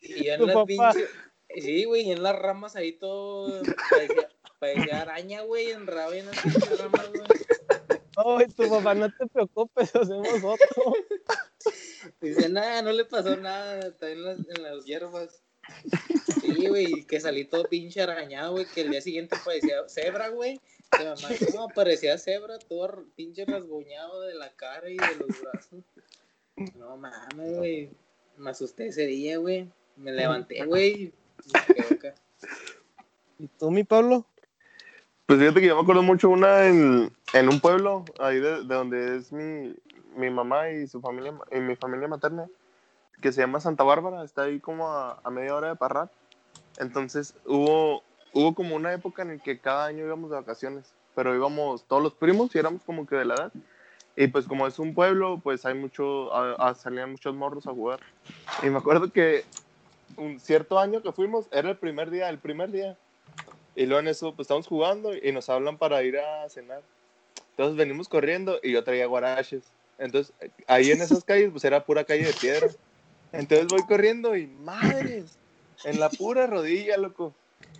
Y 0.00 0.24
yo 0.24 0.34
en 0.34 0.46
las 0.46 0.66
pinches. 0.66 1.08
Sí, 1.54 1.84
güey, 1.84 2.02
y 2.08 2.12
en 2.12 2.22
las 2.22 2.34
ramas 2.36 2.74
ahí 2.76 2.92
todo. 2.92 3.62
Parecía, 3.90 4.28
parecía 4.58 5.02
araña, 5.02 5.42
güey, 5.42 5.70
enredado 5.70 6.12
en 6.14 6.26
las 6.26 6.40
pinches 6.40 6.78
ramas, 6.80 7.08
güey. 7.10 7.22
Ay, 8.24 8.46
tu 8.48 8.68
papá, 8.68 8.94
no 8.94 9.10
te 9.10 9.26
preocupes, 9.26 9.94
hacemos 9.96 10.44
otro. 10.44 10.94
Dice, 12.20 12.48
nada, 12.48 12.82
no 12.82 12.92
le 12.92 13.04
pasó 13.04 13.36
nada, 13.36 13.80
está 13.80 14.10
en 14.10 14.22
las, 14.24 14.38
en 14.38 14.62
las 14.62 14.84
hierbas. 14.84 15.42
Sí, 16.40 16.66
güey, 16.66 17.04
que 17.04 17.20
salí 17.20 17.44
todo 17.44 17.64
pinche 17.64 18.02
arañado, 18.02 18.52
güey, 18.52 18.66
que 18.66 18.82
el 18.82 18.90
día 18.90 19.00
siguiente 19.00 19.36
parecía 19.44 19.88
cebra, 19.88 20.28
güey. 20.28 20.60
Que 20.90 21.04
mamá, 21.04 21.28
no, 21.54 21.68
parecía 21.68 22.18
cebra, 22.18 22.58
todo 22.58 23.04
pinche 23.14 23.44
rasguñado 23.44 24.22
de 24.22 24.34
la 24.34 24.50
cara 24.54 24.90
y 24.90 24.96
de 24.96 25.16
los 25.18 25.40
brazos. 25.40 25.84
No 26.76 26.96
mames, 26.96 27.56
güey. 27.56 27.90
Me 28.36 28.50
asusté 28.50 28.88
ese 28.88 29.06
día, 29.06 29.38
güey. 29.38 29.70
Me 29.96 30.12
levanté, 30.12 30.64
güey. 30.64 31.12
¿Y 33.38 33.48
tú, 33.58 33.70
mi 33.70 33.84
Pablo? 33.84 34.26
Pues 35.32 35.40
fíjate 35.40 35.62
que 35.62 35.68
yo 35.68 35.76
me 35.76 35.80
acuerdo 35.80 36.02
mucho 36.02 36.28
una 36.28 36.66
en, 36.66 37.10
en 37.32 37.48
un 37.48 37.58
pueblo, 37.58 38.04
ahí 38.18 38.38
de, 38.38 38.64
de 38.64 38.74
donde 38.74 39.16
es 39.16 39.32
mi, 39.32 39.74
mi 40.14 40.28
mamá 40.28 40.68
y 40.68 40.86
su 40.86 41.00
familia, 41.00 41.32
y 41.50 41.58
mi 41.58 41.74
familia 41.74 42.06
materna, 42.06 42.46
que 43.22 43.32
se 43.32 43.40
llama 43.40 43.58
Santa 43.58 43.82
Bárbara, 43.82 44.24
está 44.24 44.42
ahí 44.42 44.60
como 44.60 44.92
a, 44.92 45.18
a 45.24 45.30
media 45.30 45.54
hora 45.54 45.68
de 45.68 45.76
Parral. 45.76 46.10
Entonces 46.76 47.34
hubo, 47.46 48.02
hubo 48.34 48.54
como 48.54 48.76
una 48.76 48.92
época 48.92 49.22
en 49.22 49.28
la 49.28 49.38
que 49.38 49.58
cada 49.58 49.86
año 49.86 50.04
íbamos 50.04 50.28
de 50.28 50.36
vacaciones, 50.36 50.92
pero 51.14 51.34
íbamos 51.34 51.86
todos 51.86 52.02
los 52.02 52.12
primos 52.12 52.54
y 52.54 52.58
éramos 52.58 52.82
como 52.82 53.06
que 53.06 53.16
de 53.16 53.24
la 53.24 53.34
edad. 53.36 53.52
Y 54.16 54.26
pues 54.26 54.46
como 54.46 54.66
es 54.66 54.78
un 54.78 54.92
pueblo, 54.92 55.40
pues 55.42 55.64
hay 55.64 55.72
mucho, 55.72 56.30
a- 56.34 56.56
a- 56.68 56.74
salían 56.74 57.10
muchos 57.10 57.34
morros 57.34 57.66
a 57.66 57.72
jugar. 57.72 58.00
Y 58.62 58.66
me 58.68 58.76
acuerdo 58.76 59.10
que 59.10 59.46
un 60.18 60.38
cierto 60.38 60.78
año 60.78 61.00
que 61.00 61.10
fuimos, 61.12 61.48
era 61.52 61.70
el 61.70 61.78
primer 61.78 62.10
día, 62.10 62.28
el 62.28 62.38
primer 62.38 62.70
día. 62.70 62.98
Y 63.74 63.86
luego 63.86 64.00
en 64.00 64.08
eso, 64.08 64.34
pues 64.34 64.46
estamos 64.46 64.66
jugando 64.66 65.14
y 65.14 65.32
nos 65.32 65.48
hablan 65.48 65.78
para 65.78 66.02
ir 66.02 66.18
a 66.18 66.48
cenar. 66.48 66.82
Entonces 67.50 67.76
venimos 67.76 68.08
corriendo 68.08 68.58
y 68.62 68.72
yo 68.72 68.84
traía 68.84 69.06
guaraches. 69.06 69.64
Entonces 69.98 70.34
ahí 70.66 70.90
en 70.90 71.00
esas 71.00 71.24
calles, 71.24 71.50
pues 71.50 71.64
era 71.64 71.84
pura 71.84 72.04
calle 72.04 72.24
de 72.24 72.32
piedra. 72.32 72.68
Entonces 73.32 73.66
voy 73.68 73.82
corriendo 73.86 74.36
y 74.36 74.46
madres, 74.46 75.38
en 75.84 75.98
la 75.98 76.10
pura 76.10 76.46
rodilla, 76.46 76.96
loco. 76.96 77.34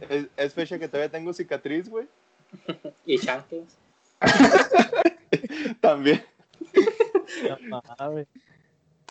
Es, 0.09 0.27
es 0.37 0.55
fecha 0.55 0.79
que 0.79 0.89
todavía 0.89 1.11
tengo 1.11 1.33
cicatriz, 1.33 1.89
güey. 1.89 2.07
Y 3.07 3.19
chanclas. 3.19 3.79
También. 5.81 6.25
No. 7.63 7.83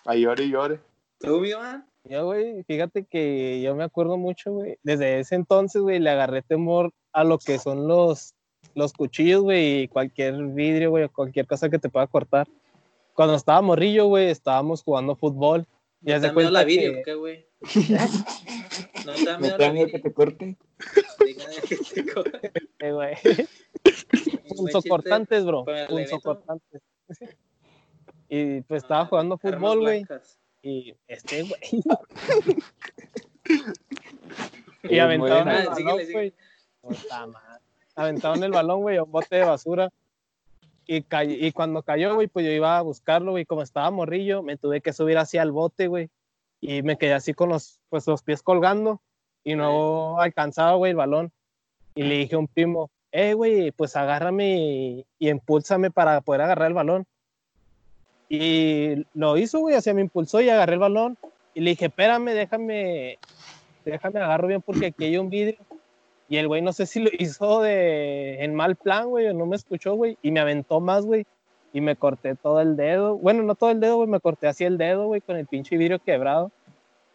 Ahí 0.05 0.21
llore 0.21 0.43
y 0.43 0.49
llore. 0.49 0.79
¿Tú, 1.19 1.39
mi 1.39 1.53
man? 1.53 1.85
Yo, 2.03 2.25
güey, 2.25 2.63
fíjate 2.63 3.05
que 3.05 3.61
yo 3.61 3.75
me 3.75 3.83
acuerdo 3.83 4.17
mucho, 4.17 4.51
güey. 4.51 4.77
Desde 4.83 5.19
ese 5.19 5.35
entonces, 5.35 5.81
güey, 5.81 5.99
le 5.99 6.09
agarré 6.09 6.41
temor 6.41 6.91
a 7.13 7.23
lo 7.23 7.37
que 7.37 7.59
son 7.59 7.87
los, 7.87 8.33
los 8.73 8.93
cuchillos, 8.93 9.43
güey, 9.43 9.83
y 9.83 9.87
cualquier 9.87 10.35
vidrio, 10.47 10.89
güey, 10.89 11.03
o 11.03 11.11
cualquier 11.11 11.45
cosa 11.45 11.69
que 11.69 11.79
te 11.79 11.89
pueda 11.89 12.07
cortar. 12.07 12.47
Cuando 13.13 13.35
estaba 13.35 13.61
morrillo, 13.61 14.07
güey, 14.07 14.29
estábamos 14.29 14.83
jugando 14.83 15.15
fútbol. 15.15 15.67
Ya 16.01 16.17
¿No 16.17 16.27
se 16.27 16.33
cuenta 16.33 16.51
la 16.51 16.63
vidrio, 16.63 16.93
que... 16.93 17.03
qué, 17.03 17.13
güey? 17.13 17.45
¿No 19.05 19.13
te 19.13 19.23
da 19.25 19.37
¿Me 19.37 19.47
miedo 19.47 19.57
da 19.59 19.71
miedo 19.71 19.87
que 19.87 19.99
te 19.99 20.13
corte? 20.13 20.57
Dígame 21.23 21.55
que 21.67 21.77
te 22.03 22.13
corte. 22.13 22.51
Eh, 22.79 22.91
güey. 22.91 23.13
Un 23.23 24.57
buen 24.57 24.71
Punzocortantes, 24.73 25.45
bro. 25.45 25.65
Punzocortantes. 25.87 26.81
Y 28.27 28.61
pues 28.61 28.83
estaba 28.83 29.01
Ah, 29.01 29.05
jugando 29.05 29.37
fútbol, 29.37 29.81
güey. 29.81 30.05
Y 30.63 30.93
este, 31.07 31.43
güey. 31.43 31.61
y 34.83 34.99
aventaron 34.99 35.49
el 35.49 35.67
balón, 35.67 35.99
güey. 36.11 36.33
Aventaron 37.95 38.43
el 38.43 38.51
balón, 38.51 38.81
güey, 38.81 38.97
a 38.97 39.03
un 39.03 39.11
bote 39.11 39.35
de 39.35 39.43
basura. 39.43 39.89
Y, 40.87 41.03
cay- 41.03 41.37
y 41.45 41.51
cuando 41.51 41.83
cayó, 41.83 42.15
güey, 42.15 42.27
pues 42.27 42.45
yo 42.45 42.51
iba 42.51 42.77
a 42.77 42.81
buscarlo, 42.81 43.31
güey. 43.31 43.45
Como 43.45 43.61
estaba 43.61 43.89
morrillo, 43.91 44.43
me 44.43 44.57
tuve 44.57 44.81
que 44.81 44.93
subir 44.93 45.17
hacia 45.17 45.41
el 45.43 45.51
bote, 45.51 45.87
güey. 45.87 46.09
Y 46.59 46.81
me 46.83 46.97
quedé 46.97 47.13
así 47.13 47.33
con 47.33 47.49
los, 47.49 47.79
pues, 47.89 48.05
los 48.07 48.23
pies 48.23 48.41
colgando. 48.43 49.01
Y 49.43 49.55
no 49.55 50.19
alcanzaba, 50.19 50.73
güey, 50.75 50.91
el 50.91 50.97
balón. 50.97 51.31
Y 51.95 52.03
le 52.03 52.15
dije 52.17 52.35
a 52.35 52.39
un 52.39 52.47
primo, 52.47 52.89
eh, 53.11 53.33
güey, 53.33 53.71
pues 53.71 53.95
agárrame 53.95 54.57
y, 54.57 55.05
y 55.19 55.29
impúlsame 55.29 55.91
para 55.91 56.21
poder 56.21 56.41
agarrar 56.41 56.67
el 56.69 56.73
balón. 56.73 57.05
Y 58.33 59.05
lo 59.13 59.35
hizo, 59.35 59.59
güey, 59.59 59.75
así 59.75 59.93
me 59.93 59.99
impulsó 59.99 60.39
y 60.39 60.47
agarré 60.47 60.75
el 60.75 60.79
balón. 60.79 61.17
Y 61.53 61.59
le 61.59 61.71
dije, 61.71 61.87
espérame, 61.87 62.27
déjame, 62.27 63.19
déjame 63.83 64.21
agarro 64.21 64.47
bien 64.47 64.61
porque 64.61 64.85
aquí 64.85 65.03
hay 65.03 65.17
un 65.17 65.29
vidrio. 65.29 65.59
Y 66.29 66.37
el 66.37 66.47
güey 66.47 66.61
no 66.61 66.71
sé 66.71 66.85
si 66.85 67.01
lo 67.01 67.09
hizo 67.11 67.61
de 67.61 68.41
en 68.41 68.55
mal 68.55 68.77
plan, 68.77 69.09
güey, 69.09 69.27
o 69.27 69.33
no 69.33 69.45
me 69.45 69.57
escuchó, 69.57 69.95
güey, 69.95 70.17
y 70.21 70.31
me 70.31 70.39
aventó 70.39 70.79
más, 70.79 71.05
güey. 71.05 71.25
Y 71.73 71.81
me 71.81 71.97
corté 71.97 72.35
todo 72.35 72.61
el 72.61 72.77
dedo. 72.77 73.17
Bueno, 73.17 73.43
no 73.43 73.53
todo 73.55 73.69
el 73.69 73.81
dedo, 73.81 73.97
güey, 73.97 74.07
me 74.07 74.21
corté 74.21 74.47
así 74.47 74.63
el 74.63 74.77
dedo, 74.77 75.07
güey, 75.07 75.19
con 75.19 75.35
el 75.35 75.45
pinche 75.45 75.75
vidrio 75.75 75.99
quebrado. 75.99 76.53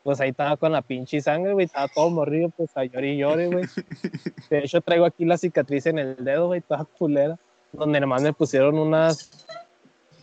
Pues 0.02 0.20
ahí 0.20 0.28
estaba 0.28 0.58
con 0.58 0.72
la 0.72 0.82
pinche 0.82 1.22
sangre, 1.22 1.54
güey, 1.54 1.64
estaba 1.64 1.88
todo 1.88 2.10
morrido, 2.10 2.50
pues 2.50 2.76
a 2.76 2.84
llorar 2.84 3.04
y 3.06 3.16
llore, 3.16 3.46
güey. 3.46 3.64
De 4.50 4.58
hecho, 4.58 4.82
traigo 4.82 5.06
aquí 5.06 5.24
la 5.24 5.38
cicatriz 5.38 5.86
en 5.86 5.98
el 5.98 6.22
dedo, 6.22 6.48
güey, 6.48 6.60
toda 6.60 6.84
culera. 6.84 7.38
Donde 7.72 8.00
nomás 8.00 8.20
me 8.20 8.34
pusieron 8.34 8.78
unas 8.78 9.46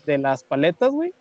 de 0.06 0.18
las 0.18 0.44
paletas, 0.44 0.92
güey. 0.92 1.14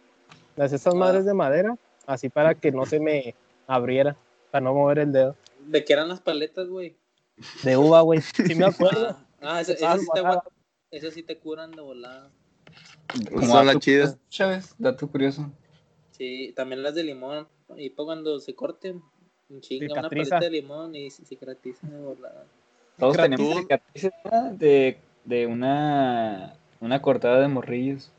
Las 0.56 0.72
esas 0.72 0.94
Ah. 0.94 0.98
madres 0.98 1.24
de 1.24 1.34
madera, 1.34 1.76
así 2.06 2.28
para 2.28 2.54
que 2.54 2.72
no 2.72 2.84
se 2.86 3.00
me 3.00 3.34
abriera, 3.66 4.16
para 4.50 4.64
no 4.64 4.74
mover 4.74 4.98
el 5.00 5.12
dedo. 5.12 5.36
¿De 5.66 5.84
qué 5.84 5.92
eran 5.94 6.08
las 6.08 6.20
paletas, 6.20 6.68
güey? 6.68 6.96
De 7.62 7.76
uva, 7.76 8.00
güey. 8.02 8.20
Sí 8.54 8.54
me 8.54 8.66
acuerdo. 8.66 9.16
Ah, 9.40 9.56
ah 9.56 9.60
Estaban 9.60 10.00
eso 10.00 10.12
sí 10.12 10.48
eso 10.90 11.10
sí 11.10 11.22
te 11.22 11.38
curan 11.38 11.70
de 11.72 11.80
volada. 11.80 12.30
Como 13.30 13.46
Son 13.46 13.66
las 13.66 13.78
chidas. 13.78 14.18
Chávez, 14.28 14.74
dato 14.78 15.08
curioso. 15.08 15.50
Sí, 16.10 16.52
también 16.54 16.82
las 16.82 16.94
de 16.94 17.04
limón. 17.04 17.48
Y 17.76 17.90
para 17.90 18.04
cuando 18.06 18.38
se 18.40 18.54
corte, 18.54 18.94
un 19.48 19.60
chinga, 19.60 19.86
una 19.86 20.02
Cicatriza. 20.02 20.30
paleta 20.36 20.44
de 20.44 20.50
limón 20.50 20.94
y 20.94 21.10
se 21.10 21.24
cicatriza 21.24 21.86
de 21.86 21.98
volada. 21.98 22.44
Todos 22.98 23.16
tenemos 23.16 23.56
cicatrices 23.60 24.12
de, 24.52 24.98
de 25.24 25.46
una, 25.46 26.54
una 26.80 27.00
cortada 27.00 27.40
de 27.40 27.48
morrillos. 27.48 28.10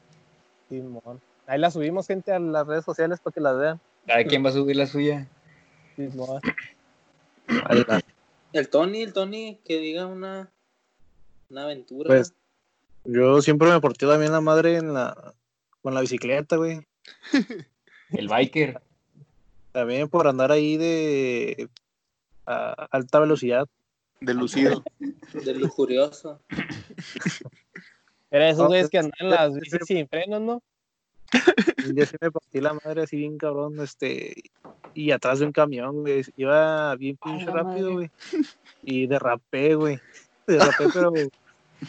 Simón. 0.81 1.21
Ahí 1.47 1.59
la 1.59 1.71
subimos, 1.71 2.07
gente, 2.07 2.31
a 2.31 2.39
las 2.39 2.65
redes 2.65 2.85
sociales 2.85 3.19
para 3.19 3.33
que 3.33 3.41
las 3.41 3.57
vean. 3.57 3.81
Cada 4.07 4.23
quien 4.23 4.43
va 4.45 4.49
a 4.49 4.53
subir 4.53 4.75
la 4.75 4.87
suya. 4.87 5.27
Simón. 5.95 6.41
El 8.53 8.69
Tony, 8.69 9.01
el 9.01 9.13
Tony, 9.13 9.59
que 9.65 9.79
diga 9.79 10.05
una, 10.05 10.51
una 11.49 11.63
aventura. 11.63 12.07
Pues, 12.07 12.33
Yo 13.03 13.41
siempre 13.41 13.69
me 13.69 13.81
porté 13.81 14.05
también 14.05 14.31
la 14.31 14.41
madre 14.41 14.77
en 14.77 14.93
la, 14.93 15.33
con 15.81 15.93
la 15.93 16.01
bicicleta, 16.01 16.55
güey. 16.55 16.85
El 18.11 18.27
biker. 18.27 18.79
También 19.71 20.07
por 20.07 20.27
andar 20.27 20.51
ahí 20.51 20.77
de 20.77 21.67
a 22.45 22.87
alta 22.91 23.19
velocidad. 23.19 23.67
De 24.21 24.33
lucido. 24.33 24.83
de 24.99 25.53
lujurioso. 25.55 26.39
Era 28.33 28.49
esos 28.49 28.63
No, 28.63 28.67
güeyes 28.69 28.89
que 28.89 28.97
andan 28.97 29.29
las 29.29 29.53
bicis 29.53 29.79
sin 29.85 30.07
frenos, 30.07 30.41
¿no? 30.41 30.63
Un 31.87 31.93
día 31.95 32.05
sí 32.07 32.15
me 32.19 32.31
partí 32.31 32.59
la 32.61 32.73
madre 32.73 33.03
así 33.03 33.15
bien 33.17 33.37
cabrón, 33.37 33.79
este, 33.79 34.33
y 34.95 35.11
atrás 35.11 35.39
de 35.39 35.45
un 35.45 35.51
camión, 35.51 36.01
güey. 36.01 36.23
Iba 36.35 36.95
bien 36.95 37.15
pinche 37.23 37.45
rápido, 37.45 37.91
madre. 37.91 37.93
güey. 37.93 38.11
Y 38.81 39.05
derrapé, 39.07 39.75
güey. 39.75 39.99
Derrapé, 40.47 40.85
pero 40.93 41.11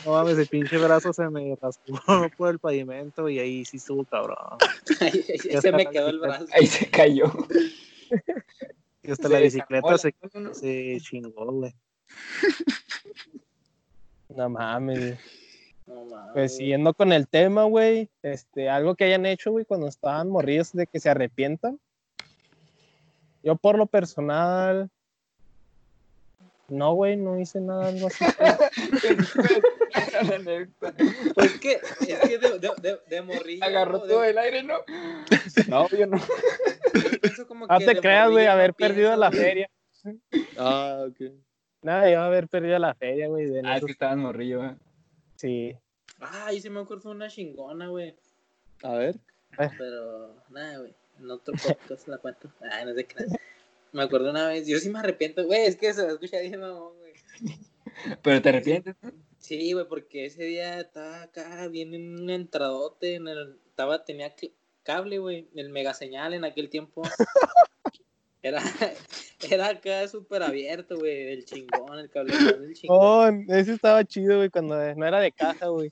no 0.04 0.10
mames, 0.12 0.36
el 0.38 0.46
pinche 0.48 0.76
brazo 0.76 1.12
se 1.14 1.28
me 1.30 1.56
raspó 1.60 1.94
por 2.36 2.50
el 2.50 2.58
pavimento 2.58 3.28
y 3.28 3.38
ahí 3.38 3.64
sí 3.64 3.78
estuvo 3.78 4.04
cabrón. 4.04 4.36
Ahí- 5.00 5.24
ahí 5.28 5.50
Ya 5.50 5.60
se 5.62 5.72
me 5.72 5.86
quedó 5.86 6.08
el 6.08 6.20
brazo. 6.20 6.46
Ahí 6.52 6.66
se 6.66 6.90
cayó. 6.90 7.32
Y 9.02 9.10
hasta 9.10 9.28
Se 9.28 9.34
la 9.34 9.40
bicicleta 9.40 9.98
se, 9.98 10.14
se 10.52 10.98
chingó, 11.00 11.46
güey. 11.52 11.74
No 14.28 14.48
mames, 14.48 14.98
güey. 14.98 15.18
No 15.86 16.04
mames. 16.06 16.32
Pues 16.32 16.56
siguiendo 16.56 16.94
con 16.94 17.12
el 17.12 17.28
tema, 17.28 17.64
güey, 17.64 18.08
este, 18.22 18.70
algo 18.70 18.94
que 18.94 19.04
hayan 19.04 19.26
hecho, 19.26 19.50
güey, 19.52 19.64
cuando 19.64 19.86
estaban 19.88 20.30
morridos 20.30 20.72
de 20.72 20.86
que 20.86 21.00
se 21.00 21.10
arrepientan. 21.10 21.78
Yo 23.42 23.56
por 23.56 23.76
lo 23.76 23.84
personal, 23.86 24.88
no, 26.68 26.94
güey, 26.94 27.16
no 27.18 27.38
hice 27.38 27.60
nada 27.60 27.88
algo 27.88 28.06
así. 28.06 28.24
pues 31.34 31.58
que, 31.60 31.72
es 31.72 32.18
que 32.20 32.38
de, 32.38 32.58
de, 32.58 32.70
de, 32.80 32.98
de 33.06 33.22
morrillo. 33.22 33.64
Agarró 33.64 34.00
todo 34.00 34.20
De- 34.22 34.30
el 34.30 34.38
aire, 34.38 34.62
¿no? 34.62 34.78
No, 35.68 35.88
yo 35.90 36.06
no. 36.06 36.16
yo 36.18 37.20
pienso 37.20 37.46
como 37.46 37.66
No 37.66 37.78
que 37.78 37.84
te 37.86 37.94
de 37.94 38.00
creas, 38.00 38.30
güey, 38.30 38.46
no 38.46 38.52
haber 38.52 38.74
perdido 38.74 39.10
pienso, 39.10 39.20
la 39.20 39.28
güey. 39.30 39.40
feria. 39.42 39.70
Ah, 40.58 41.04
ok. 41.08 41.20
Nada, 41.82 42.10
yo 42.10 42.20
haber 42.22 42.48
perdido 42.48 42.78
la 42.78 42.94
feria, 42.94 43.28
güey. 43.28 43.46
Ah, 43.64 43.76
es 43.76 43.84
que 43.84 43.92
estabas 43.92 44.16
morrillo, 44.16 44.64
¿eh? 44.64 44.74
Sí. 45.36 45.76
Ah, 46.20 46.46
ahí 46.46 46.60
se 46.60 46.70
me 46.70 46.80
acuerdo 46.80 47.10
una 47.10 47.28
chingona, 47.28 47.88
güey. 47.88 48.14
A 48.82 48.94
ver. 48.94 49.20
Pero, 49.78 50.42
nada, 50.50 50.78
güey. 50.78 50.94
En 51.18 51.30
otro 51.30 51.54
podcast 51.54 52.08
la 52.08 52.18
cuento. 52.18 52.52
Ay, 52.70 52.86
no 52.86 52.94
sé 52.94 53.04
qué. 53.04 53.24
Me 53.92 54.02
acuerdo 54.02 54.30
una 54.30 54.48
vez, 54.48 54.66
yo 54.66 54.78
sí 54.78 54.90
me 54.90 54.98
arrepiento, 54.98 55.44
güey, 55.44 55.66
es 55.66 55.76
que 55.76 55.92
se 55.94 56.04
escucha 56.06 56.40
bien, 56.40 56.58
mamón, 56.58 56.98
güey. 56.98 57.12
Pero 58.22 58.42
te 58.42 58.48
arrepientes. 58.48 58.96
¿no? 59.00 59.12
Sí, 59.38 59.72
güey, 59.72 59.86
porque 59.86 60.26
ese 60.26 60.42
día 60.42 60.80
estaba 60.80 61.22
acá, 61.22 61.68
bien 61.68 61.94
en 61.94 62.18
un 62.18 62.30
entradote, 62.30 63.14
en 63.14 63.28
el, 63.28 63.60
estaba, 63.68 64.04
tenía 64.04 64.34
cable, 64.82 65.18
güey, 65.18 65.48
el 65.54 65.68
mega 65.68 65.94
señal 65.94 66.34
en 66.34 66.44
aquel 66.44 66.70
tiempo. 66.70 67.02
Era, 68.44 68.60
era 69.50 69.68
acá 69.70 70.06
súper 70.06 70.42
abierto, 70.42 70.98
güey, 70.98 71.32
el 71.32 71.46
chingón, 71.46 71.98
el 71.98 72.10
cable 72.10 72.36
del 72.36 72.74
chingón. 72.74 72.98
Oh, 73.00 73.26
ese 73.48 73.72
estaba 73.72 74.04
chido, 74.04 74.36
güey, 74.36 74.50
cuando 74.50 74.76
no 74.94 75.06
era 75.06 75.18
de 75.18 75.32
caja, 75.32 75.68
güey. 75.68 75.90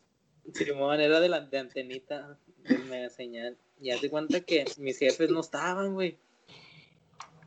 Simón 0.52 1.00
era 1.00 1.18
de 1.18 1.30
la 1.30 1.40
de 1.40 1.58
antenita 1.58 2.36
del 2.64 2.84
mega 2.84 3.08
señal. 3.08 3.56
Y 3.80 3.90
hace 3.90 4.10
cuenta 4.10 4.40
que 4.40 4.66
mis 4.76 4.98
jefes 4.98 5.30
no 5.30 5.40
estaban, 5.40 5.94
güey. 5.94 6.18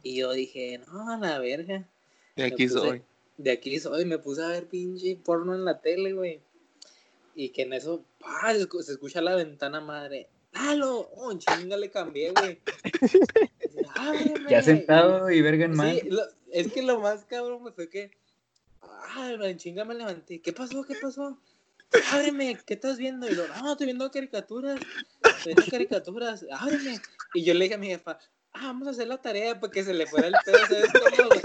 Y 0.02 0.18
yo 0.18 0.32
dije, 0.32 0.80
no, 0.88 1.08
a 1.12 1.18
la 1.18 1.38
verga. 1.38 1.88
De 2.36 2.44
aquí 2.46 2.66
puse- 2.66 2.70
soy. 2.80 3.02
De 3.38 3.52
aquí 3.52 3.80
soy, 3.80 4.06
me 4.06 4.18
puse 4.18 4.42
a 4.42 4.48
ver 4.48 4.68
pinche 4.68 5.18
porno 5.24 5.54
en 5.54 5.66
la 5.66 5.82
tele, 5.82 6.14
güey. 6.14 6.42
Y 7.36 7.50
que 7.50 7.62
en 7.62 7.74
eso, 7.74 8.04
¡pah! 8.20 8.54
se 8.56 8.68
escu- 8.68 8.82
se 8.82 8.94
escucha 8.94 9.22
la 9.22 9.36
ventana 9.36 9.82
madre. 9.82 10.30
¡Lalo! 10.52 11.12
¡Oh, 11.16 11.32
chinga 11.38 11.78
le 11.78 11.92
cambié, 11.92 12.32
güey! 12.32 12.60
Ya 14.50 14.62
sentado 14.62 15.30
y 15.32 15.42
verga 15.42 15.66
en 15.66 15.76
mano. 15.76 15.92
Sí, 16.00 16.10
lo- 16.10 16.24
es 16.52 16.72
que 16.72 16.82
lo 16.82 17.00
más 17.00 17.26
cabrón 17.26 17.60
güey, 17.62 17.74
fue 17.74 17.90
que. 17.90 18.12
Ah, 18.82 19.32
en 19.42 19.58
chinga 19.58 19.86
me 19.86 19.96
levanté. 19.96 20.42
¿Qué 20.42 20.54
pasó? 20.54 20.84
¿Qué 20.84 20.96
pasó? 21.02 21.40
Ábreme, 22.12 22.58
¿qué 22.66 22.74
estás 22.74 22.98
viendo? 22.98 23.30
Y 23.30 23.36
lo, 23.36 23.48
no, 23.48 23.72
estoy 23.72 23.86
viendo 23.86 24.10
caricaturas. 24.12 24.80
Estoy 25.24 25.54
viendo 25.54 25.72
caricaturas. 25.72 26.46
Ábreme. 26.52 27.00
Y 27.34 27.44
yo 27.44 27.54
le 27.54 27.64
dije 27.66 27.76
a 27.76 27.78
mi 27.78 27.88
jefa, 27.88 28.18
ah, 28.54 28.68
vamos 28.68 28.88
a 28.88 28.92
hacer 28.92 29.08
la 29.08 29.22
tarea 29.22 29.60
para 29.60 29.72
que 29.72 29.84
se 29.84 29.94
le 29.94 30.06
fuera 30.08 30.28
el 30.28 30.36
pedo, 30.46 30.58
¿sabes 30.68 30.92
cómo, 30.94 31.30
güey? 31.30 31.42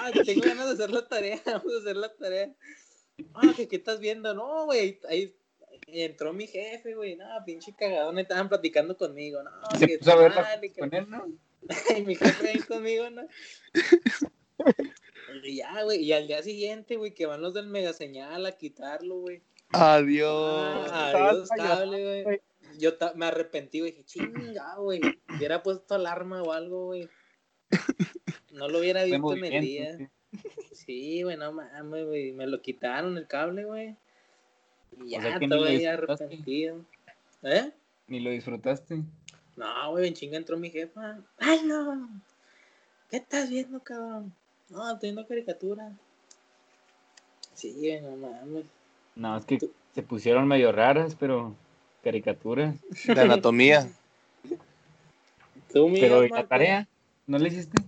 Ah, 0.00 0.10
tengo 0.24 0.42
ganas 0.42 0.66
de 0.66 0.72
hacer 0.72 0.90
la 0.90 1.06
tarea, 1.08 1.40
vamos 1.46 1.74
a 1.74 1.78
hacer 1.78 1.96
la 1.96 2.14
tarea. 2.14 2.54
Ah, 3.34 3.52
¿qué, 3.56 3.68
qué 3.68 3.76
estás 3.76 4.00
viendo? 4.00 4.34
No, 4.34 4.66
güey, 4.66 5.00
ahí 5.08 5.34
entró 5.92 6.32
mi 6.32 6.46
jefe, 6.46 6.94
güey, 6.94 7.16
no, 7.16 7.26
pinche 7.44 7.74
cagadón, 7.74 8.18
estaban 8.18 8.48
platicando 8.48 8.96
conmigo, 8.96 9.42
no, 9.42 9.50
Se 9.78 9.86
que 9.86 9.98
puso 9.98 10.12
a 10.12 10.16
ver 10.16 10.34
madre, 10.34 10.72
que- 10.72 10.80
con 10.80 10.94
él, 10.94 11.08
¿no? 11.08 11.26
y 11.98 12.02
mi 12.02 12.14
jefe 12.14 12.48
ahí 12.48 12.58
conmigo, 12.60 13.10
¿no? 13.10 13.26
Y 15.44 15.56
ya, 15.56 15.82
güey, 15.84 16.02
y 16.02 16.12
al 16.12 16.26
día 16.26 16.42
siguiente, 16.42 16.96
güey, 16.96 17.12
que 17.12 17.26
van 17.26 17.42
los 17.42 17.54
del 17.54 17.66
mega 17.68 17.92
señal 17.92 18.46
a 18.46 18.52
quitarlo, 18.52 19.16
güey. 19.20 19.42
Adiós. 19.70 20.88
Ah, 20.90 21.12
adiós, 21.14 21.48
cable, 21.50 22.22
güey. 22.24 22.40
Yo 22.78 22.92
me 23.14 23.26
arrepentí, 23.26 23.80
güey, 23.80 23.92
dije, 23.92 24.04
chinga, 24.04 24.76
güey, 24.76 25.00
hubiera 25.36 25.62
puesto 25.62 25.94
alarma 25.94 26.42
o 26.42 26.52
algo, 26.52 26.86
güey. 26.86 27.08
No 28.52 28.68
lo 28.68 28.78
hubiera 28.78 29.04
visto 29.04 29.34
en 29.34 29.44
el 29.44 29.60
día. 29.62 29.96
sí. 29.96 30.08
Sí, 30.72 31.22
güey, 31.22 31.36
no 31.36 31.52
mames, 31.52 32.06
güey, 32.06 32.32
me 32.32 32.46
lo 32.46 32.62
quitaron 32.62 33.16
el 33.18 33.26
cable, 33.26 33.64
güey. 33.64 33.96
Y 35.04 35.10
ya, 35.10 35.18
O 35.18 35.22
sea 35.22 35.38
que 35.38 35.46
ni 35.46 35.48
todo 35.48 35.60
lo 35.64 35.66
ahí 35.70 35.78
disfrutaste. 35.78 36.24
arrepentido. 36.24 36.84
¿Eh? 37.42 37.72
Ni 38.08 38.20
lo 38.20 38.30
disfrutaste. 38.30 39.02
No, 39.56 39.90
güey, 39.90 40.08
en 40.08 40.14
chinga 40.14 40.36
entró 40.36 40.56
mi 40.56 40.70
jefa. 40.70 41.18
¡Ay, 41.38 41.62
no! 41.64 42.08
¿Qué 43.10 43.16
estás 43.18 43.50
viendo, 43.50 43.80
cabrón? 43.80 44.32
No, 44.68 44.92
estoy 44.92 45.08
viendo 45.10 45.26
caricatura. 45.26 45.92
Sí, 47.54 47.74
güey, 47.76 48.00
no 48.00 48.16
mames. 48.16 48.66
No, 49.16 49.36
es 49.36 49.44
que 49.44 49.58
se 49.94 50.02
pusieron 50.02 50.46
medio 50.46 50.70
raras, 50.72 51.16
pero 51.18 51.54
caricaturas. 52.04 52.76
De 53.06 53.20
anatomía. 53.20 53.90
¿Tú, 55.72 55.88
mi 55.88 56.00
Pero 56.00 56.24
¿y 56.24 56.28
la 56.28 56.46
tarea? 56.46 56.88
¿No 57.26 57.38
la 57.38 57.48
hiciste? 57.48 57.82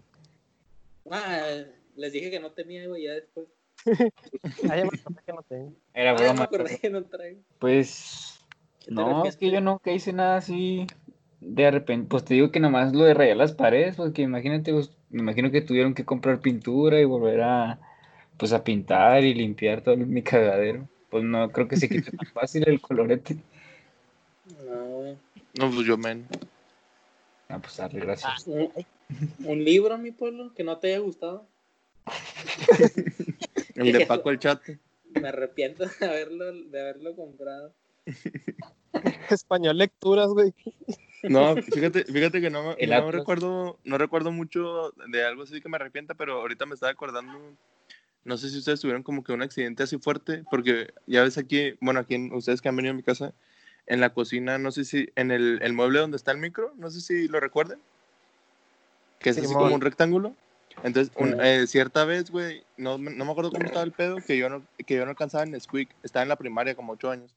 Ah, 1.11 1.62
les 1.96 2.12
dije 2.12 2.30
que 2.30 2.40
no 2.40 2.50
tenía, 2.50 2.86
güey, 2.86 3.04
ya 3.04 3.12
después. 3.12 3.46
Ah, 4.70 4.76
me 4.76 4.83
acordé 4.83 5.22
que 5.24 5.33
no 5.33 5.43
tengo. 5.43 5.72
Era 5.95 6.11
Ah, 6.11 6.14
me 6.14 6.20
broma. 6.20 6.45
acordé 6.45 6.78
que 6.78 6.91
no 6.91 7.05
traigo. 7.05 7.41
Pues 7.59 8.41
¿Qué 8.81 8.87
te 8.87 8.93
no, 8.95 9.24
es 9.24 9.37
que 9.37 9.51
yo 9.51 9.61
nunca 9.61 9.93
hice 9.93 10.12
nada 10.12 10.37
así 10.37 10.87
de 11.41 11.70
repente. 11.70 12.09
Pues 12.09 12.24
te 12.24 12.35
digo 12.35 12.51
que 12.51 12.61
nomás 12.61 12.93
lo 12.95 13.05
de 13.05 13.14
rayar 13.14 13.37
las 13.37 13.53
paredes, 13.53 13.97
porque 13.97 14.22
imagínate, 14.22 14.72
pues, 14.72 14.91
me 15.11 15.22
imagino 15.22 15.51
que 15.51 15.62
tuvieron 15.62 15.95
que 15.95 16.05
comprar 16.05 16.41
pintura 16.41 17.01
y 17.01 17.05
volver 17.05 17.43
a, 17.43 17.81
pues, 18.37 18.53
a 18.53 18.62
pintar 18.62 19.24
y 19.24 19.35
limpiar 19.35 19.83
todo 19.83 19.97
mi 19.97 20.22
cagadero. 20.22 20.89
Pues 21.09 21.24
no 21.24 21.51
creo 21.51 21.66
que 21.66 21.76
se 21.76 21.89
quite 21.89 22.11
tan 22.16 22.26
fácil 22.33 22.68
el 22.68 22.81
colorete. 22.81 23.37
No. 24.64 25.16
No, 25.59 25.70
pues 25.70 25.87
yo 25.87 25.97
menos. 25.97 26.28
Ah, 27.49 27.59
pues 27.59 27.76
darle 27.76 28.01
gracias. 28.01 28.47
Un, 28.47 28.70
un 29.45 29.64
libro, 29.64 29.99
mi 29.99 30.12
pueblo, 30.12 30.55
que 30.55 30.62
no 30.62 30.78
te 30.78 30.89
haya 30.89 30.99
gustado. 30.99 31.49
El 33.81 33.93
de 33.93 34.07
Paco 34.07 34.31
el 34.31 34.39
Chato. 34.39 34.72
Me 35.20 35.28
arrepiento 35.28 35.85
de 35.87 36.07
haberlo, 36.07 36.53
de 36.53 36.81
haberlo 36.81 37.16
comprado. 37.16 37.72
Español 39.31 39.78
lecturas, 39.78 40.28
güey. 40.28 40.55
No, 41.22 41.57
fíjate, 41.57 42.05
fíjate 42.05 42.41
que 42.41 42.51
no, 42.51 42.62
no 42.62 42.72
Atlas. 42.72 43.12
recuerdo, 43.12 43.78
no 43.85 43.99
recuerdo 43.99 44.33
mucho 44.33 44.93
de 45.09 45.24
algo 45.24 45.43
así 45.43 45.61
que 45.61 45.68
me 45.68 45.76
arrepienta, 45.76 46.14
pero 46.14 46.41
ahorita 46.41 46.64
me 46.66 46.74
estaba 46.74 46.93
acordando, 46.93 47.39
no 48.24 48.37
sé 48.39 48.49
si 48.49 48.59
ustedes 48.59 48.81
tuvieron 48.81 49.03
como 49.03 49.22
que 49.22 49.33
un 49.33 49.43
accidente 49.43 49.83
así 49.83 49.99
fuerte, 49.99 50.45
porque 50.51 50.93
ya 51.07 51.22
ves 51.22 51.37
aquí, 51.37 51.74
bueno, 51.81 52.01
aquí 52.01 52.14
en- 52.14 52.33
ustedes 52.33 52.62
que 52.62 52.68
han 52.70 52.76
venido 52.76 52.93
a 52.93 52.97
mi 52.97 53.03
casa, 53.03 53.35
en 53.87 54.01
la 54.01 54.14
cocina, 54.14 54.57
no 54.59 54.72
sé 54.72 54.85
si, 54.85 55.09
en 55.14 55.31
el, 55.31 55.59
el 55.62 55.72
mueble 55.74 55.99
donde 55.99 56.16
está 56.16 56.33
el 56.33 56.39
micro, 56.39 56.72
no 56.76 56.91
sé 56.91 57.01
si 57.03 57.28
lo 57.28 57.39
recuerden, 57.39 57.78
que 59.18 59.31
es 59.31 59.37
así 59.39 59.47
Simón. 59.49 59.64
como 59.64 59.74
un 59.74 59.81
rectángulo. 59.83 60.35
Entonces, 60.82 61.12
un- 61.16 61.38
eh, 61.44 61.66
cierta 61.66 62.04
vez, 62.04 62.30
güey, 62.30 62.62
no, 62.76 62.96
me- 62.98 63.10
no 63.12 63.24
me 63.24 63.30
acuerdo 63.32 63.50
cómo 63.50 63.64
estaba 63.64 63.82
el 63.84 63.92
pedo, 63.92 64.16
que 64.16 64.38
yo 64.38 64.48
no, 64.48 64.62
que 64.86 64.94
yo 64.94 65.04
no 65.04 65.10
alcanzaba 65.10 65.44
en 65.44 65.60
Squeak, 65.60 65.94
estaba 66.02 66.22
en 66.22 66.28
la 66.28 66.36
primaria 66.36 66.74
como 66.74 66.92
ocho 66.92 67.10
años. 67.10 67.34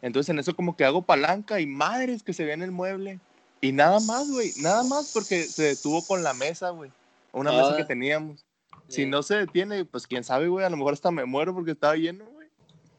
Entonces 0.00 0.30
en 0.30 0.38
eso 0.38 0.54
como 0.54 0.76
que 0.76 0.84
hago 0.84 1.02
palanca 1.02 1.60
y 1.60 1.66
madres 1.66 2.22
que 2.22 2.32
se 2.32 2.44
ve 2.44 2.52
en 2.52 2.62
el 2.62 2.70
mueble. 2.72 3.20
Y 3.60 3.72
nada 3.72 4.00
más, 4.00 4.28
güey, 4.30 4.52
nada 4.60 4.82
más 4.84 5.10
porque 5.12 5.44
se 5.44 5.62
detuvo 5.62 6.04
con 6.04 6.22
la 6.22 6.34
mesa, 6.34 6.70
güey. 6.70 6.90
Una 7.32 7.50
Ah. 7.50 7.56
mesa 7.56 7.76
que 7.76 7.84
teníamos. 7.84 8.44
Si 8.88 9.06
no 9.06 9.22
se 9.22 9.36
detiene, 9.36 9.84
pues 9.84 10.06
quién 10.06 10.22
sabe, 10.24 10.48
güey, 10.48 10.64
a 10.66 10.70
lo 10.70 10.76
mejor 10.76 10.92
hasta 10.92 11.10
me 11.10 11.24
muero 11.24 11.54
porque 11.54 11.70
estaba 11.70 11.94
lleno, 11.96 12.24
güey. 12.26 12.48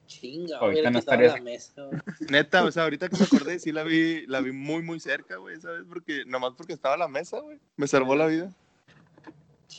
Chinga, 0.07 0.57
Ahorita 0.57 0.65
hubiera 0.73 0.91
no 0.91 0.99
estarías- 0.99 1.33
la 1.33 1.41
mesa, 1.41 1.83
güey. 1.83 1.99
Neta, 2.29 2.63
o 2.63 2.71
sea, 2.71 2.83
ahorita 2.83 3.09
que 3.09 3.17
me 3.17 3.25
acordé, 3.25 3.59
sí 3.59 3.71
la 3.71 3.83
vi, 3.83 4.25
la 4.27 4.41
vi 4.41 4.51
muy, 4.51 4.81
muy 4.83 4.99
cerca, 4.99 5.37
güey, 5.37 5.59
¿sabes? 5.59 5.83
Porque, 5.87 6.23
nomás 6.25 6.53
porque 6.57 6.73
estaba 6.73 6.97
la 6.97 7.07
mesa, 7.07 7.39
güey. 7.39 7.59
Me 7.77 7.87
salvó 7.87 8.15
la 8.15 8.27
vida. 8.27 8.51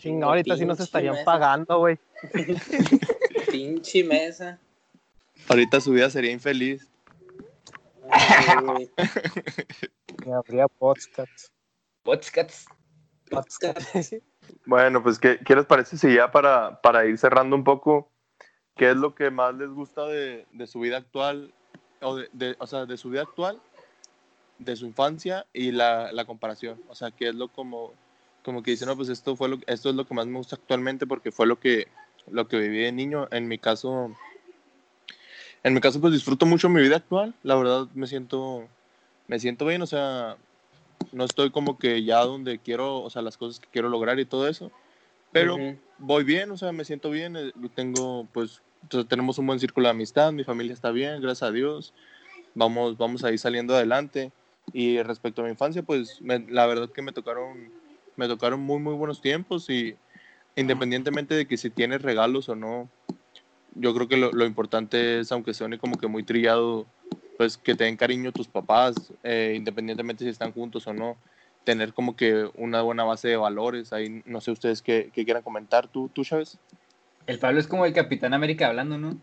Chinga, 0.00 0.26
ahorita 0.26 0.56
sí 0.56 0.64
nos 0.66 0.80
estarían 0.80 1.14
mesa. 1.14 1.24
pagando, 1.24 1.78
güey. 1.78 1.98
Pinche 3.50 4.04
mesa. 4.04 4.58
Ahorita 5.48 5.80
su 5.80 5.92
vida 5.92 6.10
sería 6.10 6.30
infeliz. 6.30 6.88
Ay. 8.10 8.90
Me 10.26 10.32
habría 10.34 10.68
podcast. 10.68 11.48
Podcast. 12.02 12.68
Podcast. 13.30 14.12
Bueno, 14.66 15.02
pues, 15.02 15.18
¿qué, 15.18 15.38
qué 15.42 15.56
les 15.56 15.64
parece 15.64 15.96
si 15.96 16.14
ya 16.14 16.30
para, 16.30 16.78
para 16.82 17.06
ir 17.06 17.16
cerrando 17.16 17.56
un 17.56 17.64
poco, 17.64 18.10
qué 18.76 18.90
es 18.90 18.96
lo 18.96 19.14
que 19.14 19.30
más 19.30 19.54
les 19.54 19.70
gusta 19.70 20.04
de, 20.06 20.44
de 20.52 20.66
su 20.66 20.80
vida 20.80 20.98
actual, 20.98 21.54
o, 22.02 22.16
de, 22.16 22.28
de- 22.34 22.54
o 22.58 22.66
sea, 22.66 22.84
de 22.84 22.98
su 22.98 23.08
vida 23.08 23.22
actual, 23.22 23.58
de 24.58 24.76
su 24.76 24.84
infancia 24.84 25.46
y 25.54 25.72
la, 25.72 26.12
la 26.12 26.26
comparación? 26.26 26.78
O 26.88 26.94
sea, 26.94 27.10
qué 27.10 27.28
es 27.30 27.34
lo 27.34 27.48
como, 27.48 27.94
como 28.44 28.62
que 28.62 28.72
dicen, 28.72 28.88
no, 28.88 28.96
pues 28.96 29.08
esto, 29.08 29.34
fue 29.36 29.48
lo, 29.48 29.58
esto 29.66 29.90
es 29.90 29.96
lo 29.96 30.06
que 30.06 30.14
más 30.14 30.26
me 30.26 30.38
gusta 30.38 30.56
actualmente 30.56 31.06
porque 31.06 31.32
fue 31.32 31.46
lo 31.46 31.58
que, 31.58 31.88
lo 32.30 32.46
que 32.46 32.58
viví 32.58 32.78
de 32.78 32.92
niño. 32.92 33.26
En 33.32 33.48
mi 33.48 33.58
caso, 33.58 34.14
en 35.62 35.74
mi 35.74 35.80
caso, 35.80 36.00
pues 36.00 36.12
disfruto 36.12 36.46
mucho 36.46 36.68
mi 36.68 36.82
vida 36.82 36.96
actual. 36.96 37.34
La 37.42 37.56
verdad, 37.56 37.88
me 37.94 38.06
siento, 38.06 38.68
me 39.26 39.40
siento 39.40 39.64
bien, 39.66 39.80
o 39.82 39.86
sea, 39.86 40.36
no 41.10 41.24
estoy 41.24 41.50
como 41.50 41.78
que 41.78 42.04
ya 42.04 42.20
donde 42.20 42.58
quiero, 42.60 43.00
o 43.00 43.10
sea, 43.10 43.22
las 43.22 43.38
cosas 43.38 43.60
que 43.60 43.68
quiero 43.72 43.88
lograr 43.88 44.20
y 44.20 44.26
todo 44.26 44.46
eso, 44.46 44.70
pero 45.32 45.56
Ujú. 45.56 45.78
voy 45.98 46.24
bien, 46.24 46.50
o 46.50 46.56
sea, 46.58 46.70
me 46.72 46.84
siento 46.84 47.10
bien, 47.10 47.36
eh, 47.36 47.52
tengo, 47.74 48.28
pues, 48.32 48.62
entonces 48.82 49.08
tenemos 49.08 49.38
un 49.38 49.46
buen 49.46 49.58
círculo 49.58 49.86
de 49.86 49.92
amistad, 49.92 50.32
mi 50.32 50.44
familia 50.44 50.74
está 50.74 50.90
bien, 50.90 51.20
gracias 51.22 51.48
a 51.48 51.52
Dios, 51.52 51.94
vamos, 52.54 52.98
vamos 52.98 53.24
a 53.24 53.32
ir 53.32 53.38
saliendo 53.38 53.74
adelante. 53.74 54.32
Y 54.72 55.00
respecto 55.02 55.40
a 55.40 55.44
mi 55.44 55.50
infancia, 55.50 55.82
pues, 55.82 56.20
me- 56.20 56.46
la 56.48 56.66
verdad 56.66 56.90
que 56.90 57.02
me 57.02 57.12
tocaron 57.12 57.70
me 58.16 58.28
tocaron 58.28 58.60
muy, 58.60 58.78
muy 58.78 58.94
buenos 58.94 59.20
tiempos 59.20 59.68
y 59.70 59.96
independientemente 60.56 61.34
de 61.34 61.46
que 61.46 61.56
si 61.56 61.70
tienes 61.70 62.02
regalos 62.02 62.48
o 62.48 62.54
no, 62.54 62.88
yo 63.74 63.94
creo 63.94 64.08
que 64.08 64.16
lo, 64.16 64.32
lo 64.32 64.46
importante 64.46 65.20
es, 65.20 65.32
aunque 65.32 65.54
suene 65.54 65.78
como 65.78 65.96
que 65.96 66.06
muy 66.06 66.22
trillado, 66.22 66.86
pues 67.36 67.56
que 67.56 67.74
te 67.74 67.84
den 67.84 67.96
cariño 67.96 68.32
tus 68.32 68.48
papás, 68.48 68.94
eh, 69.22 69.54
independientemente 69.56 70.24
si 70.24 70.30
están 70.30 70.52
juntos 70.52 70.86
o 70.86 70.94
no, 70.94 71.16
tener 71.64 71.92
como 71.92 72.14
que 72.14 72.48
una 72.54 72.82
buena 72.82 73.04
base 73.04 73.28
de 73.28 73.36
valores. 73.36 73.92
Ahí 73.92 74.22
no 74.26 74.40
sé 74.40 74.50
ustedes 74.50 74.82
qué, 74.82 75.10
qué 75.12 75.24
quieran 75.24 75.42
comentar. 75.42 75.88
¿Tú, 75.88 76.08
¿Tú, 76.12 76.24
Chávez? 76.24 76.58
El 77.26 77.38
Pablo 77.38 77.58
es 77.58 77.66
como 77.66 77.86
el 77.86 77.92
Capitán 77.92 78.34
América 78.34 78.68
hablando, 78.68 78.98
¿no? 78.98 79.16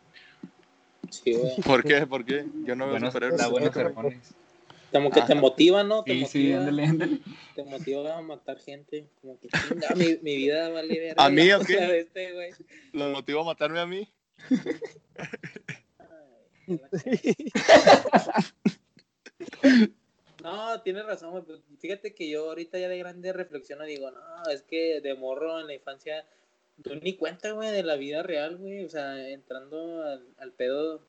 Sí. 1.09 1.37
¿Por 1.65 1.83
qué? 1.83 2.05
¿Por 2.07 2.25
qué? 2.25 2.45
Yo 2.65 2.75
no 2.75 2.85
veo 2.85 2.93
Buenos, 2.93 3.13
superhéroes. 3.13 3.49
buenos 3.49 3.75
hormones. 3.75 4.33
Como 4.91 5.09
que 5.09 5.21
te 5.21 5.35
motiva, 5.35 5.83
¿no? 5.83 6.03
Te 6.03 6.11
Sí, 6.11 6.25
sí, 6.25 6.37
motiva, 6.39 6.59
ándale, 6.59 6.85
ándale. 6.85 7.19
Te 7.55 7.63
motiva 7.63 8.17
a 8.17 8.21
matar 8.21 8.59
gente. 8.59 9.07
Como 9.21 9.39
que 9.39 9.47
chinga, 9.47 9.95
mi, 9.95 10.17
mi 10.21 10.35
vida 10.35 10.69
vale 10.69 10.99
verga. 10.99 11.23
¿A 11.23 11.29
mí 11.29 11.49
o 11.51 11.61
qué? 11.61 11.77
de 11.79 11.99
Este, 11.99 12.33
güey. 12.33 12.51
¿Lo 12.91 13.09
motivo 13.09 13.41
a 13.41 13.45
matarme 13.45 13.79
a 13.79 13.85
mí? 13.85 14.07
No, 20.43 20.81
tienes 20.81 21.05
razón, 21.05 21.31
güey. 21.31 21.43
pues, 21.43 21.59
Fíjate 21.79 22.15
que 22.15 22.27
yo 22.29 22.49
ahorita 22.49 22.79
ya 22.79 22.89
de 22.89 22.97
grande 22.97 23.31
reflexiono 23.31 23.85
y 23.85 23.91
digo, 23.95 24.09
no, 24.09 24.51
es 24.51 24.63
que 24.63 24.99
de 25.01 25.13
morro 25.13 25.59
en 25.59 25.67
la 25.67 25.75
infancia, 25.75 26.25
tú 26.83 26.95
ni 26.95 27.13
cuenta, 27.15 27.51
güey, 27.51 27.69
de 27.71 27.83
la 27.83 27.95
vida 27.95 28.23
real, 28.23 28.57
güey. 28.57 28.83
O 28.83 28.89
sea, 28.89 29.29
entrando 29.29 30.01
al, 30.03 30.25
al 30.37 30.51
pedo 30.51 31.01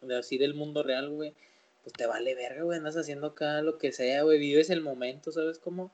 de 0.00 0.16
así 0.16 0.38
del 0.38 0.54
mundo 0.54 0.82
real, 0.82 1.10
güey. 1.10 1.34
Pues 1.86 1.92
te 1.94 2.06
vale 2.06 2.34
verga, 2.34 2.64
güey. 2.64 2.78
Andas 2.78 2.96
haciendo 2.96 3.28
acá 3.28 3.62
lo 3.62 3.78
que 3.78 3.92
sea, 3.92 4.24
güey. 4.24 4.40
Vives 4.40 4.70
el 4.70 4.80
momento, 4.80 5.30
¿sabes 5.30 5.60
cómo? 5.60 5.92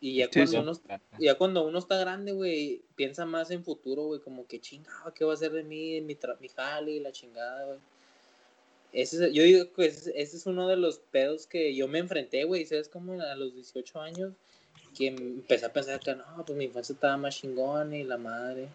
Y 0.00 0.14
ya 0.16 0.24
Sí, 0.28 0.30
cuando 0.32 0.50
sí. 0.50 0.56
uno 0.56 0.80
ya 1.18 1.34
cuando 1.34 1.66
uno 1.66 1.78
está 1.78 1.98
grande, 1.98 2.32
güey, 2.32 2.80
piensa 2.96 3.26
más 3.26 3.50
en 3.50 3.62
futuro, 3.64 4.04
güey, 4.04 4.20
como 4.20 4.46
que 4.46 4.60
chingada, 4.62 5.12
¿qué 5.14 5.26
va 5.26 5.34
a 5.34 5.36
ser 5.36 5.52
de 5.52 5.62
mí, 5.62 6.00
mi, 6.00 6.14
tra- 6.16 6.38
mi 6.40 6.48
jale 6.48 6.92
y 6.92 7.00
la 7.00 7.12
chingada, 7.12 7.66
güey? 7.66 7.78
Ese 8.94 9.26
es- 9.26 9.32
yo 9.34 9.42
digo 9.42 9.70
que 9.74 9.84
ese, 9.84 10.10
ese 10.18 10.38
es 10.38 10.46
uno 10.46 10.68
de 10.68 10.76
los 10.78 11.00
pedos 11.00 11.46
que 11.46 11.74
yo 11.74 11.86
me 11.86 11.98
enfrenté, 11.98 12.44
güey, 12.44 12.64
¿sabes? 12.64 12.88
Como 12.88 13.20
a 13.20 13.34
los 13.34 13.54
18 13.54 14.00
años, 14.00 14.32
que 14.96 15.08
empecé 15.08 15.66
a 15.66 15.72
pensar 15.74 16.00
que 16.00 16.14
no, 16.14 16.24
pues 16.46 16.56
mi 16.56 16.64
infancia 16.64 16.94
estaba 16.94 17.18
más 17.18 17.36
chingón 17.36 17.92
y 17.92 18.04
la 18.04 18.16
madre. 18.16 18.68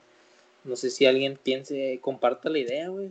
No 0.64 0.76
sé 0.76 0.92
si 0.92 1.08
alguien 1.08 1.40
piense, 1.42 1.98
comparta 2.04 2.50
la 2.52 2.60
idea, 2.60 2.90
güey. 2.90 3.10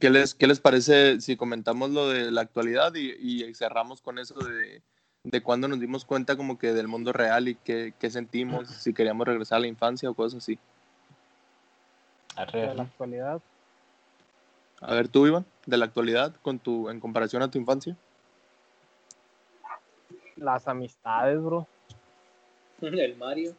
¿Qué 0.00 0.10
les, 0.10 0.34
¿Qué 0.34 0.46
les 0.46 0.60
parece 0.60 1.20
si 1.20 1.36
comentamos 1.36 1.90
lo 1.90 2.08
de 2.08 2.30
la 2.30 2.42
actualidad 2.42 2.94
y, 2.94 3.12
y 3.18 3.54
cerramos 3.54 4.02
con 4.02 4.18
eso 4.18 4.34
de, 4.34 4.82
de 5.24 5.42
cuando 5.42 5.68
nos 5.68 5.80
dimos 5.80 6.04
cuenta 6.04 6.36
como 6.36 6.58
que 6.58 6.72
del 6.72 6.88
mundo 6.88 7.12
real 7.12 7.48
y 7.48 7.54
qué, 7.56 7.94
qué 7.98 8.10
sentimos, 8.10 8.68
si 8.68 8.94
queríamos 8.94 9.26
regresar 9.26 9.56
a 9.56 9.60
la 9.60 9.66
infancia 9.66 10.10
o 10.10 10.14
cosas 10.14 10.42
así? 10.42 10.58
De 12.52 12.74
la 12.74 12.84
actualidad. 12.84 13.40
A 14.80 14.94
ver, 14.94 15.08
tú, 15.08 15.26
Iván, 15.26 15.44
de 15.66 15.76
la 15.76 15.86
actualidad 15.86 16.34
con 16.40 16.60
tu, 16.60 16.88
en 16.88 17.00
comparación 17.00 17.42
a 17.42 17.50
tu 17.50 17.58
infancia. 17.58 17.96
Las 20.36 20.68
amistades, 20.68 21.42
bro. 21.42 21.66
El 22.80 23.16
Mario. 23.16 23.54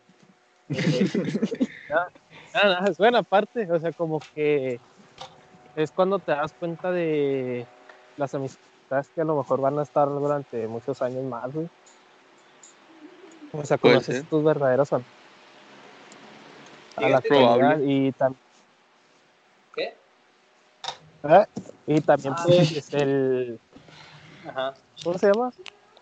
Nada, 1.90 2.12
nada, 2.54 2.88
es 2.90 2.98
buena 2.98 3.24
parte. 3.24 3.70
O 3.72 3.80
sea, 3.80 3.92
como 3.92 4.20
que 4.34 4.80
es 5.84 5.92
cuando 5.92 6.20
te 6.20 6.32
das 6.32 6.54
cuenta 6.54 6.92
de 6.92 7.66
las 8.18 8.34
amistades 8.36 9.10
que 9.14 9.22
a 9.22 9.26
lo 9.26 9.36
mejor 9.38 9.62
van 9.62 9.78
a 9.80 9.84
estar 9.84 10.08
durante 10.08 10.68
muchos 10.68 11.02
años 11.02 11.24
más, 11.24 11.54
güey. 11.54 11.70
O 13.54 13.64
sea, 13.66 13.78
conoces 13.78 14.18
ser. 14.18 14.26
tus 14.26 14.44
verdaderos 14.44 14.92
amigos. 14.94 15.12
A 16.96 17.10
la 17.10 17.22
que- 17.22 17.30
Probable. 17.30 17.86
y, 17.86 18.12
tam- 18.12 18.36
¿Qué? 19.74 19.96
¿eh? 21.24 21.46
y 21.88 22.02
también 22.02 22.34
Ah. 22.38 22.44
pues 22.46 22.94
el 22.94 23.60
Ajá. 24.48 24.74
¿cómo 25.04 25.18
se 25.18 25.28
llama? 25.28 25.52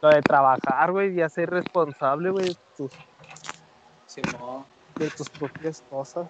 Lo 0.01 0.09
de 0.09 0.21
trabajar, 0.21 0.91
güey, 0.91 1.19
y 1.21 1.29
ser 1.29 1.49
responsable, 1.49 2.29
güey, 2.29 2.49
de 2.49 2.55
tus, 2.77 2.91
Simón. 4.07 4.65
de 4.95 5.09
tus 5.09 5.29
propias 5.29 5.83
cosas. 5.89 6.27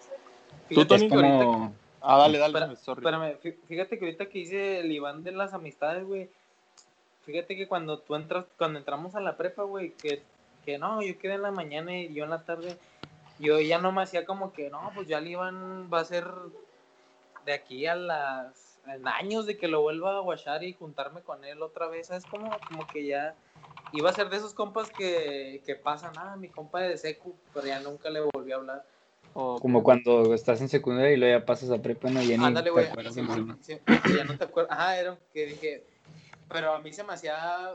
Fíjate 0.70 0.88
Tony? 0.88 1.10
que 1.10 1.16
ahorita- 1.16 1.43
Como... 1.45 1.74
Ah, 2.02 2.18
dale, 2.18 2.38
dale, 2.38 2.58
Espera, 2.60 2.76
sorry. 2.76 3.00
Espérame, 3.00 3.39
fí- 3.41 3.58
fíjate 3.68 3.98
que 3.98 4.06
ahorita 4.06 4.26
que 4.28 4.39
hice 4.39 4.80
el 4.80 4.91
Iván 4.91 5.24
de 5.24 5.32
las 5.32 5.54
amistades, 5.54 6.06
güey. 6.06 6.30
Fíjate 7.26 7.56
que 7.58 7.68
cuando 7.68 8.00
tú 8.00 8.16
entras, 8.16 8.45
cuando 8.58 8.80
entramos 8.80 9.16
a 9.16 9.20
la 9.20 9.36
prepa, 9.36 9.64
güey, 9.64 9.91
que, 9.91 10.24
que 10.66 10.78
no, 10.78 11.02
yo 11.02 11.18
quedé 11.20 11.34
en 11.34 11.41
la 11.41 11.52
mañana 11.52 11.98
y 11.98 12.14
yo 12.14 12.24
en 12.24 12.30
la 12.30 12.43
tarde, 12.43 12.78
yo 13.39 13.60
ya 13.60 13.80
no 13.80 13.91
me 13.91 14.02
hacía 14.04 14.26
como 14.26 14.54
que, 14.54 14.70
no, 14.70 14.91
pues 14.95 15.08
ya 15.08 15.18
el 15.18 15.28
Iván 15.28 15.89
va 15.93 16.00
a 16.00 16.06
ser 16.06 16.26
de 17.45 17.54
aquí 17.54 17.86
a 17.86 17.95
las 17.95 18.80
en 18.88 19.06
años 19.08 19.45
de 19.45 19.58
que 19.58 19.68
lo 19.68 19.82
vuelva 19.82 20.16
a 20.16 20.22
guachar 20.22 20.64
y 20.64 20.72
juntarme 20.74 21.22
con 21.22 21.43
él 21.43 21.62
otra 21.62 21.88
vez, 21.88 22.08
¿sabes? 22.08 22.26
Como, 22.26 22.50
como 22.70 22.88
que 22.88 23.06
ya 23.06 23.36
iba 23.91 24.10
a 24.10 24.14
ser 24.14 24.30
de 24.30 24.38
esos 24.38 24.54
compas 24.54 24.89
que, 24.91 25.62
que 25.66 25.76
pasan, 25.76 26.14
ah, 26.18 26.38
mi 26.38 26.48
compa 26.48 26.80
de 26.80 26.98
secu, 26.98 27.36
pero 27.54 27.68
ya 27.68 27.82
nunca 27.82 28.10
le 28.10 28.22
volví 28.22 28.54
a 28.54 28.56
hablar. 28.56 28.86
O 29.40 29.60
Como 29.60 29.84
cuando 29.84 30.34
estás 30.34 30.62
en 30.62 30.68
secundaria 30.68 31.12
y 31.12 31.18
luego 31.18 31.38
ya 31.38 31.46
pasas 31.46 31.70
a 31.70 31.80
prepa, 31.80 32.10
¿no? 32.10 32.24
Ya 32.24 32.38
ni 32.38 32.44
Ándale, 32.44 32.72
güey. 32.72 32.88
sí, 33.12 33.22
sí, 33.62 33.80
ya 34.18 34.24
no 34.24 34.36
te 34.36 34.46
acuerdas. 34.46 34.76
Ajá, 34.76 35.00
era 35.00 35.16
que 35.32 35.46
dije. 35.46 35.84
Pero 36.50 36.74
a 36.74 36.80
mí 36.80 36.92
se 36.92 37.04
me 37.04 37.14
hacía. 37.14 37.72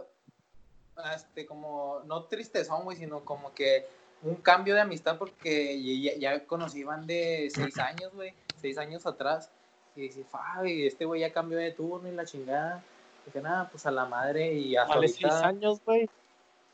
Este, 1.15 1.47
como. 1.47 2.01
No 2.05 2.25
tristezón, 2.25 2.83
güey, 2.83 2.97
sino 2.97 3.21
como 3.21 3.55
que. 3.55 3.87
Un 4.23 4.35
cambio 4.37 4.75
de 4.75 4.81
amistad 4.81 5.19
porque 5.19 5.81
ya, 6.03 6.17
ya 6.17 6.45
conocí 6.47 6.81
Iván 6.81 7.07
de 7.07 7.49
seis 7.55 7.79
años, 7.79 8.13
güey. 8.13 8.35
Seis 8.61 8.77
años 8.77 9.07
atrás. 9.07 9.49
Y 9.95 10.01
dije, 10.01 10.25
Fabi, 10.25 10.89
este 10.89 11.05
güey 11.05 11.21
ya 11.21 11.33
cambió 11.33 11.59
de 11.59 11.71
turno 11.71 12.09
y 12.09 12.13
la 12.13 12.25
chingada. 12.25 12.83
Dije, 13.25 13.41
nada, 13.41 13.69
pues 13.71 13.87
a 13.87 13.93
la 13.93 14.07
madre 14.07 14.53
y 14.53 14.75
hasta 14.75 14.97
Vale, 14.97 15.07
ahorita. 15.07 15.31
seis 15.31 15.43
años, 15.45 15.81
güey. 15.85 16.11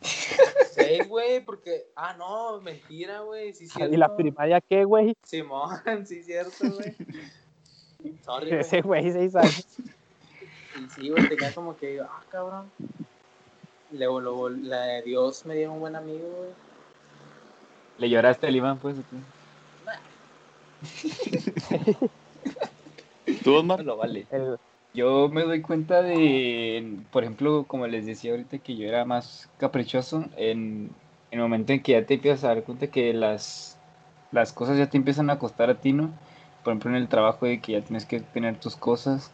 Seis, 0.79 1.09
güey, 1.09 1.45
porque. 1.45 1.87
Ah, 1.97 2.15
no, 2.19 2.61
mentira, 2.61 3.21
güey. 3.21 3.53
Sí, 3.55 3.65
¿Y 3.65 3.79
la 3.79 3.89
cierto. 4.07 4.17
primaria 4.17 4.61
qué, 4.61 4.85
güey? 4.85 5.17
Simón, 5.25 5.81
sí, 6.07 6.23
cierto, 6.23 6.53
güey. 6.71 6.95
Sorry, 8.25 8.49
güey. 8.51 8.61
Ese 8.61 8.81
güey, 8.83 9.11
seis 9.13 9.35
años. 9.35 9.67
Y 10.77 10.89
sí, 10.95 11.09
güey, 11.11 11.29
tenía 11.29 11.53
como 11.53 11.77
que, 11.77 12.01
ah, 12.01 12.23
cabrón. 12.31 12.71
Luego, 13.91 14.49
la 14.51 14.83
de 14.83 15.03
Dios 15.03 15.45
me 15.47 15.55
dio 15.57 15.73
un 15.73 15.81
buen 15.81 15.97
amigo, 15.97 16.29
güey. 16.29 16.51
¿Le 17.99 18.09
lloraste 18.11 18.47
al 18.47 18.55
Iván, 18.55 18.79
pues? 18.79 18.97
¿Tú, 23.45 23.55
Osmar? 23.55 23.79
No 23.81 23.85
lo 23.85 23.97
vale. 23.97 24.27
El- 24.31 24.59
Yo 24.95 25.29
me 25.29 25.43
doy 25.45 25.63
cuenta 25.63 26.03
de, 26.03 27.03
por 27.11 27.23
ejemplo, 27.23 27.67
como 27.69 27.87
les 27.87 28.07
decía 28.07 28.33
ahorita, 28.33 28.59
que 28.59 28.77
yo 28.77 28.89
era 28.89 29.05
más 29.05 29.49
caprichoso 29.59 30.25
en, 30.37 30.97
en 31.31 31.39
el 31.39 31.41
momento 31.41 31.73
en 31.73 31.83
que 31.83 31.93
ya 31.93 32.05
te 32.07 32.15
empiezas 32.15 32.45
a 32.45 32.49
dar 32.49 32.65
cuenta 32.65 32.89
que 32.91 33.13
las, 33.13 33.79
las 34.33 34.53
cosas 34.53 34.77
ya 34.79 34.89
te 34.91 34.97
empiezan 34.97 35.31
a 35.31 35.39
costar 35.39 35.71
a 35.71 35.81
ti, 35.81 35.93
¿no? 35.93 36.19
Por 36.65 36.73
ejemplo, 36.73 36.91
en 36.91 36.97
el 36.97 37.09
trabajo 37.09 37.47
de 37.47 37.61
que 37.61 37.73
ya 37.73 37.85
tienes 37.85 38.07
que 38.07 38.21
tener 38.21 38.59
tus 38.59 38.77
cosas, 38.77 39.33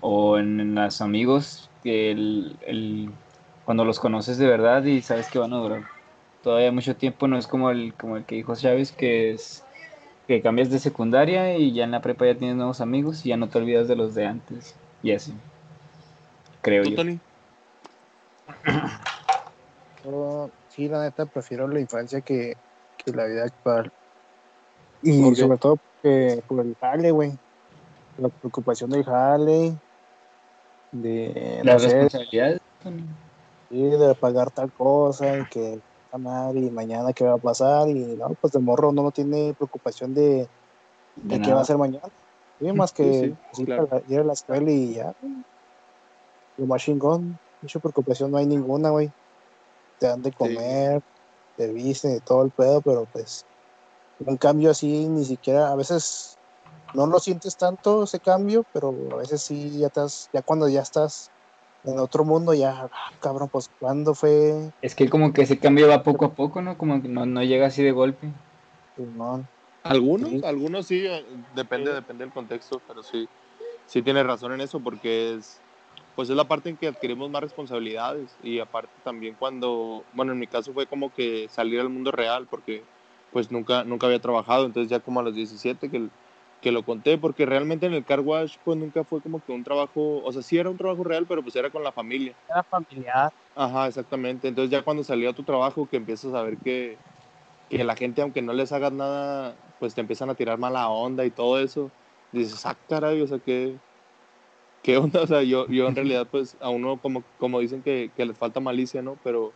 o 0.00 0.38
en, 0.38 0.60
en 0.60 0.74
los 0.76 1.00
amigos, 1.00 1.70
que 1.82 2.12
el, 2.12 2.58
el- 2.62 3.10
cuando 3.64 3.84
los 3.84 3.98
conoces 4.00 4.38
de 4.38 4.46
verdad 4.46 4.84
y 4.84 5.02
sabes 5.02 5.28
que 5.30 5.38
van 5.40 5.52
a 5.54 5.56
durar 5.58 5.82
todavía 6.42 6.72
mucho 6.72 6.96
tiempo, 6.96 7.26
no 7.28 7.38
es 7.38 7.46
como 7.48 7.70
el, 7.70 7.94
como 7.96 8.16
el 8.16 8.26
que 8.26 8.36
dijo 8.36 8.54
Chávez, 8.56 8.92
que 8.92 9.32
es 9.32 9.64
que 10.28 10.42
cambias 10.42 10.70
de 10.70 10.78
secundaria 10.80 11.56
y 11.58 11.72
ya 11.74 11.84
en 11.84 11.92
la 11.92 12.02
prepa 12.02 12.26
ya 12.26 12.36
tienes 12.38 12.56
nuevos 12.56 12.80
amigos 12.82 13.24
y 13.26 13.30
ya 13.30 13.36
no 13.38 13.48
te 13.50 13.58
olvidas 13.58 13.88
de 13.88 13.96
los 13.96 14.14
de 14.14 14.26
antes. 14.26 14.79
Y 15.02 15.12
así. 15.12 15.34
Creo 16.62 16.82
¿Tú, 16.84 16.90
yo. 16.90 16.96
Tony? 16.96 17.18
Yo, 20.04 20.50
sí, 20.68 20.88
la 20.88 21.02
neta, 21.02 21.26
prefiero 21.26 21.68
la 21.68 21.78
infancia 21.78 22.22
que, 22.22 22.56
que 22.96 23.12
la 23.12 23.26
vida 23.26 23.44
actual. 23.44 23.92
Y 25.02 25.34
sobre 25.34 25.58
todo 25.58 25.76
porque, 25.76 26.42
por 26.46 26.64
el 26.64 26.74
jale, 26.80 27.10
güey. 27.10 27.32
La 28.18 28.28
preocupación 28.28 28.90
del 28.90 29.04
jale, 29.04 29.74
de, 30.92 31.60
no 31.64 31.72
Las 31.72 31.82
sé, 31.82 31.88
responsabilidades. 31.88 32.60
sí, 33.70 33.82
de 33.82 34.14
pagar 34.14 34.50
tal 34.50 34.72
cosa, 34.72 35.38
y 35.38 35.44
que 35.46 35.80
madre, 36.18 36.60
y 36.60 36.70
mañana 36.70 37.12
qué 37.12 37.24
va 37.24 37.34
a 37.34 37.38
pasar, 37.38 37.88
y 37.88 38.16
no, 38.16 38.28
pues 38.40 38.52
de 38.52 38.58
morro 38.58 38.90
uno 38.90 39.02
no 39.04 39.10
tiene 39.10 39.54
preocupación 39.54 40.12
de, 40.14 40.48
de, 41.16 41.38
De 41.38 41.40
qué 41.40 41.52
va 41.52 41.60
a 41.60 41.62
hacer 41.62 41.78
mañana. 41.78 42.08
Sí, 42.60 42.72
más 42.74 42.92
que 42.92 43.04
Sí, 43.04 43.20
sí, 43.20 43.36
pues, 43.50 43.58
ir, 43.60 43.66
claro. 43.66 43.88
a 43.90 43.94
la, 43.96 44.02
ir 44.06 44.20
a 44.20 44.24
la 44.24 44.32
escuela 44.32 44.70
y 44.70 44.94
ya. 44.94 45.12
Lo 46.56 46.66
más 46.66 46.82
chingón, 46.82 47.38
mucha 47.62 47.80
preocupación 47.80 48.30
no 48.30 48.38
hay 48.38 48.46
ninguna, 48.46 48.90
güey. 48.90 49.10
Te 49.98 50.06
dan 50.06 50.22
de 50.22 50.32
comer, 50.32 51.00
te 51.56 51.72
visten 51.72 52.16
y 52.16 52.20
todo 52.20 52.44
el 52.44 52.50
pedo, 52.50 52.80
pero 52.80 53.06
pues 53.12 53.44
un 54.18 54.36
cambio 54.36 54.70
así 54.70 55.08
ni 55.08 55.24
siquiera, 55.24 55.70
a 55.70 55.76
veces 55.76 56.36
no 56.94 57.06
lo 57.06 57.18
sientes 57.18 57.56
tanto 57.56 58.04
ese 58.04 58.18
cambio, 58.18 58.64
pero 58.72 58.94
a 59.12 59.16
veces 59.16 59.42
sí 59.42 59.78
ya 59.78 59.86
estás, 59.86 60.28
ya 60.32 60.42
cuando 60.42 60.68
ya 60.68 60.82
estás 60.82 61.30
en 61.84 61.98
otro 61.98 62.24
mundo, 62.24 62.52
ya, 62.52 62.88
ah, 62.92 63.10
cabrón, 63.20 63.48
pues 63.50 63.70
cuándo 63.78 64.14
fue 64.14 64.70
Es 64.82 64.94
que 64.94 65.08
como 65.08 65.32
que 65.32 65.42
ese 65.42 65.58
cambio 65.58 65.88
va 65.88 66.02
poco 66.02 66.26
a 66.26 66.34
poco, 66.34 66.60
¿no? 66.60 66.76
Como 66.76 67.00
que 67.00 67.08
no, 67.08 67.24
no 67.24 67.42
llega 67.42 67.66
así 67.66 67.82
de 67.82 67.92
golpe. 67.92 68.30
Simón? 68.96 69.46
Algunos, 69.82 70.28
Sí. 70.30 70.40
algunos 70.44 70.86
sí, 70.86 71.06
eh, 71.06 71.24
depende, 71.54 71.92
depende 71.94 72.24
del 72.24 72.32
contexto, 72.32 72.82
pero 72.86 73.02
sí, 73.02 73.28
sí 73.86 74.02
tiene 74.02 74.22
razón 74.22 74.52
en 74.52 74.60
eso 74.60 74.82
porque 74.82 75.34
es, 75.34 75.62
pues 76.14 76.28
es 76.30 76.36
la 76.36 76.48
parte 76.48 76.68
en 76.70 76.76
que 76.76 76.86
adquirimos 76.88 77.30
más 77.30 77.42
responsabilidades 77.42 78.36
y 78.42 78.58
aparte 78.58 79.00
también 79.02 79.36
cuando, 79.36 80.06
bueno, 80.12 80.32
en 80.32 80.38
mi 80.38 80.48
caso 80.48 80.74
fue 80.74 80.86
como 80.86 81.12
que 81.12 81.48
salir 81.48 81.80
al 81.80 81.88
mundo 81.88 82.10
real 82.12 82.46
porque 82.48 82.86
pues 83.30 83.50
nunca, 83.50 83.84
nunca 83.84 84.06
había 84.06 84.20
trabajado, 84.20 84.66
entonces 84.66 84.90
ya 84.90 85.00
como 85.00 85.20
a 85.20 85.22
los 85.22 85.34
17 85.34 85.90
que, 85.90 86.10
que 86.60 86.72
lo 86.72 86.84
conté, 86.84 87.16
porque 87.16 87.46
realmente 87.46 87.86
en 87.86 87.94
el 87.94 88.04
car 88.04 88.20
wash 88.20 88.56
pues 88.62 88.76
nunca 88.76 89.04
fue 89.04 89.22
como 89.22 89.40
que 89.42 89.52
un 89.52 89.64
trabajo, 89.64 90.20
o 90.22 90.32
sea, 90.32 90.42
sí 90.42 90.58
era 90.58 90.68
un 90.70 90.76
trabajo 90.76 91.04
real, 91.04 91.26
pero 91.26 91.42
pues 91.42 91.56
era 91.56 91.70
con 91.70 91.82
la 91.84 91.92
familia. 91.92 92.36
Era 92.48 92.64
familiar. 92.64 93.30
Ajá, 93.54 93.86
exactamente. 93.88 94.48
Entonces 94.48 94.70
ya 94.70 94.82
cuando 94.82 95.04
salió 95.04 95.30
a 95.30 95.34
tu 95.34 95.44
trabajo 95.44 95.88
que 95.88 95.96
empiezas 95.96 96.34
a 96.34 96.42
ver 96.42 96.58
que, 96.58 96.98
que 97.68 97.84
la 97.84 97.96
gente, 97.96 98.22
aunque 98.22 98.42
no 98.42 98.52
les 98.52 98.72
hagas 98.72 98.92
nada, 98.92 99.56
pues 99.80 99.94
te 99.94 100.02
empiezan 100.02 100.30
a 100.30 100.34
tirar 100.34 100.58
mala 100.58 100.88
onda 100.90 101.24
y 101.24 101.30
todo 101.30 101.58
eso, 101.58 101.90
dices, 102.30 102.64
ah, 102.66 102.78
caray, 102.88 103.20
o 103.22 103.26
sea, 103.26 103.38
¿qué, 103.40 103.78
qué 104.82 104.98
onda? 104.98 105.22
O 105.22 105.26
sea, 105.26 105.42
yo, 105.42 105.66
yo 105.68 105.88
en 105.88 105.96
realidad, 105.96 106.28
pues 106.30 106.56
a 106.60 106.68
uno 106.68 107.00
como, 107.00 107.24
como 107.38 107.58
dicen 107.60 107.82
que, 107.82 108.12
les 108.14 108.38
falta 108.38 108.60
malicia, 108.60 109.00
¿no? 109.00 109.16
Pero 109.24 109.54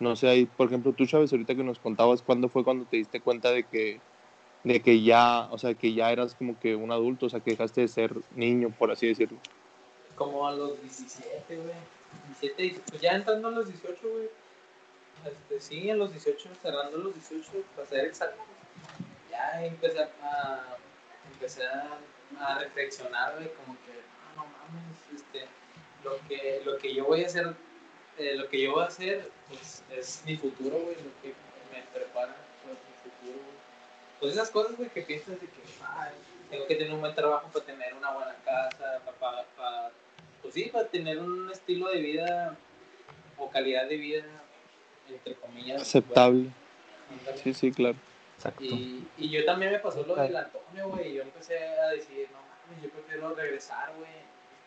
no 0.00 0.16
sé, 0.16 0.26
ahí, 0.26 0.46
por 0.46 0.68
ejemplo, 0.68 0.94
tú, 0.94 1.06
Chávez, 1.06 1.30
ahorita 1.32 1.54
que 1.54 1.62
nos 1.62 1.78
contabas, 1.78 2.22
¿cuándo 2.22 2.48
fue 2.48 2.64
cuando 2.64 2.86
te 2.86 2.96
diste 2.96 3.20
cuenta 3.20 3.52
de 3.52 3.66
que, 3.66 4.00
de 4.64 4.80
que 4.80 5.02
ya, 5.02 5.48
o 5.50 5.58
sea, 5.58 5.74
que 5.74 5.92
ya 5.92 6.10
eras 6.10 6.34
como 6.34 6.58
que 6.58 6.74
un 6.74 6.90
adulto, 6.90 7.26
o 7.26 7.28
sea, 7.28 7.40
que 7.40 7.50
dejaste 7.50 7.82
de 7.82 7.88
ser 7.88 8.16
niño, 8.30 8.70
por 8.76 8.90
así 8.90 9.06
decirlo? 9.06 9.38
Como 10.14 10.48
a 10.48 10.54
los 10.54 10.80
17, 10.80 11.56
güey. 11.56 11.74
17, 12.26 12.64
y- 12.64 12.70
pues 12.88 13.02
ya 13.02 13.12
entrando 13.12 13.48
a 13.48 13.50
los 13.50 13.68
18, 13.68 14.08
güey. 14.08 14.28
Este, 15.26 15.60
sí, 15.60 15.90
a 15.90 15.94
los 15.94 16.10
18, 16.10 16.48
cerrando 16.62 16.96
los 16.96 17.14
18, 17.14 17.50
para 17.76 17.86
ser 17.86 18.06
exacto. 18.06 18.40
Ya 19.38 19.64
empecé 19.64 20.00
a, 20.00 20.76
empecé 21.32 21.64
a, 21.64 21.98
a 22.40 22.58
reflexionar, 22.58 23.34
güey, 23.36 23.48
como 23.54 23.74
que, 23.86 23.92
"Ah, 24.26 24.32
no 24.34 24.42
mames, 24.46 24.98
este, 25.14 25.46
lo 26.02 26.18
que, 26.26 26.60
lo 26.64 26.76
que 26.78 26.92
yo 26.92 27.04
voy 27.04 27.22
a 27.22 27.26
hacer, 27.26 27.54
eh, 28.18 28.34
lo 28.34 28.48
que 28.48 28.60
yo 28.60 28.72
voy 28.72 28.82
a 28.82 28.86
hacer, 28.88 29.30
pues 29.48 29.84
es 29.90 30.22
mi 30.26 30.36
futuro, 30.36 30.76
güey, 30.80 30.96
lo 30.96 31.12
que 31.22 31.34
me 31.72 31.82
prepara 31.94 32.34
para 32.62 32.74
mi 32.74 33.10
futuro, 33.10 33.38
güey. 33.44 33.58
Pues 34.18 34.32
esas 34.32 34.50
cosas, 34.50 34.76
güey, 34.76 34.90
que 34.90 35.02
piensas 35.02 35.40
de 35.40 35.46
que, 35.46 35.62
"Ay, 35.86 36.10
tengo 36.50 36.66
que 36.66 36.74
tener 36.74 36.92
un 36.92 37.00
buen 37.00 37.14
trabajo 37.14 37.48
para 37.52 37.64
tener 37.64 37.94
una 37.94 38.10
buena 38.10 38.34
casa, 38.44 39.00
para, 39.04 39.16
para, 39.18 39.44
para- 39.54 39.92
pues 40.42 40.54
sí, 40.54 40.64
para 40.72 40.88
tener 40.88 41.20
un 41.20 41.48
estilo 41.52 41.88
de 41.90 42.00
vida 42.00 42.56
o 43.36 43.48
calidad 43.50 43.86
de 43.88 43.96
vida, 43.98 44.24
entre 45.08 45.34
comillas. 45.36 45.80
Aceptable. 45.80 46.50
bueno. 47.24 47.38
Sí, 47.40 47.54
sí, 47.54 47.70
claro. 47.70 47.96
Exacto. 48.38 48.62
Y, 48.64 49.06
y 49.18 49.28
yo 49.30 49.44
también 49.44 49.72
me 49.72 49.80
pasó 49.80 50.04
lo 50.06 50.14
del 50.14 50.36
Antonio, 50.36 50.88
güey. 50.90 51.10
y 51.10 51.14
Yo 51.14 51.22
empecé 51.22 51.58
a 51.58 51.88
decir, 51.88 52.28
no 52.32 52.38
mames, 52.38 52.82
yo 52.84 52.90
prefiero 52.90 53.34
regresar, 53.34 53.92
güey. 53.98 54.10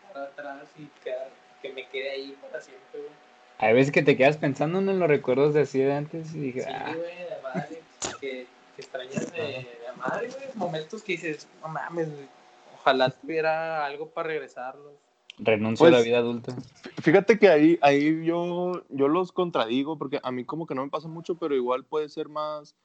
Estar 0.07 0.23
atrás 0.27 0.67
y 0.77 0.87
quedar, 1.01 1.29
que 1.61 1.71
me 1.71 1.87
quede 1.87 2.09
ahí 2.11 2.37
para 2.41 2.59
siempre, 2.61 2.99
güey. 2.99 3.11
Hay 3.59 3.73
veces 3.73 3.93
que 3.93 4.01
te 4.01 4.17
quedas 4.17 4.35
pensando 4.37 4.79
en 4.79 4.99
los 4.99 5.07
recuerdos 5.07 5.53
de 5.53 5.61
así 5.61 5.79
de 5.79 5.93
antes 5.93 6.33
y 6.35 6.39
dije, 6.39 6.61
Sí, 6.63 6.69
ah, 6.69 6.93
güey, 6.95 7.17
de 7.17 7.41
madre. 7.41 7.81
Que, 8.19 8.47
que 8.75 8.81
extrañas 8.81 9.31
de, 9.31 9.41
de 9.41 9.67
madre, 9.97 10.27
güey. 10.27 10.47
Momentos 10.55 11.01
que 11.03 11.13
dices, 11.13 11.47
no 11.61 11.69
mames, 11.69 12.11
güey, 12.13 12.27
ojalá 12.75 13.09
tuviera 13.11 13.85
algo 13.85 14.09
para 14.09 14.27
regresarlos. 14.29 14.93
renuncio 15.39 15.85
a 15.85 15.91
la 15.91 15.97
Pues- 15.97 16.05
vida 16.05 16.17
adulta. 16.17 16.53
Fíjate 17.01 17.39
que 17.39 17.47
ahí, 17.47 17.79
ahí 17.81 18.25
yo, 18.25 18.83
yo 18.89 19.07
los 19.07 19.31
contradigo, 19.31 19.97
porque 19.97 20.19
a 20.21 20.31
mí 20.33 20.43
como 20.43 20.67
que 20.67 20.75
no 20.75 20.83
me 20.83 20.89
pasa 20.91 21.07
mucho, 21.07 21.35
pero 21.35 21.55
igual 21.55 21.85
puede 21.85 22.09
ser 22.09 22.27
más, 22.29 22.75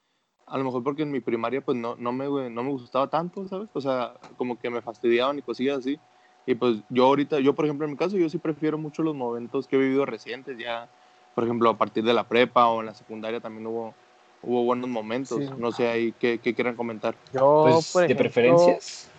a 0.46 0.58
lo 0.58 0.64
mejor 0.64 0.82
porque 0.82 1.02
en 1.02 1.10
mi 1.10 1.20
primaria 1.20 1.60
pues 1.60 1.76
no, 1.76 1.96
no, 1.96 2.12
me, 2.12 2.26
no 2.50 2.62
me 2.62 2.70
gustaba 2.70 3.08
tanto, 3.08 3.46
¿sabes? 3.48 3.68
O 3.72 3.80
sea, 3.80 4.14
como 4.36 4.58
que 4.58 4.70
me 4.70 4.80
fastidiaban 4.80 5.38
y 5.38 5.42
cosillas 5.42 5.78
así. 5.78 5.98
Y 6.46 6.54
pues 6.54 6.76
yo 6.88 7.06
ahorita, 7.06 7.40
yo 7.40 7.54
por 7.54 7.64
ejemplo 7.64 7.84
en 7.84 7.92
mi 7.92 7.96
caso, 7.96 8.16
yo 8.16 8.28
sí 8.28 8.38
prefiero 8.38 8.78
mucho 8.78 9.02
los 9.02 9.14
momentos 9.14 9.66
que 9.66 9.76
he 9.76 9.78
vivido 9.78 10.06
recientes, 10.06 10.56
ya, 10.56 10.88
por 11.34 11.44
ejemplo, 11.44 11.68
a 11.70 11.76
partir 11.76 12.04
de 12.04 12.14
la 12.14 12.24
prepa 12.24 12.68
o 12.68 12.80
en 12.80 12.86
la 12.86 12.94
secundaria 12.94 13.40
también 13.40 13.66
hubo, 13.66 13.94
hubo 14.42 14.62
buenos 14.64 14.88
momentos. 14.88 15.40
Sí. 15.40 15.50
No 15.58 15.72
sé 15.72 15.88
ahí 15.88 16.12
qué, 16.12 16.38
qué 16.38 16.54
quieran 16.54 16.76
comentar. 16.76 17.16
Yo, 17.32 17.64
Pues, 17.64 17.92
por 17.92 18.06
de 18.06 18.14
preferencias. 18.14 19.10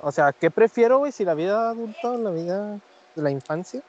O 0.00 0.12
sea, 0.12 0.32
¿qué 0.32 0.50
prefiero, 0.50 0.98
güey? 0.98 1.12
Si 1.12 1.24
la 1.24 1.34
vida 1.34 1.70
adulta 1.70 2.10
o 2.10 2.18
la 2.18 2.30
vida 2.30 2.80
de 3.14 3.22
la 3.22 3.30
infancia. 3.30 3.82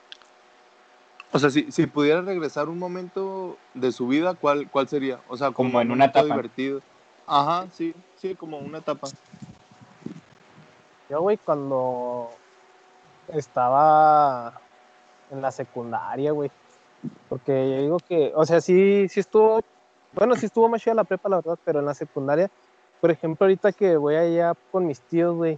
O 1.34 1.40
sea, 1.40 1.50
si, 1.50 1.72
si 1.72 1.88
pudiera 1.88 2.22
regresar 2.22 2.70
un 2.70 2.78
momento 2.78 3.58
de 3.74 3.92
su 3.92 4.08
vida, 4.08 4.36
¿cuál, 4.36 4.70
cuál 4.70 4.88
sería? 4.88 5.20
O 5.28 5.36
sea, 5.36 5.48
Como 5.52 5.70
como, 5.70 5.82
en 5.82 5.88
un 5.88 5.94
una 5.94 6.06
etapa. 6.06 6.26
divertido. 6.26 6.80
Ajá, 7.26 7.68
sí, 7.74 7.94
sí, 8.18 8.36
como 8.36 8.60
una 8.60 8.78
etapa. 8.78 9.08
Yo, 11.10 11.22
güey, 11.22 11.38
cuando 11.38 12.30
estaba 13.30 14.54
en 15.32 15.42
la 15.42 15.52
secundaria, 15.52 16.32
güey. 16.32 16.52
Porque 17.30 17.52
yo 17.72 17.82
digo 17.82 17.98
que, 18.08 18.32
o 18.36 18.46
sea, 18.46 18.62
sí, 18.62 19.08
sí 19.10 19.20
estuvo, 19.20 19.60
bueno, 20.14 20.36
sí 20.36 20.46
estuvo 20.46 20.70
más 20.70 20.82
chida 20.82 20.94
la 20.94 21.04
prepa, 21.04 21.30
la 21.30 21.38
verdad, 21.38 21.58
pero 21.66 21.80
en 21.80 21.86
la 21.86 21.94
secundaria, 21.96 22.50
por 23.02 23.10
ejemplo, 23.12 23.46
ahorita 23.46 23.72
que 23.72 23.98
voy 23.98 24.16
allá 24.16 24.54
con 24.72 24.86
mis 24.86 25.00
tíos, 25.02 25.36
güey, 25.36 25.58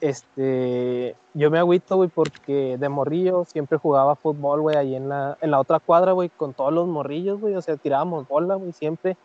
este, 0.00 1.14
yo 1.34 1.50
me 1.50 1.58
agüito, 1.58 1.96
güey, 1.96 2.08
porque 2.08 2.76
de 2.78 2.88
morrillo 2.88 3.44
siempre 3.44 3.78
jugaba 3.78 4.16
fútbol, 4.16 4.60
güey, 4.62 4.76
ahí 4.76 4.94
en 4.96 5.08
la, 5.08 5.36
en 5.40 5.50
la 5.50 5.60
otra 5.60 5.78
cuadra, 5.78 6.12
güey, 6.12 6.28
con 6.30 6.54
todos 6.54 6.72
los 6.72 6.86
morrillos, 6.86 7.40
güey, 7.40 7.54
o 7.54 7.62
sea, 7.62 7.76
tirábamos 7.76 8.26
bola, 8.26 8.54
güey, 8.54 8.72
siempre. 8.72 9.16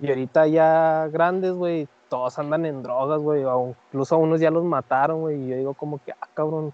Y 0.00 0.08
ahorita 0.08 0.46
ya 0.46 1.08
grandes, 1.12 1.52
güey, 1.52 1.88
todos 2.08 2.38
andan 2.38 2.66
en 2.66 2.82
drogas, 2.82 3.20
güey, 3.20 3.44
o 3.44 3.74
incluso 3.88 4.14
a 4.14 4.18
unos 4.18 4.40
ya 4.40 4.50
los 4.50 4.64
mataron, 4.64 5.20
güey, 5.20 5.42
y 5.42 5.48
yo 5.48 5.56
digo 5.56 5.74
como 5.74 6.02
que, 6.04 6.12
ah, 6.12 6.28
cabrón. 6.34 6.72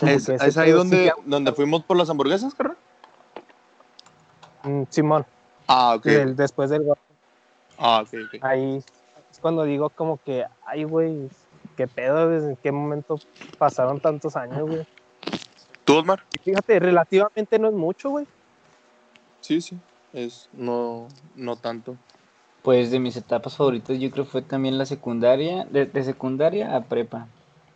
¿Es, 0.00 0.28
ahí 0.28 0.50
sí 0.50 0.70
donde, 0.70 1.12
donde 1.26 1.52
fuimos 1.52 1.82
por 1.84 1.96
las 1.96 2.08
hamburguesas, 2.08 2.54
carnal? 2.54 2.76
Mm, 4.62 4.82
Simón, 4.88 5.26
Ah, 5.66 5.94
ok. 5.96 6.04
después 6.04 6.70
del 6.70 6.86
Ah, 7.78 8.02
ok, 8.02 8.14
ok. 8.26 8.44
ahí 8.44 8.76
es 9.30 9.40
cuando 9.40 9.64
digo 9.64 9.90
como 9.90 10.18
que, 10.18 10.46
ay, 10.64 10.84
güey, 10.84 11.28
qué 11.74 11.86
pedo, 11.86 12.28
desde 12.28 12.50
en 12.50 12.56
qué 12.62 12.72
momento 12.72 13.16
pasaron 13.58 14.00
tantos 14.00 14.36
años, 14.36 14.62
güey. 14.62 14.82
¿Tú, 15.84 15.96
Osmar? 15.98 16.20
Fíjate, 16.42 16.78
relativamente 16.78 17.58
no 17.58 17.68
es 17.68 17.74
mucho, 17.74 18.10
güey. 18.10 18.26
Sí, 19.40 19.60
sí. 19.60 19.78
Es, 20.12 20.48
no, 20.52 21.08
no 21.34 21.56
tanto. 21.56 21.96
Pues 22.62 22.90
de 22.90 22.98
mis 22.98 23.16
etapas 23.16 23.56
favoritas 23.56 23.98
yo 23.98 24.10
creo 24.10 24.24
fue 24.24 24.40
también 24.40 24.78
la 24.78 24.86
secundaria, 24.86 25.64
de, 25.66 25.84
de 25.86 26.02
secundaria 26.04 26.74
a 26.74 26.84
prepa, 26.84 27.28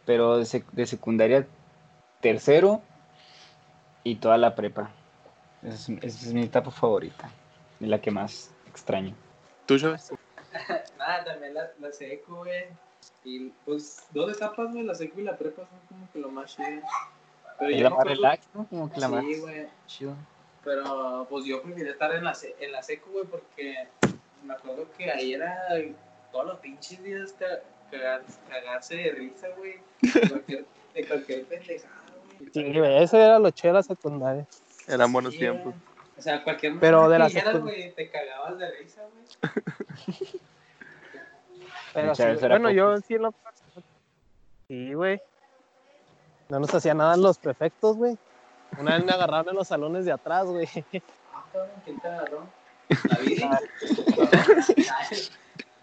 pero 0.06 0.38
de, 0.38 0.44
sec- 0.44 0.70
de 0.72 0.86
secundaria 0.86 1.46
tercero 2.20 2.80
y 4.04 4.16
toda 4.16 4.38
la 4.38 4.54
prepa. 4.54 4.90
Esa 5.62 5.74
es, 5.74 5.88
esa 6.02 6.26
es 6.28 6.32
mi 6.32 6.44
etapa 6.44 6.70
favorita 6.70 7.30
y 7.80 7.86
la 7.86 8.00
que 8.00 8.10
más 8.10 8.50
extraño. 8.66 9.14
¿Tú, 9.66 9.78
Chávez? 9.78 10.08
Nada, 10.98 11.24
también 11.24 11.52
la, 11.52 11.68
la 11.78 11.92
seco, 11.92 12.36
güey. 12.38 12.64
Y 13.24 13.50
pues 13.64 14.04
dos 14.10 14.32
etapas, 14.32 14.72
güey, 14.72 14.84
la 14.84 14.94
seco 14.94 15.20
y 15.20 15.24
la 15.24 15.36
prepa 15.36 15.62
son 15.68 15.78
como 15.88 16.10
que 16.12 16.18
lo 16.18 16.30
más 16.30 16.54
chido. 16.56 16.80
Pero 17.58 17.70
yo 17.70 17.84
la 17.84 17.90
más 17.90 18.04
relax, 18.06 18.46
¿no? 18.54 18.66
Como 18.68 18.90
que 18.92 19.00
la 19.00 19.08
más 19.08 19.24
Sí, 19.24 19.40
güey. 19.40 19.66
chido. 19.86 20.14
Pero 20.64 21.26
pues 21.28 21.44
yo 21.44 21.62
prefería 21.62 21.92
estar 21.92 22.14
en 22.14 22.24
la, 22.24 22.36
en 22.60 22.72
la 22.72 22.82
seco, 22.82 23.10
güey, 23.10 23.24
porque 23.26 23.88
me 24.44 24.54
acuerdo 24.54 24.86
que 24.96 25.10
ahí 25.10 25.34
era 25.34 25.56
todos 26.32 26.46
los 26.46 26.58
pinches 26.60 27.02
días 27.02 27.32
ca- 27.38 27.60
cagar- 27.90 28.22
cagarse 28.48 28.96
de 28.96 29.10
risa, 29.12 29.48
güey. 29.56 29.76
De 30.02 30.28
cualquier, 30.28 30.64
de 30.94 31.06
cualquier 31.06 31.44
pendejada, 31.46 32.02
güey. 32.38 32.50
Sí, 32.52 32.78
güey, 32.78 33.02
ese 33.02 33.20
era 33.20 33.38
lo 33.38 33.50
chido 33.50 33.72
de 33.74 33.78
la 33.78 33.82
secundaria. 33.82 34.46
Eran 34.86 35.12
buenos 35.12 35.32
Sí, 35.32 35.38
tiempos. 35.40 35.64
güey. 35.64 35.76
O 36.18 36.22
sea, 36.22 36.42
cualquier 36.44 36.78
Pero 36.80 37.08
de 37.08 37.14
que 37.14 37.18
la 37.18 37.26
dijeras, 37.28 37.54
secu- 37.56 37.62
güey, 37.62 37.92
te 37.94 38.10
cagabas 38.10 38.58
de 38.58 38.70
risa, 38.72 39.02
güey. 39.02 39.52
Pero 42.00 42.14
sí, 42.14 42.22
güey. 42.22 42.48
bueno, 42.48 42.70
yo 42.70 42.90
popis. 42.92 43.04
sí 43.06 43.14
en 43.14 43.22
lo 43.22 43.34
Sí, 44.68 44.94
güey. 44.94 45.20
No 46.48 46.60
nos 46.60 46.74
hacía 46.74 46.94
nada 46.94 47.16
los 47.16 47.38
prefectos, 47.38 47.96
güey. 47.96 48.16
Una 48.78 48.96
vez 48.96 49.04
me 49.04 49.12
agarraron 49.12 49.50
en 49.50 49.56
los 49.56 49.68
salones 49.68 50.04
de 50.04 50.12
atrás, 50.12 50.46
güey. 50.46 50.68
Ah, 51.32 51.44
cabrón, 51.52 51.70
¿quién 51.84 52.00
te 52.00 52.08
agarró? 52.08 52.46
¿La 53.04 53.18
Viri? 53.18 53.48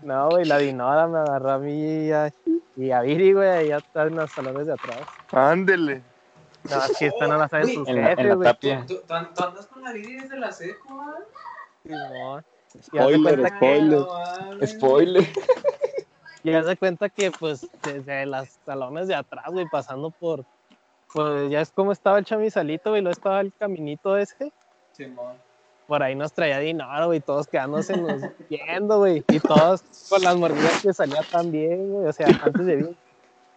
No, 0.01 0.29
güey, 0.29 0.45
la 0.45 0.57
dinora 0.59 1.07
me 1.07 1.17
agarró 1.19 1.51
a 1.51 1.57
mí 1.57 2.05
y 2.05 2.11
a, 2.11 2.31
y 2.75 2.91
a 2.91 3.01
Viri, 3.01 3.33
güey, 3.33 3.49
allá 3.49 3.77
atrás 3.77 4.07
en 4.07 4.15
los 4.15 4.31
salones 4.31 4.67
de 4.67 4.73
atrás. 4.73 4.99
Ándele. 5.31 6.03
No, 6.69 6.77
aquí 6.77 7.05
están 7.05 7.29
no 7.29 7.37
la 7.37 7.47
saben 7.47 7.65
Güey, 7.65 7.75
sus 7.75 7.87
En 7.87 7.97
en 7.97 8.05
jefes, 8.05 8.35
güey. 8.35 8.53
¿Tú, 8.85 8.95
tú, 8.95 9.01
tú 9.07 9.43
andas 9.43 9.67
con 9.67 9.83
la 9.83 9.91
Viri 9.93 10.19
desde 10.19 10.37
la 10.37 10.51
seco, 10.51 11.01
ah? 11.01 11.19
Simón. 11.83 12.45
Y 12.91 12.97
haz 12.97 13.07
de 13.07 13.15
Spoiler, 13.15 13.49
spoiler. 13.55 13.99
No. 13.99 14.67
Spoiler. 14.67 15.27
Y 16.45 16.53
haz 16.53 16.67
de 16.67 16.77
cuenta 16.77 17.09
que, 17.09 17.31
pues, 17.31 17.67
desde 17.81 18.27
los 18.27 18.47
salones 18.67 19.07
de 19.07 19.15
atrás, 19.15 19.47
güey, 19.47 19.65
pasando 19.71 20.11
por, 20.11 20.45
pues 21.11 21.49
ya 21.49 21.59
es 21.59 21.71
como 21.71 21.91
estaba 21.91 22.19
el 22.19 22.25
chamizalito, 22.25 22.91
güey, 22.91 23.01
luego 23.01 23.13
estaba 23.13 23.41
el 23.41 23.51
caminito 23.51 24.15
ese. 24.15 24.51
Simón. 24.91 25.37
Por 25.87 26.03
ahí 26.03 26.13
nos 26.13 26.33
traía 26.33 26.59
dinero, 26.59 27.07
güey, 27.07 27.19
todos 27.19 27.47
quedándose 27.47 27.97
nos 27.97 28.21
viendo, 28.49 28.99
güey. 28.99 29.23
Y 29.27 29.39
todos 29.39 29.81
con 30.07 30.21
las 30.21 30.35
mordidas 30.37 30.83
que 30.83 30.93
salía 30.93 31.21
también, 31.31 31.91
güey. 31.91 32.07
O 32.09 32.13
sea, 32.13 32.27
antes 32.27 32.63
de 32.63 32.75
vir, 32.75 32.95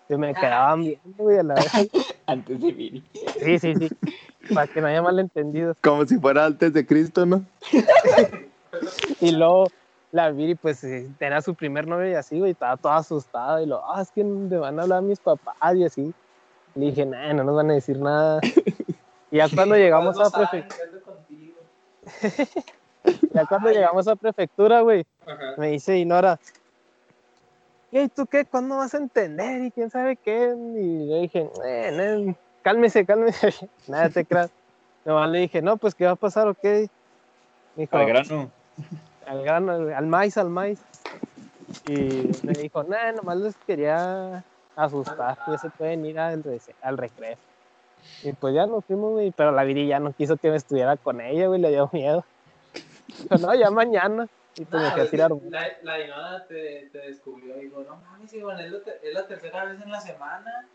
que 0.08 0.16
me 0.16 0.32
quedaban 0.32 0.80
viendo, 0.80 1.22
güey, 1.22 1.38
a 1.40 1.42
la 1.42 1.54
vez. 1.56 1.90
Antes 2.24 2.58
de 2.58 2.72
Viri. 2.72 3.04
Sí, 3.38 3.58
sí, 3.58 3.74
sí. 3.74 3.88
Para 4.54 4.66
que 4.66 4.80
no 4.80 4.86
haya 4.86 5.02
malentendidos. 5.02 5.76
Como 5.82 6.06
si 6.06 6.18
fuera 6.18 6.46
antes 6.46 6.72
de 6.72 6.86
Cristo, 6.86 7.26
¿no? 7.26 7.44
Y 9.20 9.32
luego 9.32 9.68
la 10.10 10.30
Viri, 10.30 10.54
pues, 10.54 10.82
eh, 10.84 11.08
era 11.20 11.42
su 11.42 11.54
primer 11.54 11.86
novio 11.86 12.10
y 12.10 12.14
así, 12.14 12.38
güey, 12.38 12.52
estaba 12.52 12.76
toda 12.76 12.96
asustada. 12.96 13.62
Y 13.62 13.66
lo, 13.66 13.82
ah, 13.84 14.02
es 14.02 14.10
que 14.10 14.24
me 14.24 14.56
van 14.56 14.78
a 14.78 14.82
hablar 14.82 15.02
mis 15.02 15.20
papás 15.20 15.74
y 15.74 15.84
así. 15.84 16.14
Le 16.74 16.86
dije, 16.86 17.04
nah, 17.04 17.32
no 17.32 17.44
nos 17.44 17.56
van 17.56 17.70
a 17.70 17.74
decir 17.74 17.98
nada. 17.98 18.40
Y 19.30 19.36
ya 19.36 19.48
cuando 19.54 19.74
llegamos 19.76 20.16
No 20.16 20.24
a 20.24 20.30
prefectura, 20.30 20.78
qué 22.20 22.48
ya 23.32 23.46
cuando 23.46 23.70
llegamos 23.70 24.08
a 24.08 24.16
prefectura, 24.16 24.80
güey, 24.80 25.04
Ajá. 25.26 25.54
me 25.56 25.68
dice 25.68 25.98
Inora, 25.98 26.38
¿y 27.90 28.08
tú 28.08 28.26
qué? 28.26 28.44
¿Cuándo 28.44 28.76
vas 28.76 28.94
a 28.94 28.98
entender? 28.98 29.64
Y 29.64 29.70
quién 29.70 29.90
sabe 29.90 30.16
qué. 30.16 30.54
Y 30.76 31.08
yo 31.08 31.20
dije, 31.20 31.50
eh, 31.64 32.24
no, 32.26 32.34
cálmese, 32.62 33.04
cálmese. 33.04 33.68
Nada 33.88 34.08
te 34.08 34.24
creas. 34.24 34.50
Nomás 35.04 35.30
le 35.30 35.40
dije, 35.40 35.62
no, 35.62 35.76
pues, 35.76 35.94
¿qué 35.94 36.04
va 36.04 36.12
a 36.12 36.16
pasar 36.16 36.48
o 36.48 36.54
qué? 36.54 36.88
Me 37.76 37.82
dijo, 37.82 37.96
Al 37.96 38.06
grano. 38.06 38.50
Al 39.28 39.42
grano, 39.42 39.72
al, 39.72 39.92
al 39.92 40.06
maíz, 40.06 40.36
al 40.36 40.50
maíz. 40.50 40.80
Y 41.86 42.30
me 42.44 42.52
dijo, 42.54 42.82
nah, 42.84 43.12
nomás 43.12 43.36
les 43.38 43.56
quería 43.66 44.42
asustar, 44.74 45.38
que 45.46 45.58
se 45.58 45.70
pueden 45.70 46.04
ir 46.06 46.18
al, 46.18 46.42
al 46.82 46.98
recreo. 46.98 47.36
Y 48.22 48.32
pues 48.32 48.54
ya 48.54 48.66
nos 48.66 48.84
fuimos, 48.84 49.12
güey, 49.12 49.30
pero 49.32 49.52
la 49.52 49.64
Viri 49.64 49.86
ya 49.86 49.98
no 50.00 50.12
quiso 50.12 50.36
que 50.36 50.50
me 50.50 50.56
estuviera 50.56 50.96
con 50.96 51.20
ella, 51.20 51.46
güey, 51.46 51.60
le 51.60 51.70
dio 51.70 51.90
miedo. 51.92 52.24
Dijo, 53.22 53.36
no, 53.38 53.54
ya 53.54 53.70
mañana. 53.70 54.28
Y 54.56 54.64
pues 54.64 54.82
me 54.82 54.88
Nah, 54.88 54.94
fui 54.94 55.00
a 55.02 55.10
tirar. 55.10 55.30
la, 55.50 55.66
la 55.82 55.96
Dinora 55.96 56.46
te, 56.46 56.88
te 56.90 56.98
descubrió 56.98 57.56
y 57.60 57.66
dijo, 57.66 57.82
no 57.84 57.96
mames, 57.96 58.32
Iván, 58.32 58.58
es, 58.60 58.72
es 59.02 59.14
la 59.14 59.26
tercera 59.26 59.64
vez 59.66 59.80
en 59.80 59.90
la 59.90 60.00
semana. 60.00 60.66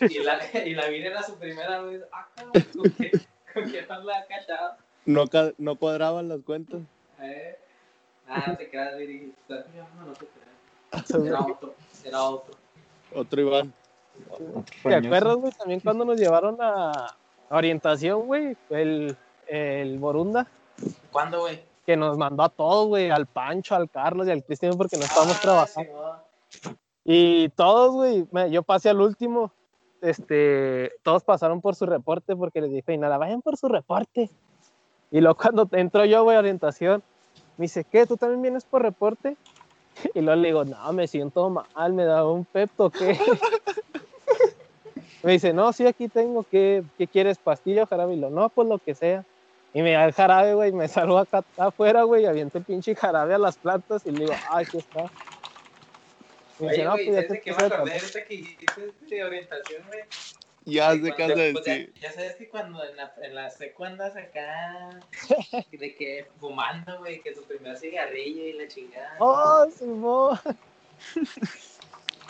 Y 0.00 0.18
la, 0.20 0.38
y 0.64 0.74
la 0.74 0.88
vida 0.88 1.08
era 1.08 1.22
su 1.22 1.36
primera 1.36 1.80
vez. 1.82 2.02
Ah, 2.12 2.26
cabrón, 2.34 2.64
¿con 2.76 2.90
qué, 2.92 3.10
con 3.54 3.70
qué 3.70 3.82
tan 3.82 4.04
la 4.04 4.18
ha 4.18 4.26
cachado? 4.26 4.76
No, 5.06 5.24
no 5.58 5.76
cuadraban 5.76 6.28
las 6.28 6.40
cuentas. 6.42 6.80
¿Eh? 7.20 7.58
Ah, 8.28 8.44
no 8.48 8.56
te 8.56 8.68
creas, 8.68 8.96
Viri. 8.96 9.34
Estás 9.40 9.66
llamando, 9.74 10.06
no 10.06 10.12
te 10.12 10.26
creas. 10.26 11.10
Era 11.26 11.40
otro, 11.40 11.74
era 12.04 12.22
otro. 12.22 12.54
Otro 13.14 13.40
Iván. 13.40 13.72
¿Te 14.82 14.94
acuerdas, 14.94 15.36
güey? 15.36 15.52
También 15.52 15.80
cuando 15.80 16.04
nos 16.04 16.18
llevaron 16.18 16.56
a 16.60 17.14
orientación, 17.50 18.26
güey, 18.26 18.56
el, 18.70 19.16
el 19.46 19.98
Borunda, 19.98 20.46
¿Cuándo, 21.12 21.40
güey? 21.40 21.62
que 21.86 21.96
nos 21.96 22.16
mandó 22.18 22.42
a 22.42 22.48
todos, 22.48 22.88
güey, 22.88 23.10
al 23.10 23.26
Pancho, 23.26 23.74
al 23.74 23.90
Carlos 23.90 24.26
y 24.26 24.30
al 24.30 24.44
Cristian, 24.44 24.76
porque 24.76 24.96
no 24.96 25.04
estábamos 25.04 25.36
Ah, 25.36 25.40
trabajando. 25.42 26.22
Y 27.04 27.48
todos, 27.50 27.94
güey, 27.94 28.26
yo 28.50 28.62
pasé 28.62 28.90
al 28.90 29.00
último. 29.00 29.52
Este, 30.00 30.92
todos 31.02 31.24
pasaron 31.24 31.60
por 31.60 31.74
su 31.74 31.86
reporte 31.86 32.36
porque 32.36 32.60
les 32.60 32.70
dije, 32.70 32.92
y 32.92 32.98
nada, 32.98 33.16
vayan 33.18 33.40
por 33.42 33.56
su 33.56 33.68
reporte. 33.68 34.30
Y 35.10 35.20
luego 35.20 35.36
cuando 35.36 35.68
entro 35.72 36.04
yo, 36.04 36.24
güey, 36.24 36.36
a 36.36 36.40
orientación, 36.40 37.02
me 37.56 37.64
dice, 37.64 37.84
¿qué? 37.90 38.06
¿Tú 38.06 38.16
también 38.16 38.42
vienes 38.42 38.64
por 38.64 38.82
reporte? 38.82 39.36
Y 40.14 40.20
luego 40.20 40.40
le 40.40 40.48
digo, 40.48 40.64
no, 40.64 40.92
me 40.92 41.08
siento 41.08 41.50
mal, 41.50 41.92
me 41.92 42.04
da 42.04 42.24
un 42.24 42.44
pepto, 42.44 42.88
¿qué? 42.88 43.18
me 45.24 45.32
dice, 45.32 45.52
no, 45.52 45.72
sí, 45.72 45.86
aquí 45.86 46.08
tengo, 46.08 46.44
¿qué, 46.44 46.84
qué 46.96 47.08
quieres? 47.08 47.36
¿Pastilla 47.38 47.82
o 47.82 47.86
jarabe? 47.86 48.14
Y 48.14 48.20
lo, 48.20 48.30
no, 48.30 48.48
pues 48.48 48.68
lo 48.68 48.78
que 48.78 48.94
sea. 48.94 49.24
Y 49.74 49.82
me 49.82 49.92
da 49.92 50.04
el 50.04 50.12
jarabe, 50.12 50.54
güey, 50.54 50.72
me 50.72 50.86
salgo 51.08 51.18
acá 51.18 51.42
afuera, 51.56 52.04
güey, 52.04 52.22
y 52.22 52.26
aviento 52.26 52.58
el 52.58 52.64
pinche 52.64 52.94
jarabe 52.94 53.34
a 53.34 53.38
las 53.38 53.58
plantas 53.58 54.06
y 54.06 54.12
le 54.12 54.20
digo, 54.20 54.32
ah, 54.50 54.58
aquí 54.58 54.78
está. 54.78 55.10
Y 56.60 56.62
me 56.62 56.68
Oye, 56.68 56.70
dice, 56.70 56.84
no, 56.84 56.92
güey, 56.92 57.04
pues 57.06 57.16
ya 57.16 57.22
¿sabes 57.22 57.28
te 57.28 57.34
de 57.34 57.40
qué 57.40 57.50
me 57.50 57.56
puse 57.56 57.68
de 57.68 57.74
acordé 57.74 57.90
tomar". 57.90 58.00
ahorita 58.00 58.24
que 59.08 59.14
de 59.16 59.24
orientación, 59.24 59.82
güey? 59.88 60.00
Ya 60.70 60.94
Y 60.94 61.00
sé 61.00 61.14
qué 61.14 61.22
vas 61.22 61.30
a 61.30 61.34
pues, 61.34 61.64
ya- 61.64 61.72
decir. 61.72 61.94
Ya, 62.00 62.12
sabes 62.12 62.36
que 62.36 62.48
cuando 62.48 62.84
en 62.84 62.96
la, 62.96 63.14
en 63.22 63.34
la 63.34 63.48
secu 63.50 63.84
andas 63.84 64.14
acá, 64.16 65.00
de 65.72 65.94
que 65.94 66.28
fumando, 66.38 66.98
güey, 66.98 67.20
que 67.22 67.32
tu 67.32 67.42
primer 67.44 67.76
cigarrillo 67.78 68.42
y 68.44 68.52
la 68.52 68.68
chingada. 68.68 69.16
¡Oh, 69.18 69.66
Simón! 69.70 70.38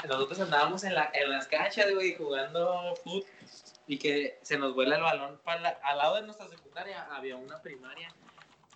Nosotros 0.06 0.38
andábamos 0.40 0.84
en, 0.84 0.94
la, 0.94 1.10
en 1.12 1.30
las 1.30 1.46
canchas, 1.48 1.92
güey, 1.92 2.14
jugando 2.14 2.94
fútbol 3.02 3.24
y 3.88 3.98
que 3.98 4.38
se 4.42 4.56
nos 4.58 4.74
vuela 4.74 4.96
el 4.96 5.02
balón 5.02 5.40
para 5.42 5.60
la- 5.60 5.78
al 5.82 5.98
lado 5.98 6.16
de 6.16 6.22
nuestra 6.22 6.46
secundaria 6.48 7.06
había 7.10 7.36
una 7.36 7.60
primaria. 7.60 8.08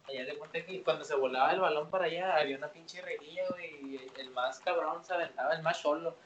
Allá 0.09 0.25
de 0.25 0.37
cuenta 0.37 0.65
que 0.67 0.83
cuando 0.83 1.05
se 1.05 1.15
volaba 1.15 1.53
el 1.53 1.61
balón 1.61 1.89
para 1.89 2.07
allá 2.07 2.35
había 2.37 2.57
una 2.57 2.73
pinche 2.73 3.01
reguilla, 3.03 3.45
güey, 3.51 3.71
y 3.95 4.11
el 4.19 4.31
más 4.31 4.59
cabrón 4.59 5.05
se 5.05 5.15
aventaba, 5.15 5.55
el 5.55 5.63
más 5.63 5.79
solo. 5.81 6.17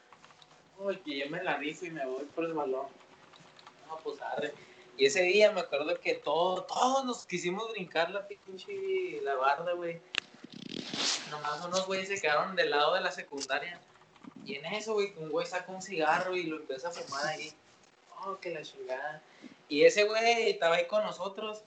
Uy, 0.78 0.97
que 0.99 1.18
yo 1.18 1.28
me 1.28 1.43
la 1.43 1.57
rifo 1.59 1.84
y 1.84 1.91
me 1.91 2.07
voy 2.07 2.24
por 2.24 2.45
el 2.45 2.55
balón. 2.55 2.87
No, 3.87 3.97
pues 3.99 4.20
arre. 4.20 4.53
Y 4.97 5.07
ese 5.07 5.22
día 5.22 5.53
me 5.53 5.61
acuerdo 5.61 5.99
que 6.01 6.14
todo, 6.14 6.64
todos 6.64 7.05
nos 7.05 7.26
quisimos 7.26 7.70
brincar 7.70 8.11
la 8.11 8.26
pinche 8.26 9.20
la 9.22 9.34
barda, 9.34 9.72
güey. 9.72 10.01
Nomás 11.30 11.64
unos 11.64 11.87
güeyes 11.87 12.09
se 12.09 12.20
quedaron 12.20 12.57
del 12.57 12.70
lado 12.70 12.95
de 12.95 13.03
la 13.03 13.11
secundaria. 13.11 13.80
Y 14.45 14.55
en 14.55 14.64
eso, 14.66 14.95
güey, 14.95 15.12
un 15.16 15.28
güey 15.30 15.47
saca 15.47 15.70
un 15.70 15.82
cigarro 15.82 16.37
y 16.37 16.45
lo 16.45 16.57
empieza 16.57 16.89
a 16.89 16.93
fumar 16.93 17.26
ahí. 17.26 17.53
Oh, 18.24 18.39
que 18.39 18.55
la 18.55 18.62
chingada. 18.62 19.22
Y 19.68 19.84
ese 19.84 20.05
güey 20.05 20.51
estaba 20.51 20.76
ahí 20.76 20.87
con 20.87 21.03
nosotros. 21.03 21.62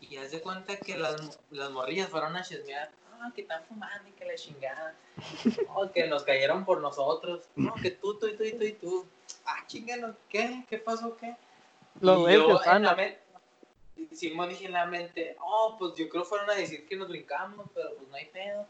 Y 0.00 0.16
haz 0.16 0.30
de 0.30 0.40
cuenta 0.40 0.76
que 0.76 0.96
las, 0.96 1.40
las 1.50 1.70
morrillas 1.70 2.08
fueron 2.08 2.36
a 2.36 2.42
chismear. 2.42 2.90
Ah, 3.20 3.32
que 3.34 3.42
están 3.42 3.64
fumando 3.64 4.08
y 4.08 4.12
que 4.12 4.24
la 4.24 4.34
chingada. 4.36 4.94
Oh, 5.68 5.90
que 5.90 6.06
nos 6.06 6.22
cayeron 6.22 6.64
por 6.64 6.80
nosotros. 6.80 7.44
No, 7.56 7.74
que 7.74 7.90
tú, 7.90 8.18
tú, 8.18 8.28
tú, 8.36 8.44
tú, 8.56 8.64
y 8.64 8.72
tú. 8.72 9.06
Ah, 9.44 9.64
chinganos, 9.66 10.16
¿qué? 10.28 10.64
¿Qué 10.68 10.78
pasó? 10.78 11.16
¿Qué? 11.16 11.36
Los 12.00 12.20
Y 12.20 12.24
que 12.26 12.32
yo 12.34 12.60
en 12.64 12.82
la 12.82 12.94
mente, 12.94 13.20
Simón 14.12 14.48
dije 14.48 14.66
en 14.66 14.72
la 14.72 14.86
mente, 14.86 15.36
oh, 15.40 15.76
pues 15.78 15.94
yo 15.94 16.08
creo 16.08 16.24
fueron 16.24 16.50
a 16.50 16.54
decir 16.54 16.86
que 16.86 16.96
nos 16.96 17.08
brincamos, 17.08 17.66
pero 17.74 17.94
pues 17.94 18.08
no 18.08 18.16
hay 18.16 18.26
pedo. 18.26 18.66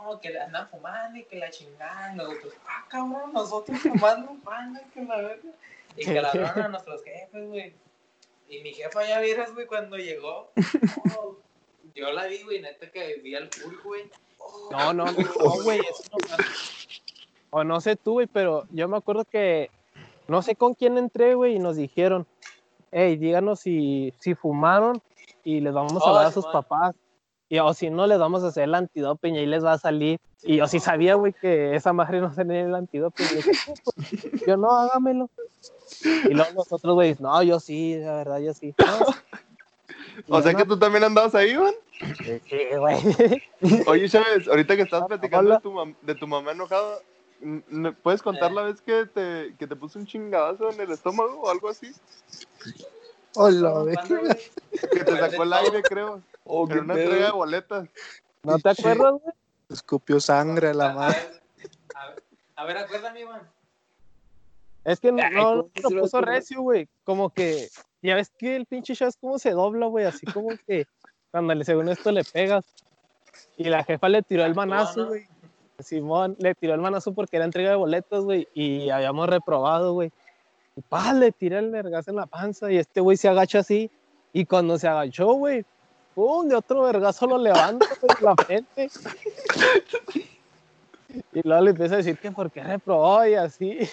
No, 0.00 0.20
que 0.20 0.38
andan 0.38 0.68
fumando 0.68 1.18
y 1.18 1.24
que 1.24 1.36
la 1.36 1.50
chingada. 1.50 2.12
Y 2.12 2.16
nosotros, 2.16 2.54
ah, 2.68 2.86
cabrón, 2.88 3.32
nosotros 3.32 3.78
fumando, 3.80 4.28
fumando, 4.42 4.80
que 4.94 5.02
la 5.02 5.16
verga. 5.16 5.50
Y 5.96 6.04
que 6.04 6.22
la 6.22 6.30
hablaron 6.30 6.64
a 6.64 6.68
nuestros 6.68 7.02
jefes, 7.02 7.48
güey. 7.48 7.74
Y 8.48 8.60
mi 8.60 8.72
jefa, 8.72 9.06
ya 9.06 9.20
vieras, 9.20 9.52
güey, 9.52 9.66
cuando 9.66 9.96
llegó. 9.96 10.52
oh, 11.16 11.36
yo 11.94 12.12
la 12.12 12.26
vi, 12.26 12.42
güey, 12.44 12.60
neta 12.60 12.90
que 12.90 13.16
vi 13.16 13.34
al 13.34 13.48
full, 13.52 13.74
güey. 13.82 14.10
Oh, 14.38 14.68
No, 14.70 14.92
no, 14.94 15.04
no, 15.04 15.62
güey. 15.62 15.80
eso 15.80 16.04
no 16.12 16.18
pasa. 16.18 16.44
O 17.50 17.64
no 17.64 17.80
sé 17.80 17.96
tú, 17.96 18.12
güey, 18.14 18.26
pero 18.26 18.64
yo 18.70 18.88
me 18.88 18.96
acuerdo 18.96 19.24
que 19.24 19.70
no 20.26 20.42
sé 20.42 20.54
con 20.54 20.74
quién 20.74 20.98
entré, 20.98 21.34
güey, 21.34 21.56
y 21.56 21.58
nos 21.58 21.76
dijeron, 21.76 22.26
hey, 22.92 23.16
díganos 23.16 23.60
si, 23.60 24.12
si 24.18 24.34
fumaron 24.34 25.00
y 25.44 25.60
les 25.60 25.72
vamos 25.72 26.02
a 26.04 26.08
hablar 26.08 26.26
a 26.26 26.32
sus 26.32 26.46
papás. 26.46 26.94
Y 27.50 27.58
o 27.60 27.72
si 27.72 27.88
no, 27.88 28.06
les 28.06 28.18
vamos 28.18 28.44
a 28.44 28.48
hacer 28.48 28.64
el 28.64 28.74
antidoping 28.74 29.34
y 29.34 29.38
ahí 29.38 29.46
les 29.46 29.64
va 29.64 29.72
a 29.72 29.78
salir. 29.78 30.20
Y 30.42 30.56
yo 30.56 30.66
sí 30.66 30.80
sabía, 30.80 31.14
güey, 31.14 31.32
que 31.32 31.74
esa 31.74 31.94
madre 31.94 32.20
no 32.20 32.30
tenía 32.30 32.60
el 32.60 32.74
antidoping. 32.74 33.26
Dije, 33.34 33.50
"No, 33.66 33.74
pues, 33.84 34.46
yo 34.46 34.56
no, 34.58 34.70
hágamelo. 34.70 35.30
Y 36.04 36.34
luego 36.34 36.52
nosotros, 36.54 36.94
güey, 36.94 37.16
no, 37.18 37.42
yo 37.42 37.58
sí, 37.58 37.96
la 37.98 38.16
verdad, 38.16 38.38
yo 38.40 38.52
sí. 38.52 38.74
No. 40.26 40.36
O 40.36 40.42
sea 40.42 40.52
"No, 40.52 40.58
que 40.58 40.64
tú 40.64 40.76
también 40.78 41.04
andabas 41.04 41.34
ahí, 41.36 41.50
Iván. 41.50 41.74
Sí, 42.18 42.58
güey. 42.76 43.42
Oye, 43.86 44.08
Chávez, 44.08 44.48
ahorita 44.48 44.76
que 44.76 44.82
estás 44.82 45.06
platicando 45.06 45.54
de 45.54 45.60
tu, 45.60 45.74
de 46.02 46.14
tu 46.16 46.26
mamá 46.26 46.52
enojada, 46.52 46.98
¿puedes 48.02 48.22
contar 48.22 48.50
Eh. 48.50 48.54
la 48.54 48.62
vez 48.62 48.80
que 48.80 49.06
te, 49.06 49.54
que 49.58 49.66
te 49.66 49.76
puso 49.76 49.98
un 49.98 50.06
chingadazo 50.06 50.70
en 50.70 50.80
el 50.80 50.90
estómago 50.90 51.40
o 51.42 51.50
algo 51.50 51.68
así? 51.68 51.92
Hola. 53.34 53.84
Que 54.92 55.04
te 55.04 55.16
sacó 55.16 55.42
el 55.44 55.52
aire, 55.52 55.82
creo. 55.82 56.22
Oh, 56.44 56.68
En 56.70 56.80
una 56.80 56.94
entrega 56.94 57.26
de 57.26 57.32
boletas. 57.32 57.88
¿No 58.42 58.58
te 58.58 58.70
acuerdas, 58.70 59.12
güey? 59.12 59.34
Escupió 59.68 60.18
sangre 60.18 60.68
a 60.68 60.74
la 60.74 60.92
madre. 60.94 61.18
a 61.94 62.06
ver, 62.08 62.22
a 62.56 62.64
ver, 62.64 62.78
acuérdame, 62.78 63.20
Iván. 63.20 63.42
Es 64.84 65.00
que 65.00 65.12
no, 65.12 65.22
Ay, 65.22 65.34
no 65.34 65.68
¿cómo 65.82 65.94
lo 65.96 66.02
puso 66.02 66.20
recio, 66.22 66.62
güey. 66.62 66.88
Como 67.04 67.30
que, 67.30 67.68
ya 68.00 68.14
ves 68.14 68.30
que 68.38 68.56
el 68.56 68.64
pinche 68.64 68.94
Chas 68.96 69.18
como 69.20 69.38
se 69.38 69.50
dobla, 69.50 69.86
güey. 69.86 70.06
Así 70.06 70.24
como 70.26 70.48
que 70.66 70.86
cuando 71.30 71.54
le, 71.54 71.64
según 71.64 71.88
esto 71.90 72.10
le 72.10 72.24
pegas. 72.24 72.64
Y 73.58 73.64
la 73.64 73.84
jefa 73.84 74.08
le 74.08 74.22
tiró 74.22 74.44
el 74.46 74.54
manazo, 74.54 75.08
güey. 75.08 75.28
Simón 75.78 76.36
le 76.38 76.54
tiró 76.54 76.74
el 76.74 76.80
manazo 76.80 77.12
porque 77.12 77.36
era 77.36 77.44
entrega 77.44 77.70
de 77.70 77.76
boletos, 77.76 78.24
güey. 78.24 78.48
Y 78.54 78.90
habíamos 78.90 79.28
reprobado, 79.28 79.94
güey. 79.94 80.10
Y 80.76 80.80
pa, 80.82 81.12
le 81.12 81.32
tira 81.32 81.58
el 81.58 81.70
vergazo 81.70 82.10
en 82.10 82.16
la 82.16 82.26
panza. 82.26 82.70
Y 82.70 82.76
este 82.76 83.00
güey 83.00 83.16
se 83.16 83.28
agacha 83.28 83.60
así. 83.60 83.90
Y 84.32 84.44
cuando 84.44 84.78
se 84.78 84.88
agachó, 84.88 85.32
güey, 85.32 85.64
pum, 86.14 86.48
de 86.48 86.56
otro 86.56 86.82
vergazo 86.82 87.26
lo 87.26 87.38
levanta, 87.38 87.86
güey, 88.00 88.16
la 88.20 88.36
frente. 88.36 88.90
Y 91.32 91.40
luego 91.42 91.62
le 91.62 91.70
empieza 91.70 91.94
a 91.94 91.98
decir 91.98 92.18
que 92.18 92.30
por 92.30 92.50
qué 92.50 92.62
reprobó 92.62 93.24
y 93.26 93.34
así. 93.34 93.86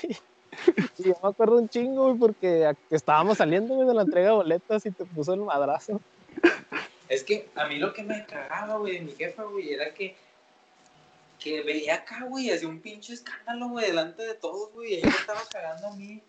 Sí, 0.94 1.04
yo 1.04 1.18
me 1.22 1.30
acuerdo 1.30 1.58
un 1.58 1.70
chingo, 1.70 2.06
güey, 2.06 2.18
porque 2.18 2.74
estábamos 2.90 3.38
saliendo, 3.38 3.76
güey, 3.76 3.88
de 3.88 3.94
la 3.94 4.02
entrega 4.04 4.30
de 4.30 4.36
boletas 4.36 4.86
y 4.86 4.92
te 4.92 5.06
puso 5.06 5.34
el 5.34 5.42
madrazo. 5.42 6.00
Es 7.10 7.24
que 7.24 7.50
a 7.56 7.68
mí 7.68 7.78
lo 7.78 7.94
que 7.94 8.04
me 8.04 8.26
cagaba, 8.26 8.78
güey, 8.78 8.96
de 8.96 9.02
mi 9.02 9.12
jefa, 9.12 9.44
güey, 9.44 9.74
era 9.74 9.94
que, 9.94 10.16
que 11.46 11.62
veía 11.62 11.94
acá, 11.94 12.24
güey, 12.28 12.50
hacía 12.50 12.68
un 12.68 12.82
pinche 12.82 13.14
escándalo, 13.14 13.70
güey, 13.70 13.86
delante 13.86 14.24
de 14.24 14.34
todos, 14.34 14.74
güey, 14.74 15.00
y 15.00 15.04
me 15.04 15.10
estaba 15.10 15.44
cagando 15.52 15.88
a 15.90 15.96
mí. 15.96 16.20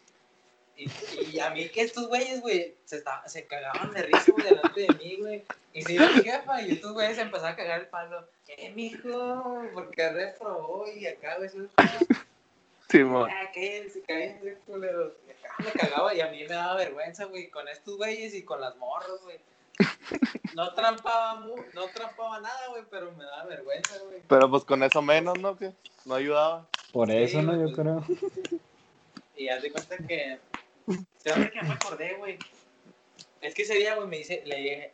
Y, 0.77 0.91
y 1.33 1.41
a 1.41 1.49
mí 1.49 1.71
que 1.71 1.81
estos 1.81 2.07
güeyes, 2.09 2.43
güey, 2.43 2.75
se, 2.85 2.99
estaba- 2.99 3.27
se 3.27 3.47
cagaban 3.47 3.93
de 3.93 4.03
risa, 4.03 4.31
güey, 4.31 4.45
delante 4.45 4.81
de 4.83 4.89
mí, 4.99 5.17
güey. 5.17 5.43
Y 5.73 5.81
se 5.83 5.95
iba 5.95 6.07
mi 6.11 6.23
jefa 6.23 6.61
y 6.61 6.73
estos 6.73 6.93
güeyes 6.93 7.17
se 7.17 7.23
empezaban 7.23 7.55
a 7.55 7.57
cagar 7.57 7.81
el 7.81 7.87
palo. 7.87 8.29
¿Qué, 8.45 8.71
mijo? 8.77 9.63
Porque 9.73 10.07
reprobó 10.11 10.85
y 10.95 11.07
acá, 11.07 11.37
güey, 11.37 11.49
eso 11.49 11.63
es 11.63 11.71
Simón. 12.91 13.31
Ah, 13.33 13.51
cállense, 13.55 14.03
cállense, 14.03 14.59
culeros. 14.67 15.15
Y 15.27 15.31
acá 15.31 15.55
me 15.65 15.73
cagaba 15.73 16.15
y 16.15 16.21
a 16.21 16.29
mí 16.29 16.41
me 16.43 16.47
daba 16.55 16.77
vergüenza, 16.77 17.25
güey, 17.25 17.49
con 17.49 17.67
estos 17.69 17.97
güeyes 17.97 18.35
y 18.35 18.43
con 18.43 18.61
las 18.61 18.77
morras, 18.77 19.19
güey. 19.23 19.39
No 20.55 20.73
trampaba, 20.75 21.41
mu- 21.41 21.57
no 21.75 21.87
trampaba 21.89 22.41
nada, 22.41 22.69
güey, 22.71 22.83
pero 22.91 23.13
me 23.13 23.25
daba 23.25 23.45
vergüenza, 23.45 23.99
güey. 23.99 24.23
Pero 24.29 24.51
pues 24.51 24.65
con 24.65 24.83
eso 24.83 25.03
menos, 25.03 25.39
¿no? 25.39 25.57
Que 25.57 25.73
no 26.05 26.15
ayudaba. 26.15 26.67
Por 26.93 27.09
Sí, 27.09 27.17
eso, 27.17 27.43
¿no? 27.43 27.53
Yo 27.55 27.65
pues. 27.65 27.77
creo. 27.77 28.05
Y 29.37 29.49
haz 29.49 29.63
de 29.63 29.71
cuenta 29.73 29.97
que. 29.99 30.39
¿Se 31.19 31.33
que 31.51 31.63
me 31.63 31.73
acordé, 31.73 32.15
güey? 32.15 32.39
Es 33.41 33.55
que 33.55 33.63
ese 33.63 33.75
día, 33.75 33.95
güey, 33.97 34.09
me 34.09 34.19
dice, 34.19 34.43
le 34.47 34.57
dije, 34.57 34.93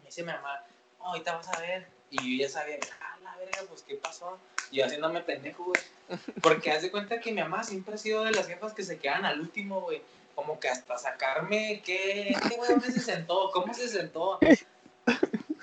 me 0.00 0.06
dice 0.06 0.22
mi 0.22 0.32
mamá, 0.32 0.64
oh, 0.98 1.06
ahorita 1.08 1.34
vas 1.36 1.48
a 1.48 1.60
ver. 1.60 1.86
Y 2.10 2.38
yo 2.38 2.44
ya 2.46 2.50
sabía, 2.50 2.78
ah, 3.00 3.18
la 3.22 3.36
verga, 3.36 3.60
pues, 3.68 3.82
¿qué 3.82 3.94
pasó? 3.96 4.38
Y 4.70 4.78
yo 4.78 4.86
haciéndome 4.86 5.20
pendejo, 5.20 5.64
güey. 5.64 6.20
Porque 6.42 6.70
haz 6.72 6.82
de 6.82 6.90
cuenta 6.90 7.20
que 7.20 7.30
mi 7.32 7.40
mamá 7.40 7.62
siempre 7.62 7.94
ha 7.94 7.98
sido 7.98 8.24
de 8.24 8.32
las 8.32 8.48
jefas 8.48 8.72
que 8.72 8.82
se 8.82 8.98
quedan 8.98 9.24
al 9.26 9.40
último, 9.40 9.80
güey. 9.82 10.02
Como 10.38 10.60
que 10.60 10.68
hasta 10.68 10.96
sacarme, 10.96 11.82
¿qué? 11.84 12.28
¿Este 12.30 12.54
güey 12.56 12.70
dónde 12.70 12.92
se 12.92 13.00
sentó? 13.00 13.50
¿Cómo 13.50 13.74
se 13.74 13.88
sentó? 13.88 14.38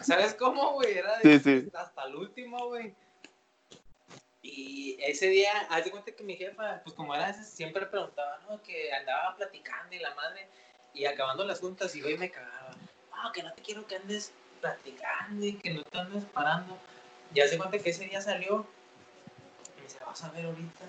¿Sabes 0.01 0.33
cómo, 0.33 0.73
güey? 0.73 0.97
Era 0.97 1.17
de- 1.19 1.39
Sí, 1.39 1.61
sí. 1.61 1.69
hasta 1.73 2.03
el 2.03 2.15
último, 2.17 2.67
güey. 2.67 2.93
Y 4.41 4.97
ese 5.01 5.27
día, 5.27 5.53
haz 5.69 5.85
de 5.85 5.91
cuenta 5.91 6.11
que 6.11 6.25
mi 6.25 6.35
jefa, 6.35 6.81
pues 6.83 6.93
como 6.93 7.15
era, 7.15 7.31
siempre 7.33 7.85
preguntaba, 7.85 8.37
¿no? 8.49 8.61
Que 8.63 8.91
andaba 8.91 9.33
platicando 9.37 9.95
y 9.95 9.99
la 9.99 10.13
madre, 10.13 10.45
y 10.93 11.05
acabando 11.05 11.45
las 11.45 11.61
juntas, 11.61 11.95
y 11.95 12.01
güey 12.01 12.17
me 12.17 12.29
cagaba. 12.29 12.71
No, 13.23 13.31
que 13.31 13.43
no 13.43 13.53
te 13.53 13.61
quiero 13.61 13.87
que 13.87 13.95
andes 13.95 14.33
platicando 14.59 15.45
y 15.45 15.53
que 15.53 15.73
no 15.73 15.83
te 15.85 15.97
andes 15.97 16.25
parando. 16.25 16.77
Y 17.33 17.39
haz 17.39 17.51
de 17.51 17.57
cuenta 17.57 17.79
que 17.79 17.91
ese 17.91 18.03
día 18.07 18.19
salió, 18.19 18.67
y 19.71 19.77
me 19.79 19.83
dice, 19.83 19.99
vas 20.05 20.21
a 20.21 20.31
ver 20.31 20.45
ahorita. 20.47 20.83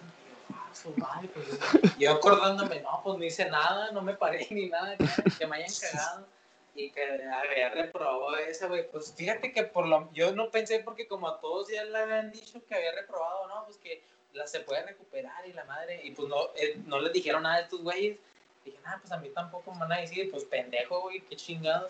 Yo, 1.98 2.10
ah, 2.10 2.14
acordándome, 2.14 2.80
no, 2.80 3.00
pues 3.02 3.18
no 3.18 3.24
hice 3.24 3.48
nada, 3.50 3.90
no 3.92 4.02
me 4.02 4.14
paré 4.14 4.46
ni 4.50 4.68
nada, 4.68 4.96
que, 4.96 5.46
me 5.46 5.56
hayan 5.56 5.70
cagado. 5.80 6.26
Y 6.74 6.90
que 6.90 7.02
había 7.02 7.70
reprobado 7.70 8.36
esa, 8.36 8.66
güey. 8.66 8.88
Pues 8.90 9.14
fíjate 9.16 9.52
que 9.52 9.62
por 9.62 9.86
lo 9.86 10.12
yo 10.12 10.32
no 10.32 10.50
pensé 10.50 10.80
porque 10.80 11.08
como 11.08 11.28
a 11.28 11.40
todos 11.40 11.68
ya 11.68 11.84
le 11.84 11.96
habían 11.96 12.30
dicho 12.30 12.62
que 12.66 12.74
había 12.74 12.92
reprobado, 12.92 13.48
¿no? 13.48 13.64
Pues 13.64 13.78
que 13.78 14.02
la 14.34 14.46
se 14.46 14.60
puede 14.60 14.82
recuperar 14.82 15.46
y 15.48 15.54
la 15.54 15.64
madre. 15.64 16.00
Y 16.04 16.10
pues 16.10 16.28
no, 16.28 16.50
eh, 16.54 16.78
no 16.84 17.00
les 17.00 17.12
dijeron 17.14 17.44
nada 17.44 17.56
a 17.56 17.60
estos 17.60 17.82
güeyes. 17.82 18.18
Dije, 18.64 18.78
nada, 18.84 18.98
pues 19.00 19.10
a 19.12 19.18
mí 19.18 19.30
tampoco 19.30 19.72
me 19.72 19.80
van 19.80 19.92
a 19.92 20.00
decir, 20.00 20.30
pues 20.30 20.44
pendejo, 20.44 21.00
güey, 21.00 21.20
qué 21.20 21.36
chingado. 21.36 21.88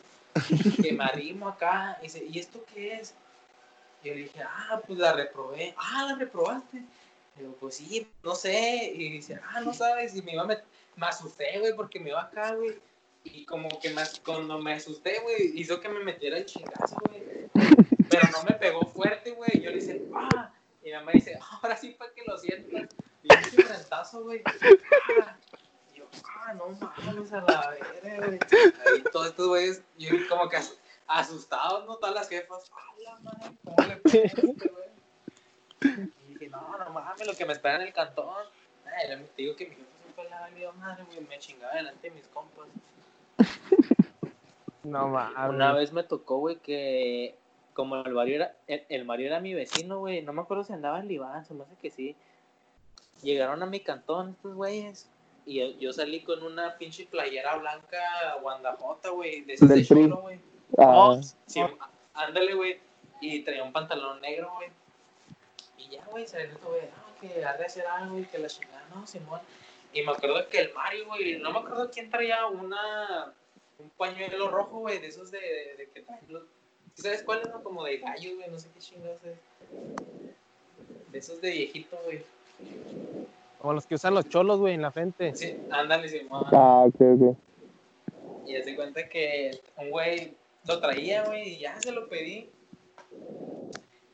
que 0.82 0.92
me 0.92 1.04
arrimo 1.04 1.48
acá. 1.48 1.98
Y 2.00 2.04
dice, 2.04 2.24
¿y 2.24 2.38
esto 2.38 2.64
qué 2.72 2.94
es? 2.94 3.14
Y 4.04 4.08
yo 4.08 4.14
dije, 4.14 4.42
ah, 4.42 4.80
pues 4.86 4.98
la 4.98 5.12
reprobé. 5.14 5.74
Ah, 5.76 6.06
la 6.10 6.14
reprobaste. 6.16 6.82
Y 7.38 7.42
yo, 7.42 7.52
pues 7.56 7.76
sí, 7.76 8.06
no 8.22 8.34
sé. 8.34 8.92
Y 8.94 9.12
dice, 9.12 9.38
ah, 9.52 9.60
no 9.60 9.72
sabes. 9.74 10.14
Y 10.16 10.22
me 10.22 10.32
iba 10.32 10.42
a 10.42 10.46
met- 10.46 10.64
me 10.96 11.06
asusté, 11.06 11.58
güey, 11.58 11.74
porque 11.74 12.00
me 12.00 12.10
iba 12.10 12.22
acá, 12.22 12.54
güey. 12.54 12.78
Y 13.24 13.44
como 13.44 13.68
que 13.80 13.90
me, 13.90 14.02
as- 14.02 14.20
cuando 14.24 14.58
me 14.58 14.72
asusté, 14.74 15.18
güey, 15.20 15.52
hizo 15.60 15.80
que 15.80 15.88
me 15.88 16.00
metiera 16.04 16.38
el 16.38 16.46
chingazo, 16.46 16.96
güey. 17.08 17.22
Pero 18.08 18.28
no 18.32 18.42
me 18.44 18.54
pegó 18.54 18.82
fuerte, 18.86 19.32
güey. 19.32 19.50
Y 19.54 19.60
Yo 19.62 19.70
le 19.70 19.78
hice, 19.78 20.02
ah. 20.14 20.52
Y 20.82 20.86
mi 20.86 20.92
mamá 20.92 21.10
dice, 21.12 21.38
ahora 21.62 21.76
sí 21.76 21.90
para 21.98 22.12
que 22.14 22.22
lo 22.26 22.38
sientas. 22.38 22.88
Y 23.22 23.28
un 23.34 23.42
frentazo, 23.64 24.22
güey. 24.22 24.42
Y 25.92 25.98
yo, 25.98 26.04
ah, 26.24 26.54
no 26.54 26.68
mames 27.04 27.32
a 27.32 27.40
la 27.40 27.70
verga, 28.02 28.26
güey. 28.26 28.38
Ahí 28.86 29.02
todos 29.12 29.26
estos 29.28 29.48
güeyes, 29.48 29.82
yo 29.98 30.10
como 30.28 30.48
que 30.48 30.56
as- 30.58 30.78
asustados, 31.08 31.84
¿no? 31.86 31.96
Todas 31.96 32.14
las 32.14 32.28
jefas, 32.28 32.70
ah, 32.72 32.94
la 33.02 33.18
madre, 33.20 33.56
¿cómo 33.64 33.76
le 33.88 33.94
este, 34.04 34.42
güey? 34.42 34.86
No, 36.56 36.78
no 36.78 36.90
mames, 36.90 37.26
lo 37.26 37.34
que 37.34 37.44
me 37.44 37.52
espera 37.52 37.76
en 37.76 37.82
el 37.82 37.92
cantón. 37.92 38.44
Ay, 38.86 39.28
te 39.36 39.42
digo 39.42 39.56
que 39.56 39.66
mi 39.66 39.74
jefe 39.74 39.86
siempre 40.02 40.24
le 40.24 40.34
ha 40.34 40.40
valido 40.40 40.72
madre, 40.74 41.04
güey. 41.04 41.20
Me 41.20 41.38
chingaba 41.38 41.74
delante 41.74 42.08
de 42.08 42.14
mis 42.14 42.26
compas. 42.28 42.66
No 44.84 45.08
mames. 45.08 45.36
Una 45.48 45.72
vez 45.72 45.92
me 45.92 46.04
tocó, 46.04 46.38
güey, 46.38 46.58
que 46.58 47.34
como 47.74 47.96
el 47.96 48.14
Mario 48.14 48.36
era, 48.36 48.56
el, 48.68 48.84
el 48.88 49.04
Mario 49.04 49.26
era 49.26 49.40
mi 49.40 49.52
vecino, 49.52 49.98
güey, 49.98 50.22
no 50.22 50.32
me 50.32 50.42
acuerdo 50.42 50.62
si 50.62 50.72
andaba 50.72 51.00
en 51.00 51.08
Libán, 51.08 51.44
se 51.44 51.54
me 51.54 51.64
hace 51.64 51.74
que 51.82 51.90
sí. 51.90 52.14
Llegaron 53.22 53.60
a 53.64 53.66
mi 53.66 53.80
cantón 53.80 54.30
estos 54.30 54.54
güeyes 54.54 55.10
y 55.44 55.60
yo, 55.60 55.66
yo 55.78 55.92
salí 55.92 56.22
con 56.22 56.42
una 56.42 56.76
pinche 56.78 57.06
playera 57.06 57.56
blanca 57.56 58.00
guandajota, 58.40 59.10
güey, 59.10 59.42
de 59.42 59.54
ese 59.54 59.66
güey. 59.66 60.40
Ah, 60.78 61.20
Sí, 61.46 61.60
ándale, 62.14 62.54
güey. 62.54 62.80
Y 63.20 63.40
traía 63.42 63.62
un 63.62 63.72
pantalón 63.72 64.20
negro, 64.20 64.52
güey. 64.56 64.70
Y 65.86 65.94
ya, 65.94 66.04
güey, 66.10 66.26
se 66.26 66.38
le 66.38 66.54
güey, 66.54 66.82
no, 66.82 67.20
que 67.20 67.44
ha 67.44 67.56
de 67.56 67.64
hacer 67.64 67.86
algo 67.86 68.18
y 68.18 68.24
que 68.24 68.38
la 68.38 68.48
chingada, 68.48 68.84
no, 68.94 69.06
Simón. 69.06 69.40
Y 69.92 70.02
me 70.02 70.12
acuerdo 70.12 70.48
que 70.48 70.60
el 70.60 70.74
Mario, 70.74 71.06
güey, 71.06 71.38
no 71.38 71.52
me 71.52 71.58
acuerdo 71.60 71.90
quién 71.90 72.10
traía 72.10 72.46
una, 72.46 73.32
un 73.78 73.90
pañuelo 73.90 74.50
rojo, 74.50 74.80
güey, 74.80 74.98
de 74.98 75.08
esos 75.08 75.30
de, 75.30 75.40
de, 75.40 75.76
de 75.76 75.88
que 75.90 76.02
traen 76.02 76.20
los, 76.28 76.42
¿sí 76.94 77.02
¿sabes 77.02 77.22
cuáles, 77.22 77.48
no? 77.48 77.62
Como 77.62 77.84
de 77.84 77.98
gallo, 77.98 78.36
güey, 78.36 78.50
no 78.50 78.58
sé 78.58 78.68
qué 78.74 78.80
chingados 78.80 79.22
es. 79.24 79.38
De 81.12 81.18
esos 81.18 81.40
de 81.40 81.50
viejito, 81.50 81.98
güey. 82.04 82.22
Como 83.58 83.74
los 83.74 83.86
que 83.86 83.94
usan 83.94 84.14
los 84.14 84.28
cholos, 84.28 84.58
güey, 84.58 84.74
en 84.74 84.82
la 84.82 84.90
frente. 84.90 85.34
Sí, 85.34 85.56
ándale, 85.70 86.08
Simón. 86.08 86.44
ah, 86.52 86.84
ok, 86.86 87.00
ok. 87.00 87.36
Y 88.46 88.56
hace 88.56 88.76
cuenta 88.76 89.08
que 89.08 89.50
un 89.76 89.90
güey 89.90 90.34
lo 90.66 90.80
traía, 90.80 91.24
güey, 91.24 91.54
y 91.54 91.58
ya 91.60 91.80
se 91.80 91.92
lo 91.92 92.08
pedí. 92.08 92.50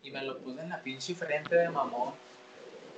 Y 0.03 0.11
me 0.11 0.23
lo 0.23 0.39
puse 0.39 0.61
en 0.61 0.69
la 0.69 0.81
pinche 0.83 1.15
frente 1.15 1.55
de 1.55 1.69
mamón. 1.69 2.15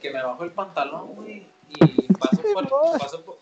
Que 0.00 0.10
me 0.10 0.22
bajo 0.22 0.44
el 0.44 0.50
pantalón, 0.52 1.14
güey, 1.14 1.46
y 1.70 2.12
paso 2.14 2.42
por, 2.52 2.68
paso 2.98 3.24
por, 3.24 3.38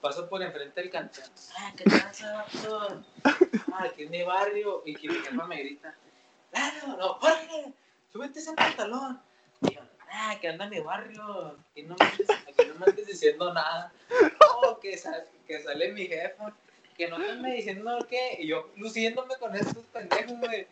paso 0.00 0.28
por 0.28 0.42
enfrente 0.42 0.80
del 0.80 0.90
cantón. 0.90 1.24
Ah, 1.58 1.72
¿qué 1.76 1.84
pasa, 1.84 2.46
vato? 2.54 3.02
Ah, 3.24 3.84
aquí 3.90 4.04
es 4.04 4.10
mi 4.10 4.22
barrio. 4.22 4.82
Y 4.86 4.94
que 4.94 5.08
mi 5.08 5.14
jefa 5.16 5.44
me 5.46 5.56
grita, 5.58 5.94
claro, 6.52 6.96
no, 6.96 7.14
Jorge, 7.14 7.72
súbete 8.12 8.38
ese 8.38 8.52
pantalón. 8.52 9.20
Y 9.62 9.74
yo, 9.74 9.80
ah, 10.12 10.36
que 10.40 10.48
anda 10.48 10.64
en 10.66 10.70
mi 10.70 10.80
barrio. 10.80 11.56
Aquí 11.72 11.82
no 11.82 11.96
me 11.98 12.06
andes, 12.06 12.30
aquí 12.30 12.68
no 12.68 12.74
me 12.76 12.86
andes 12.86 13.06
diciendo 13.06 13.52
nada. 13.52 13.92
No, 14.62 14.78
que, 14.78 14.96
sal- 14.96 15.26
que 15.46 15.60
sale 15.62 15.92
mi 15.92 16.06
jefa 16.06 16.54
que 16.96 17.08
no 17.08 17.18
te 17.18 17.28
ande 17.30 17.50
diciendo 17.50 17.98
qué, 18.08 18.38
y 18.38 18.46
yo 18.46 18.70
luciéndome 18.76 19.34
con 19.36 19.54
estos 19.54 19.84
pendejos, 19.92 20.38
güey. 20.38 20.66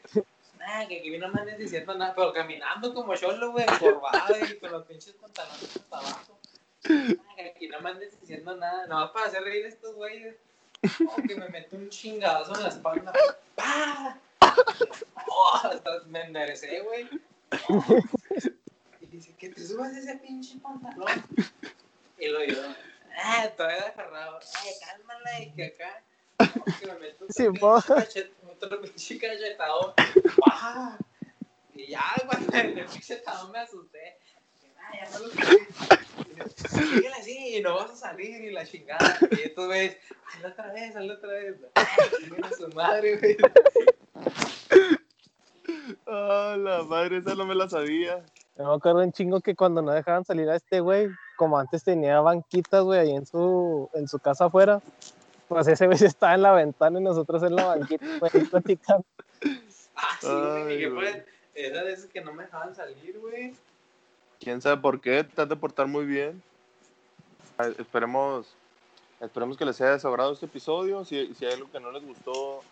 Que 0.89 0.99
aquí 0.99 1.19
no 1.19 1.29
me 1.29 1.41
andes 1.41 1.59
diciendo 1.59 1.95
nada, 1.95 2.15
pero 2.15 2.33
caminando 2.33 2.93
como 2.95 3.15
cholo, 3.17 3.53
güey, 3.53 3.67
encorvado 3.69 4.35
y 4.47 4.59
con 4.59 4.73
los 4.73 4.87
pinches 4.87 5.15
pantalones 5.15 5.77
hasta 5.77 5.99
abajo. 5.99 6.39
Que 6.83 7.43
aquí 7.55 7.69
no 7.69 7.81
me 7.81 7.91
andes 7.91 8.19
diciendo 8.21 8.57
nada, 8.57 8.87
nomás 8.87 9.11
para 9.11 9.27
hacer 9.27 9.43
reír 9.43 9.65
a 9.67 9.69
estos 9.69 9.95
güeyes. 9.95 10.37
Oh, 11.09 11.17
que 11.17 11.35
me 11.35 11.49
meto 11.49 11.77
un 11.77 11.89
chingadazo 11.89 12.55
en 12.57 12.63
la 12.63 12.69
espalda. 12.69 13.13
¡Pah! 13.55 14.19
Oh, 15.29 15.61
hasta 15.65 16.01
me 16.07 16.23
enderecé, 16.25 16.81
güey. 16.81 17.09
Oh. 17.69 17.85
Y 19.01 19.07
dice, 19.07 19.35
que 19.37 19.49
te 19.49 19.67
subas 19.67 19.97
ese 19.97 20.17
pinche 20.19 20.59
pantalón. 20.59 21.09
Y 22.19 22.29
lo 22.29 22.41
digo, 22.41 22.61
ah, 23.23 23.49
todavía 23.57 23.87
agarrado. 23.89 24.39
Ay, 24.63 24.73
cálmala, 24.85 25.41
y 25.41 25.53
que 25.53 25.65
acá. 25.67 26.03
oh, 26.41 26.65
que 26.79 26.87
me 26.87 26.95
meto 26.99 27.25
otro 27.25 27.29
Sí, 27.31 27.45
pinche 27.45 27.61
po. 27.61 27.77
cachet- 27.81 28.31
otro 28.65 28.81
pinche 28.81 29.19
cachetadón. 29.19 29.93
¡Pah! 30.41 30.99
Y 31.75 31.89
ya, 31.89 32.03
cuando 32.27 32.57
en 32.57 32.79
el 32.79 32.87
cachetadón 32.87 33.53
me 33.53 33.59
asusté. 33.61 34.19
"Ah, 34.79 34.93
ya 35.05 35.11
no 35.19 35.27
lo 35.27 35.31
quiero". 35.31 35.51
Y 36.33 36.39
yo, 36.39 36.45
Síguele 36.69 37.15
así 37.15 37.57
y 37.57 37.61
no 37.63 37.75
vas 37.77 37.91
a 37.91 37.97
salir 37.97 38.43
y 38.45 38.51
la 38.53 38.65
chingada. 38.67 39.19
Y 39.31 39.41
estos 39.43 39.67
güeyes, 39.67 39.97
hazlo 40.33 40.49
otra 40.49 40.73
vez, 40.73 40.97
hazlo 40.97 41.15
otra 41.15 41.29
vez. 41.31 41.57
Ay, 41.75 41.85
chinguen 42.21 42.45
a 42.45 42.51
su 42.53 42.69
madre, 42.71 43.17
güey. 43.19 43.37
Ah, 46.07 46.57
la 46.59 46.83
madre, 46.83 47.19
esa 47.19 47.35
no 47.35 47.45
me 47.47 47.55
la 47.55 47.69
sabía. 47.69 48.25
Yo 48.57 48.65
me 48.65 48.75
acuerdo 48.75 49.01
un 49.01 49.13
chingo 49.13 49.41
que 49.41 49.57
cuando 49.57 49.83
no 49.83 49.93
dejaban 49.93 50.25
salir 50.25 50.49
a 50.49 50.57
este 50.57 50.81
güey, 50.81 51.09
como 51.37 51.59
antes 51.59 51.83
tenía 51.83 52.21
banquitas, 52.21 52.83
güey, 52.85 53.01
ahí 53.01 53.11
en 53.15 53.27
su, 53.27 53.91
en 53.95 54.07
su 54.07 54.19
casa 54.19 54.45
afuera, 54.47 54.81
pues 55.49 55.67
ese 55.69 55.87
güey 55.87 55.99
estaba 56.03 56.35
en 56.35 56.43
la 56.43 56.53
ventana 56.53 57.01
y 57.01 57.03
nosotros 57.03 57.43
en 57.43 57.57
la 57.57 57.65
banquita, 57.67 58.07
güey, 58.21 58.45
platicando. 58.45 59.05
Ah, 59.97 60.19
sí, 60.21 60.29
Ay, 60.29 60.79
jefa 60.79 60.95
güey. 60.95 61.23
era 61.55 61.85
de 61.85 61.93
esos 61.93 62.11
que 62.11 62.21
no 62.21 62.33
me 62.33 62.45
dejaban 62.45 62.75
salir, 62.75 63.19
güey. 63.19 63.55
¿Quién 64.41 64.61
sabe 64.61 64.81
por 64.81 65.01
qué? 65.01 65.25
Te 65.25 65.43
has 65.43 65.49
de 65.49 65.57
portar 65.57 65.87
muy 65.87 66.05
bien. 66.05 66.43
Esperemos, 67.79 68.55
esperemos 69.21 69.57
que 69.57 69.65
les 69.65 69.81
haya 69.81 69.93
desagrado 69.93 70.33
este 70.33 70.47
episodio. 70.47 71.05
Si, 71.05 71.33
si 71.35 71.47
hay 71.47 71.53
algo 71.55 71.71
que 71.71 71.81
no 71.81 71.93
les 71.93 72.05
gustó 72.05 72.63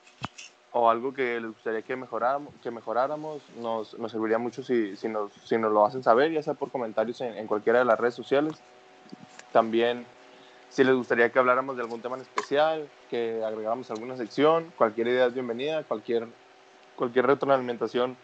o 0.73 0.91
algo 0.91 1.14
que 1.14 1.39
les 1.39 1.51
gustaría 1.51 1.83
que 1.83 1.95
mejoráramos, 1.97 2.53
que 2.62 2.70
mejoráramos 2.70 3.43
nos, 3.59 3.97
nos 3.99 4.11
serviría 4.11 4.39
mucho 4.39 4.62
si, 4.62 4.97
si, 4.97 5.09
nos, 5.09 5.33
si 5.45 5.57
nos 5.59 5.73
lo 5.73 5.85
hacen 5.85 6.03
saber, 6.03 6.33
ya 6.33 6.43
sea 6.43 6.55
por 6.55 6.70
comentarios 6.70 7.20
en, 7.20 7.37
en 7.37 7.47
cualquiera 7.47 7.79
de 7.79 7.85
las 7.85 8.01
redes 8.01 8.14
sociales. 8.14 8.55
También 9.53 10.05
si 10.73 10.85
les 10.85 10.95
gustaría 10.95 11.31
que 11.31 11.39
habláramos 11.39 11.77
de 11.77 11.83
algún 11.83 12.01
tema 12.01 12.16
en 12.16 12.23
especial, 12.23 12.89
que 13.11 13.45
agregáramos 13.45 13.91
alguna 13.91 14.16
sección, 14.16 14.73
cualquier 14.79 15.09
idea 15.09 15.27
es 15.27 15.35
bienvenida, 15.35 15.85
cualquier, 15.85 16.27
cualquier 16.97 17.27
retroalimentación 17.27 18.16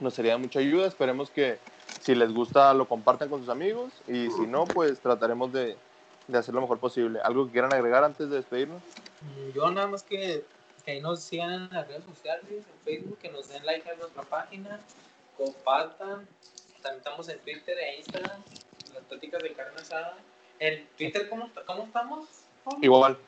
nos 0.00 0.14
sería 0.14 0.32
de 0.32 0.38
mucha 0.38 0.60
ayuda. 0.60 0.86
Esperemos 0.86 1.30
que 1.30 1.58
si 2.00 2.14
les 2.14 2.32
gusta 2.32 2.72
lo 2.72 2.88
compartan 2.88 3.28
con 3.28 3.40
sus 3.40 3.50
amigos 3.50 3.92
y 4.08 4.30
si 4.30 4.46
no, 4.46 4.64
pues 4.64 5.00
trataremos 5.00 5.52
de, 5.52 5.76
de 6.28 6.38
hacer 6.38 6.54
lo 6.54 6.62
mejor 6.62 6.78
posible. 6.78 7.20
¿Algo 7.22 7.44
que 7.44 7.52
quieran 7.52 7.74
agregar 7.74 8.04
antes 8.04 8.30
de 8.30 8.36
despedirnos? 8.36 8.82
Mm, 9.20 9.50
Yo 9.54 9.70
nada 9.70 9.86
más 9.86 10.02
que, 10.02 10.44
que 10.86 10.92
ahí 10.92 11.00
nos 11.02 11.20
sigan 11.20 11.52
en 11.52 11.68
las 11.70 11.86
redes 11.88 12.04
sociales, 12.04 12.46
en 12.48 12.84
Facebook, 12.86 13.18
que 13.18 13.28
nos 13.30 13.50
den 13.50 13.66
like 13.66 13.88
a 13.90 13.96
nuestra 13.96 14.22
página, 14.22 14.80
compartan. 15.36 16.26
También 16.80 16.98
estamos 16.98 17.28
en 17.28 17.38
Twitter 17.40 17.76
e 17.78 17.98
Instagram, 17.98 18.40
las 18.94 19.04
pláticas 19.04 19.42
de 19.42 19.52
carne 19.52 19.78
asada. 19.78 20.16
En 20.62 20.86
Twitter, 20.96 21.28
¿cómo, 21.28 21.50
cómo 21.66 21.82
estamos? 21.82 22.28
Igual, 22.80 23.18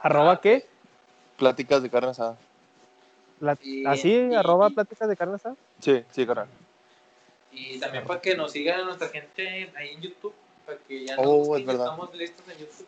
¿Arroba 0.00 0.40
qué? 0.40 0.66
pláticas 1.36 1.82
de 1.82 1.90
carne 1.90 2.08
asada. 2.08 2.38
La- 3.40 3.58
Y- 3.60 3.84
¿Así? 3.84 4.10
y- 4.10 4.34
¿Arroba 4.34 4.68
y- 4.70 4.72
pláticas 4.72 5.06
de 5.06 5.16
carne 5.18 5.34
asada? 5.34 5.54
Sí, 5.80 6.02
sí, 6.10 6.26
carnal. 6.26 6.48
Y 7.52 7.78
también 7.78 8.06
para 8.06 8.22
que 8.22 8.34
nos 8.34 8.52
sigan 8.52 8.80
a 8.80 8.84
nuestra 8.84 9.08
gente 9.10 9.70
ahí 9.76 9.90
en 9.90 10.00
YouTube, 10.00 10.34
para 10.64 10.78
que 10.78 11.04
ya 11.04 11.16
Oh, 11.18 11.24
nos 11.24 11.46
busquen, 11.48 11.60
es 11.60 11.66
verdad. 11.66 11.84
estamos 11.84 12.14
listos 12.14 12.48
en 12.48 12.58
YouTube. 12.58 12.86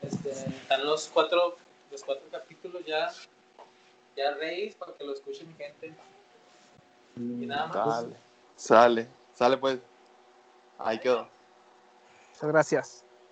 Este, 0.00 0.30
están 0.30 0.82
los 0.86 1.08
cuatro, 1.08 1.56
los 1.90 2.02
cuatro 2.04 2.24
capítulos 2.30 2.82
ya, 2.86 3.12
ya 4.16 4.30
reis 4.36 4.74
para 4.74 4.94
que 4.94 5.04
lo 5.04 5.12
escuchen 5.12 5.48
mi 5.48 5.54
gente. 5.54 5.92
Y 7.16 7.20
nada 7.44 7.66
más. 7.66 8.00
Sale, 8.00 8.16
sale, 8.56 9.06
sale 9.34 9.56
pues. 9.58 9.78
Ahí 10.78 10.98
quedó. 10.98 11.28
Muchas 12.32 12.48
gracias. 12.48 13.04